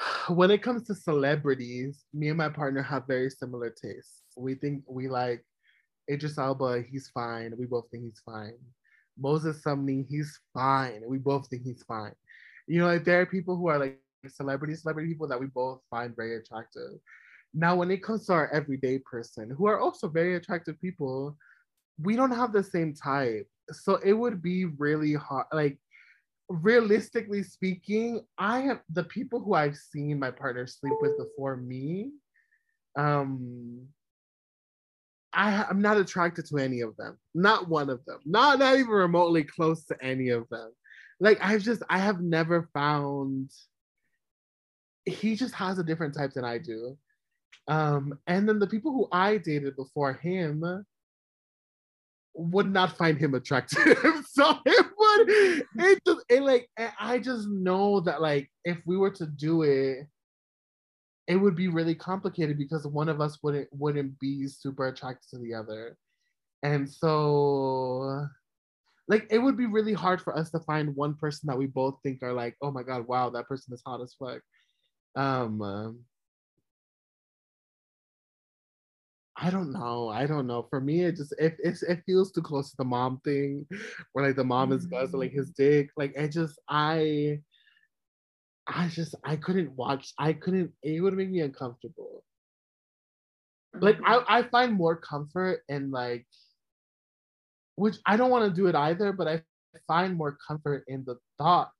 [0.28, 4.19] when it comes to celebrities, me and my partner have very similar tastes.
[4.36, 5.44] We think we like
[6.10, 7.54] Idris Elba, he's fine.
[7.58, 8.58] We both think he's fine.
[9.18, 11.02] Moses Sumney, he's fine.
[11.06, 12.14] We both think he's fine.
[12.66, 15.80] You know, like there are people who are like celebrity, celebrity people that we both
[15.90, 16.98] find very attractive.
[17.52, 21.36] Now, when it comes to our everyday person, who are also very attractive people,
[22.00, 23.46] we don't have the same type.
[23.72, 25.46] So it would be really hard.
[25.52, 25.78] Like,
[26.48, 32.12] realistically speaking, I have the people who I've seen my partner sleep with before me.
[32.96, 33.86] Um,
[35.32, 37.18] I, I'm not attracted to any of them.
[37.34, 38.18] Not one of them.
[38.24, 40.72] Not not even remotely close to any of them.
[41.20, 43.50] Like I've just I have never found
[45.04, 46.96] he just has a different type than I do.
[47.68, 50.84] Um, and then the people who I dated before him
[52.34, 54.24] would not find him attractive.
[54.30, 55.28] so it would
[55.86, 60.06] it just it like I just know that like if we were to do it
[61.30, 65.38] it would be really complicated because one of us wouldn't wouldn't be super attracted to
[65.38, 65.96] the other
[66.64, 68.26] and so
[69.06, 71.94] like it would be really hard for us to find one person that we both
[72.02, 74.42] think are like oh my god wow that person is hot as fuck
[75.14, 76.00] um
[79.42, 80.10] I don't know.
[80.10, 80.66] I don't know.
[80.68, 83.66] For me, it just it, it, it feels too close to the mom thing,
[84.12, 85.88] where like the mom is guzzling his dick.
[85.96, 87.40] Like it just I
[88.72, 90.12] I just I couldn't watch.
[90.18, 90.72] I couldn't.
[90.82, 92.24] It would make me uncomfortable.
[93.74, 94.24] Like mm-hmm.
[94.28, 96.26] I I find more comfort in like,
[97.76, 99.42] which I don't want to do it either, but I
[99.86, 101.72] find more comfort in the thought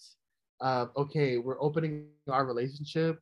[0.61, 3.19] of okay, we're opening our relationship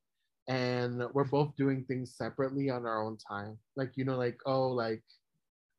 [0.49, 3.59] and we're both doing things separately on our own time.
[3.77, 5.03] Like you know, like oh, like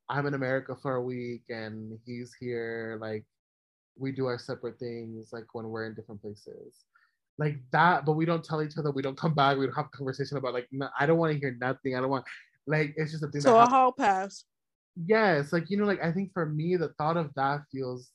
[0.08, 2.98] I'm in America for a week and he's here.
[3.00, 3.24] Like
[3.98, 6.84] we do our separate things like when we're in different places
[7.40, 8.90] like that, but we don't tell each other.
[8.90, 9.56] We don't come back.
[9.56, 11.96] We don't have a conversation about like no, I don't want to hear nothing.
[11.96, 12.26] I don't want
[12.66, 13.40] like it's just a thing.
[13.40, 14.44] So a hall pass.
[15.06, 18.10] Yes, like you know, like I think for me, the thought of that feels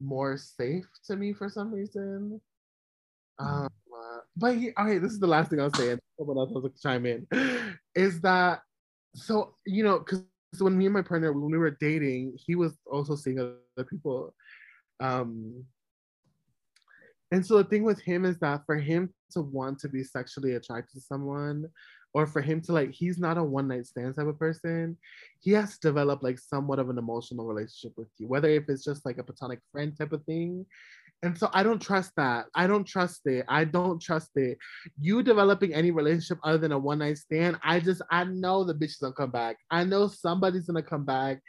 [0.00, 2.40] more safe to me for some reason.
[3.40, 3.44] Mm-hmm.
[3.44, 6.52] Um, uh, but he, okay, this is the last thing I'll say, and someone else
[6.52, 7.26] will chime in.
[7.96, 8.60] Is that
[9.16, 9.56] so?
[9.66, 10.22] You know, because
[10.60, 14.34] when me and my partner when we were dating, he was also seeing other people.
[15.00, 15.64] Um,
[17.32, 20.54] and so the thing with him is that for him to want to be sexually
[20.54, 21.66] attracted to someone,
[22.12, 24.98] or for him to like, he's not a one night stand type of person.
[25.40, 28.84] He has to develop like somewhat of an emotional relationship with you, whether if it's
[28.84, 30.66] just like a platonic friend type of thing.
[31.22, 32.46] And so I don't trust that.
[32.54, 33.46] I don't trust it.
[33.48, 34.58] I don't trust it.
[35.00, 38.74] You developing any relationship other than a one night stand, I just I know the
[38.74, 39.56] bitch is gonna come back.
[39.70, 41.40] I know somebody's gonna come back,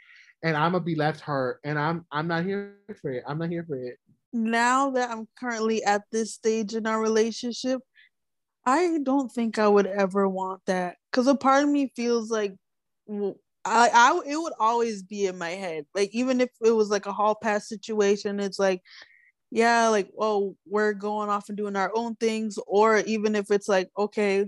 [0.42, 1.60] and I'm gonna be left hurt.
[1.62, 3.24] And I'm I'm not here for it.
[3.28, 3.98] I'm not here for it
[4.34, 7.80] now that I'm currently at this stage in our relationship,
[8.66, 10.96] I don't think I would ever want that.
[11.10, 12.54] Because a part of me feels like
[13.08, 15.86] I, I it would always be in my head.
[15.94, 18.82] Like even if it was like a hall pass situation, it's like,
[19.50, 23.68] yeah, like oh, we're going off and doing our own things, or even if it's
[23.68, 24.46] like, okay,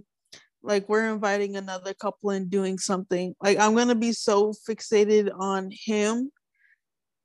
[0.62, 3.34] like we're inviting another couple and doing something.
[3.42, 6.30] Like i'm gonna be so fixated on him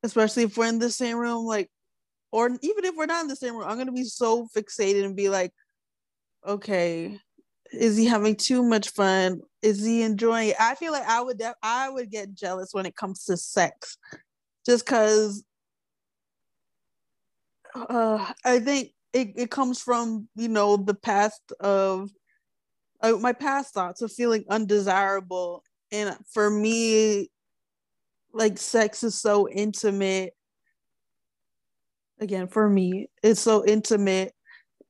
[0.04, 1.70] especially if we're in the same room like
[2.32, 5.16] or even if we're not in the same room i'm gonna be so fixated and
[5.16, 5.52] be like
[6.48, 7.18] okay
[7.74, 9.40] is he having too much fun?
[9.62, 10.58] Is he enjoying it?
[10.60, 13.98] I feel like i would def- i would get jealous when it comes to sex
[14.66, 15.44] just because
[17.76, 22.10] uh, i think it, it comes from you know the past of
[23.02, 25.64] uh, my past thoughts of feeling undesirable.
[25.92, 27.30] And for me
[28.34, 30.34] like sex is so intimate
[32.22, 34.34] again for me it's so intimate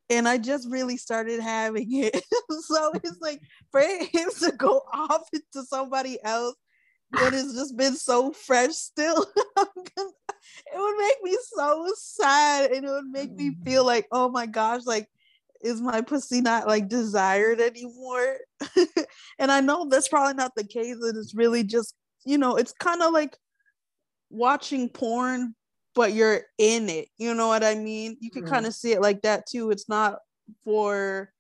[0.10, 2.22] and i just really started having it.
[2.68, 3.42] So it's like
[3.72, 6.56] for him to go off to somebody else
[7.10, 9.26] when it's just been so fresh still
[9.58, 10.14] it
[10.76, 14.82] would make me so sad and it would make me feel like oh my gosh
[14.86, 15.08] like
[15.62, 18.38] is my pussy not like desired anymore?
[19.40, 21.96] And i know that's probably not the case and it's really just
[22.26, 23.38] you know it's kind of like
[24.30, 25.56] watching porn
[25.96, 28.18] but you're in it you know what i mean?
[28.20, 28.50] You can mm.
[28.50, 30.20] kind of see it like that too it's not
[30.64, 31.32] for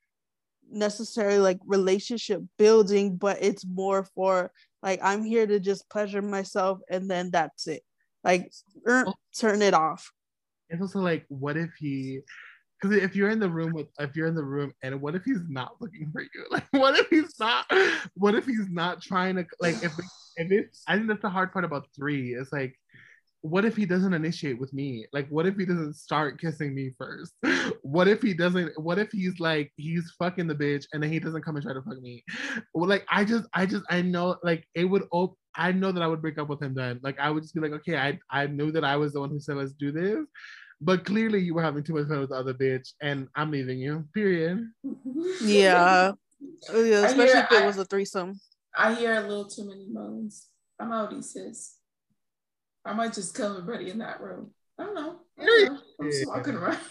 [0.72, 4.52] necessarily like relationship building but it's more for
[4.82, 7.84] like i'm here to just pleasure myself and then that's it.
[8.24, 8.52] Like
[8.88, 9.06] er,
[9.38, 10.12] turn it off.
[10.70, 12.22] It's also like what if he
[12.82, 15.24] because if you're in the room with if you're in the room and what if
[15.24, 16.30] he's not looking for you?
[16.52, 17.66] Like what if he's not
[18.16, 19.94] what if he's not trying to like if
[20.38, 22.80] if it i think that's the hard part about three it's like
[23.42, 25.06] what if he doesn't initiate with me?
[25.14, 27.34] Like, what if he doesn't start kissing me first?
[27.84, 28.72] What if he doesn't?
[28.80, 31.74] What if he's like he's fucking the bitch and then he doesn't come and try
[31.74, 32.24] to fuck me?
[32.74, 35.04] Well, like I just, I just, I know, like it would.
[35.12, 37.00] Op- I know that I would break up with him then.
[37.02, 39.30] Like I would just be like, okay, I, I knew that I was the one
[39.30, 40.26] who said let's do this,
[40.80, 43.80] but clearly you were having too much fun with the other bitch, and I'm leaving
[43.80, 44.06] you.
[44.14, 44.68] Period.
[45.42, 46.12] Yeah,
[46.74, 48.40] yeah especially hear, if it I, was a threesome.
[48.76, 50.48] I hear a little too many moans.
[50.80, 51.78] I'm out, sis.
[52.86, 54.52] I might just kill everybody in that room.
[54.80, 55.20] I don't know.
[55.40, 55.80] I don't know.
[56.00, 56.80] I'm walking around.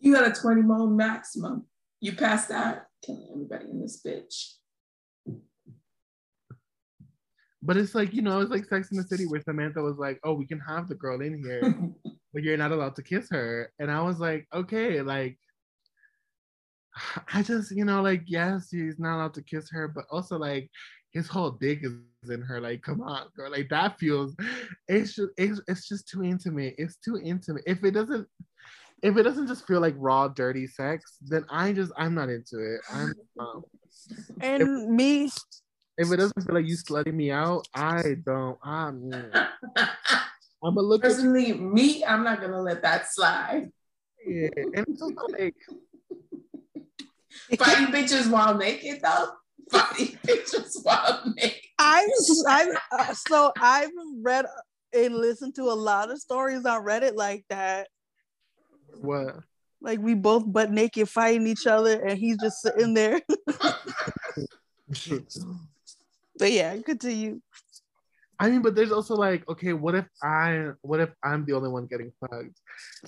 [0.00, 1.66] you got a 20 moan maximum.
[2.00, 4.54] You pass that, killing everybody in this bitch.
[7.62, 10.20] But it's like, you know, it's like Sex in the City where Samantha was like,
[10.24, 11.92] oh, we can have the girl in here,
[12.32, 13.72] but you're not allowed to kiss her.
[13.78, 15.38] And I was like, okay, like,
[17.32, 20.70] I just, you know, like, yes, he's not allowed to kiss her, but also, like,
[21.18, 21.92] his whole dick is
[22.30, 22.60] in her.
[22.60, 23.50] Like, come on, girl.
[23.50, 24.34] Like that feels
[24.86, 26.74] it's just it's, it's just too intimate.
[26.78, 27.64] It's too intimate.
[27.66, 28.26] If it doesn't
[29.02, 32.58] if it doesn't just feel like raw dirty sex, then I just I'm not into
[32.58, 32.80] it.
[32.92, 33.64] I'm um,
[34.40, 35.30] and if, me
[35.98, 39.12] if it doesn't feel like you slutting me out, I don't I'm
[40.64, 43.70] I'm a look personally me, I'm not gonna let that slide.
[44.26, 45.54] Yeah, and it's also like
[47.58, 49.32] fighting bitches while naked though
[49.70, 51.60] funny pictures while naked.
[51.78, 52.08] I've,
[52.48, 53.90] I've uh, so I've
[54.20, 54.46] read
[54.92, 57.88] and listened to a lot of stories on Reddit like that.
[59.00, 59.40] What?
[59.80, 63.20] Like we both butt naked fighting each other, and he's just sitting there.
[66.38, 67.40] but yeah, continue.
[68.40, 71.68] I mean, but there's also like, okay, what if I, what if I'm the only
[71.68, 72.60] one getting fucked?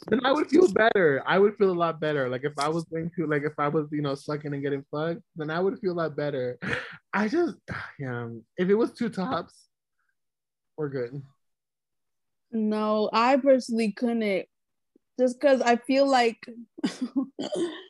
[0.09, 1.23] Then I would feel better.
[1.24, 2.28] I would feel a lot better.
[2.28, 4.85] Like if I was going to, like if I was, you know, sucking and getting
[4.90, 6.59] fucked, then I would feel a lot better.
[7.12, 7.57] I just,
[7.98, 9.69] yeah, if it was two tops,
[10.77, 11.23] we're good.
[12.51, 14.47] No, I personally couldn't,
[15.19, 16.39] just because I feel like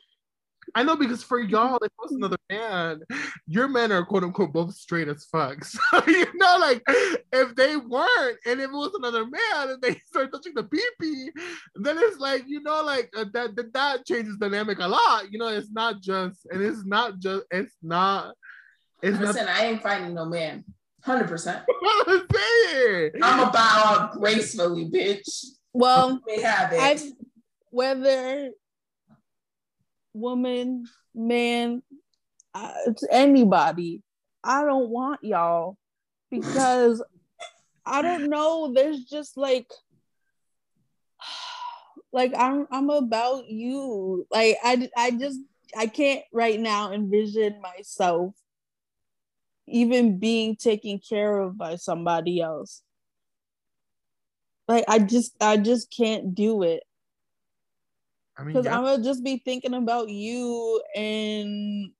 [0.75, 3.01] I know because for y'all, if it was another man,
[3.47, 5.63] your men are quote unquote both straight as fuck.
[5.91, 6.83] So you know, like
[7.31, 11.31] if they weren't, and if it was another man and they start touching the pee
[11.75, 15.31] then it's like you know, like uh, that, that that changes dynamic a lot.
[15.31, 18.35] You know, it's not just, and it's not just, it's not.
[19.01, 20.63] It's Listen, not, I ain't finding no man.
[21.03, 21.63] Hundred percent.
[23.23, 25.45] I'm about gracefully, bitch.
[25.73, 26.79] Well, we have it.
[26.79, 27.03] I've,
[27.71, 28.51] whether
[30.13, 31.83] woman, man,
[32.53, 32.73] uh,
[33.09, 34.01] anybody.
[34.43, 35.77] I don't want y'all
[36.29, 37.03] because
[37.85, 38.73] I don't know.
[38.73, 39.67] There's just like,
[42.13, 44.25] like I'm I'm about you.
[44.31, 45.39] Like I I just
[45.77, 48.33] I can't right now envision myself
[49.67, 52.81] even being taken care of by somebody else.
[54.67, 56.83] Like I just I just can't do it
[58.37, 58.77] I mean, yeah.
[58.77, 61.91] I'm gonna just be thinking about you and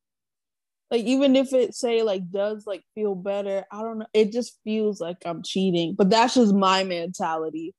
[0.89, 4.07] like even if it say like does like feel better, I don't know.
[4.13, 7.73] It just feels like I'm cheating, but that's just my mentality.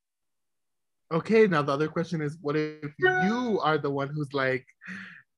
[1.11, 4.65] Okay, now the other question is, what if you are the one who's like,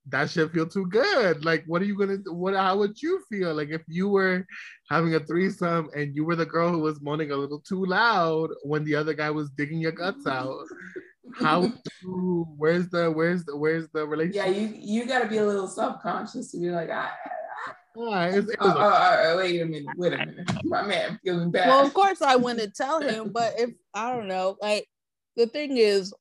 [0.08, 1.44] that shit feel too good.
[1.44, 2.34] Like, what are you gonna do?
[2.34, 3.54] What how would you feel?
[3.54, 4.46] Like if you were
[4.90, 8.52] having a threesome and you were the girl who was moaning a little too loud
[8.64, 10.56] when the other guy was digging your guts out.
[11.34, 11.72] How
[12.58, 14.46] where's the where's the where's the relationship?
[14.46, 17.10] Yeah, you you gotta be a little subconscious to be like, I
[17.98, 20.50] Ah, it's- it was oh, a- oh, wait a minute, wait a minute.
[20.66, 21.70] My man feeling bad.
[21.70, 24.88] well, of course I wouldn't tell him, but if I don't know, like
[25.38, 26.14] the thing is,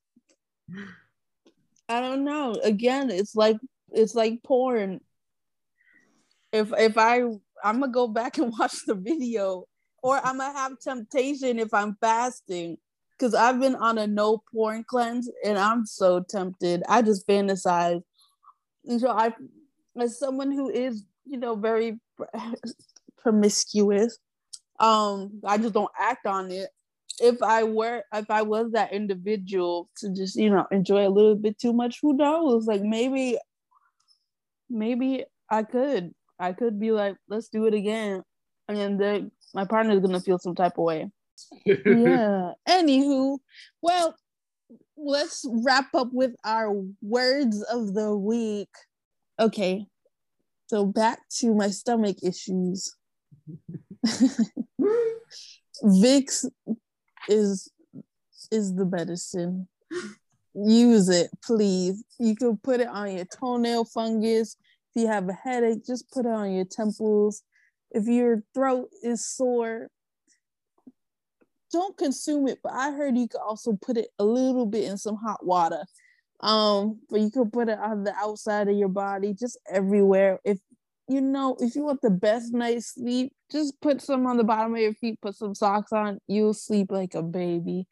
[1.87, 2.53] I don't know.
[2.63, 3.57] Again, it's like
[3.91, 5.01] it's like porn.
[6.51, 7.21] If if I
[7.63, 9.65] I'm gonna go back and watch the video,
[10.01, 12.77] or I'm gonna have temptation if I'm fasting,
[13.17, 16.83] because I've been on a no porn cleanse and I'm so tempted.
[16.89, 18.01] I just fantasize.
[18.85, 19.33] And so I,
[19.99, 21.99] as someone who is you know very
[23.17, 24.17] promiscuous,
[24.79, 26.69] um, I just don't act on it.
[27.19, 31.35] If I were, if I was that individual to just you know enjoy a little
[31.35, 32.67] bit too much, who knows?
[32.67, 33.37] Like maybe,
[34.69, 38.23] maybe I could, I could be like, let's do it again,
[38.67, 41.09] and then my partner's gonna feel some type of way.
[41.65, 42.51] yeah.
[42.67, 43.39] Anywho,
[43.81, 44.15] well,
[44.97, 48.69] let's wrap up with our words of the week.
[49.39, 49.87] Okay.
[50.67, 52.95] So back to my stomach issues.
[55.83, 56.45] Vicks
[57.27, 57.69] is
[58.51, 59.67] is the medicine.
[60.53, 62.03] Use it, please.
[62.19, 64.55] You can put it on your toenail fungus.
[64.95, 67.43] If you have a headache, just put it on your temples.
[67.91, 69.89] If your throat is sore,
[71.75, 72.59] don't consume it.
[72.63, 75.83] But I heard you could also put it a little bit in some hot water.
[76.39, 80.39] Um, but you could put it on the outside of your body, just everywhere.
[80.43, 80.59] If
[81.07, 84.73] you know, if you want the best night's sleep, just put some on the bottom
[84.73, 87.87] of your feet, put some socks on, you'll sleep like a baby.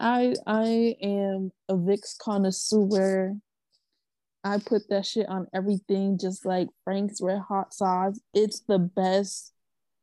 [0.00, 3.36] I I am a Vicks connoisseur.
[4.42, 8.18] I put that shit on everything, just like Frank's Red Hot sauce.
[8.32, 9.52] It's the best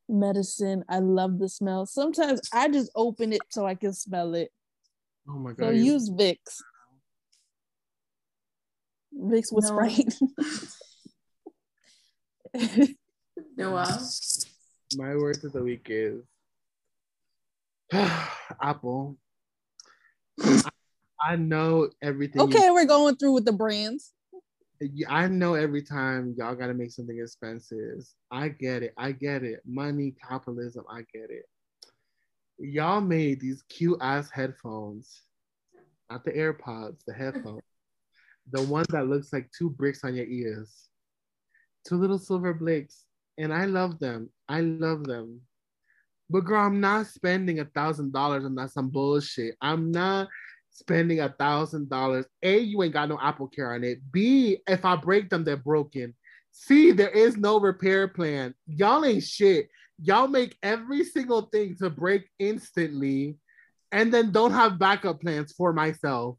[0.10, 0.84] medicine.
[0.90, 1.86] I love the smell.
[1.86, 4.50] Sometimes I just open it so I can smell it.
[5.30, 5.70] oh my So god.
[5.76, 6.62] you- use Vicks.
[9.20, 9.70] Vicks with No.
[9.70, 10.14] Sprite.
[13.58, 14.00] Noah.
[14.96, 16.22] my words of the week is
[18.62, 19.18] Apple.
[20.42, 20.62] I,
[21.20, 22.42] I know everything.
[22.42, 24.14] you- okay, we're going through with the brands.
[25.08, 28.06] I know every time y'all gotta make something expensive.
[28.32, 28.94] I get it.
[28.98, 29.62] I get it.
[29.66, 31.45] Money, capitalism, I get it.
[32.60, 35.22] Y'all made these cute ass headphones,
[36.10, 37.62] not the AirPods, the headphones.
[38.52, 40.88] the one that looks like two bricks on your ears.
[41.88, 43.06] Two little silver blicks.
[43.38, 44.30] And I love them.
[44.49, 45.41] I love them.
[46.30, 49.56] But girl, I'm not spending a thousand dollars on that some bullshit.
[49.62, 50.28] I'm not
[50.78, 52.26] spending a thousand dollars.
[52.44, 53.99] A, you ain't got no Apple Care on it.
[54.12, 56.14] B, if I break them, they're broken.
[56.52, 58.54] C, there is no repair plan.
[58.68, 59.70] Y'all ain't shit.
[59.99, 63.38] Y'all make every single thing to break instantly
[63.91, 66.38] and then don't have backup plans for myself.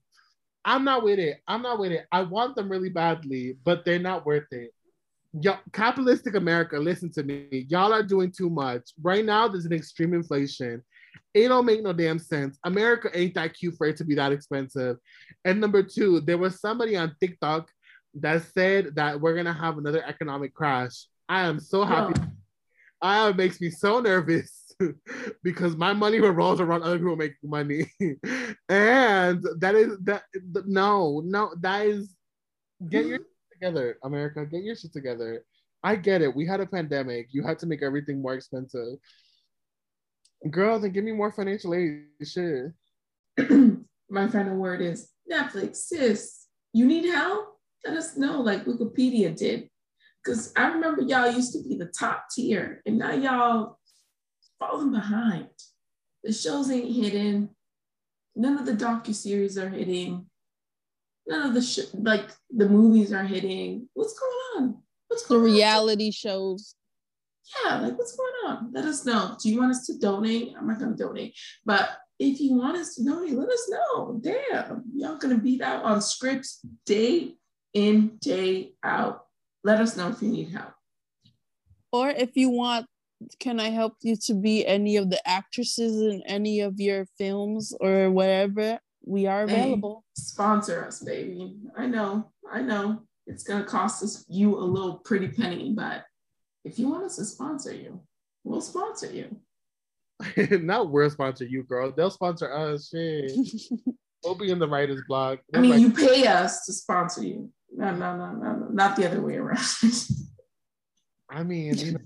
[0.65, 1.39] I'm not with it.
[1.49, 2.07] I'm not with it.
[2.13, 4.73] I want them really badly, but they're not worth it.
[5.33, 7.67] Y'all, capitalistic America, listen to me.
[7.69, 8.91] Y'all are doing too much.
[9.03, 10.85] Right now, there's an extreme inflation.
[11.35, 12.59] It don't make no damn sense.
[12.65, 14.97] America ain't that cute for it to be that expensive.
[15.45, 17.69] And number two, there was somebody on TikTok
[18.15, 21.07] that said that we're gonna have another economic crash.
[21.29, 22.21] I am so happy.
[23.01, 24.73] Ah, it makes me so nervous
[25.43, 27.87] because my money revolves around other people making money,
[28.69, 30.23] and that is that.
[30.67, 32.15] No, no, that is
[32.89, 34.45] get your shit together, America.
[34.47, 35.45] Get your shit together.
[35.85, 36.35] I get it.
[36.35, 37.29] We had a pandemic.
[37.31, 38.99] You had to make everything more expensive.
[40.51, 42.05] Girl, then give me more financial aid.
[42.25, 42.73] Shit.
[44.11, 46.47] My final word is Netflix, sis.
[46.73, 47.59] You need help?
[47.85, 49.69] Let us know, like Wikipedia did.
[50.25, 53.79] Because I remember y'all used to be the top tier, and now y'all
[54.59, 55.49] falling behind.
[56.25, 57.51] The shows ain't hitting.
[58.37, 60.27] None of the docu series are hitting.
[61.27, 63.89] None of the sh- like the movies are hitting.
[63.95, 64.33] What's going
[64.65, 64.83] on?
[65.09, 65.55] What's The going on?
[65.57, 66.75] reality shows.
[67.65, 68.38] yeah, like what's going on?
[68.73, 69.37] Let us know.
[69.43, 70.55] Do you want us to donate?
[70.59, 71.35] I'm not gonna donate,
[71.65, 74.21] but if you want us to donate, let us know.
[74.23, 77.35] Damn, y'all gonna beat out on scripts day
[77.75, 79.27] in, day out.
[79.65, 80.73] Let us know if you need help.
[81.93, 82.87] Or if you want,
[83.41, 87.75] can I help you to be any of the actresses in any of your films
[87.81, 88.79] or whatever?
[89.05, 89.55] We are Hey.
[89.63, 90.05] available.
[90.17, 91.57] Sponsor us, baby.
[91.77, 93.03] I know, I know.
[93.27, 96.05] It's gonna cost us you a little pretty penny, but
[96.65, 98.01] if you want us to sponsor you,
[98.45, 99.37] we'll sponsor you.
[100.61, 101.93] Not we'll sponsor you, girl.
[101.97, 102.89] They'll sponsor us.
[102.89, 103.33] Shit.
[104.25, 105.39] We'll be in the writer's block.
[105.55, 107.51] I mean, you pay us to sponsor you.
[107.73, 109.61] No, no, no, no, no, not the other way around.
[111.31, 111.99] I mean, you know,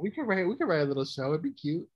[0.00, 1.28] we could write we could write a little show.
[1.28, 1.86] It'd be cute.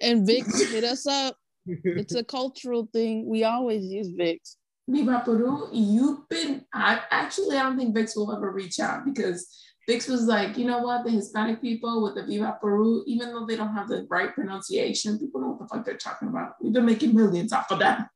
[0.00, 1.36] And Vicks hit us up.
[1.66, 3.28] It's a cultural thing.
[3.28, 4.56] We always use Vicks.
[4.88, 9.46] Viva Peru, you've been, I actually, I don't think Vicks will ever reach out because
[9.88, 13.44] Vicks was like, you know what, the Hispanic people with the Viva Peru, even though
[13.44, 16.54] they don't have the right pronunciation, people know what the fuck they're talking about.
[16.60, 18.08] We've been making millions off of that.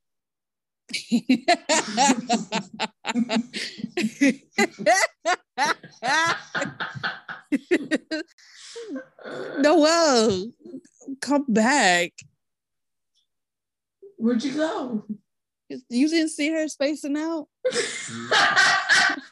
[9.58, 10.52] Noel,
[11.20, 12.12] come back.
[14.16, 15.04] Where'd you go?
[15.68, 17.48] You didn't see her spacing out?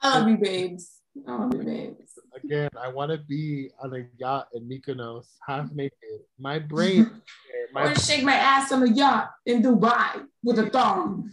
[0.00, 1.00] I love um, you, babes.
[1.26, 2.18] I love you, babes.
[2.44, 6.20] Again, I want to be on a yacht in Mykonos, half naked.
[6.38, 7.10] My brain,
[7.74, 11.30] I want to shake my ass on a yacht in Dubai with a thong.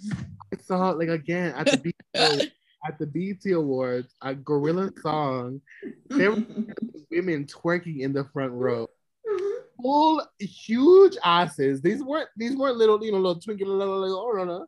[0.52, 2.52] I saw like again at the BET,
[2.88, 5.62] at the BET Awards, a GloRilla song.
[6.10, 6.44] There were
[7.12, 8.88] women twerking in the front row.
[9.28, 9.84] Mm-hmm.
[9.84, 11.82] Full huge asses.
[11.82, 14.66] These weren't these weren't little, you know, little twinkle little, little no, no.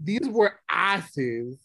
[0.00, 1.58] These were asses.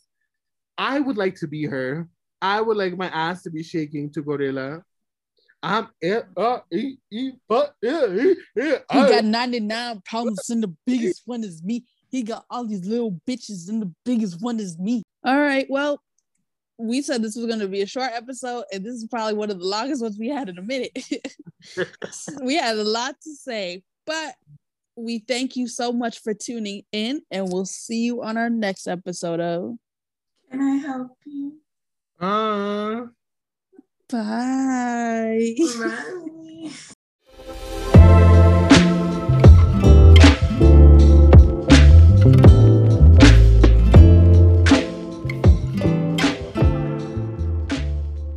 [0.77, 2.07] I would like to be her.
[2.41, 4.83] I would like my ass to be shaking to GloRilla.
[5.63, 10.61] I'm it, uh, e, e, but, yeah, e, yeah, He I- got 99 problems and
[10.61, 11.83] the biggest one is me.
[12.09, 15.01] He got all these little bitches and the biggest one is me.
[15.25, 15.65] All right.
[15.69, 15.99] Well,
[16.77, 19.49] we said this was going to be a short episode, and this is probably one
[19.49, 20.91] of the longest ones we had in a minute.
[22.43, 24.35] we had a lot to say, but
[24.95, 28.87] we thank you so much for tuning in, and we'll see you on our next
[28.87, 29.75] episode of
[30.49, 31.59] Can I help you?
[32.19, 33.07] uh,
[34.09, 35.55] Bye.
[35.59, 36.69] Bye.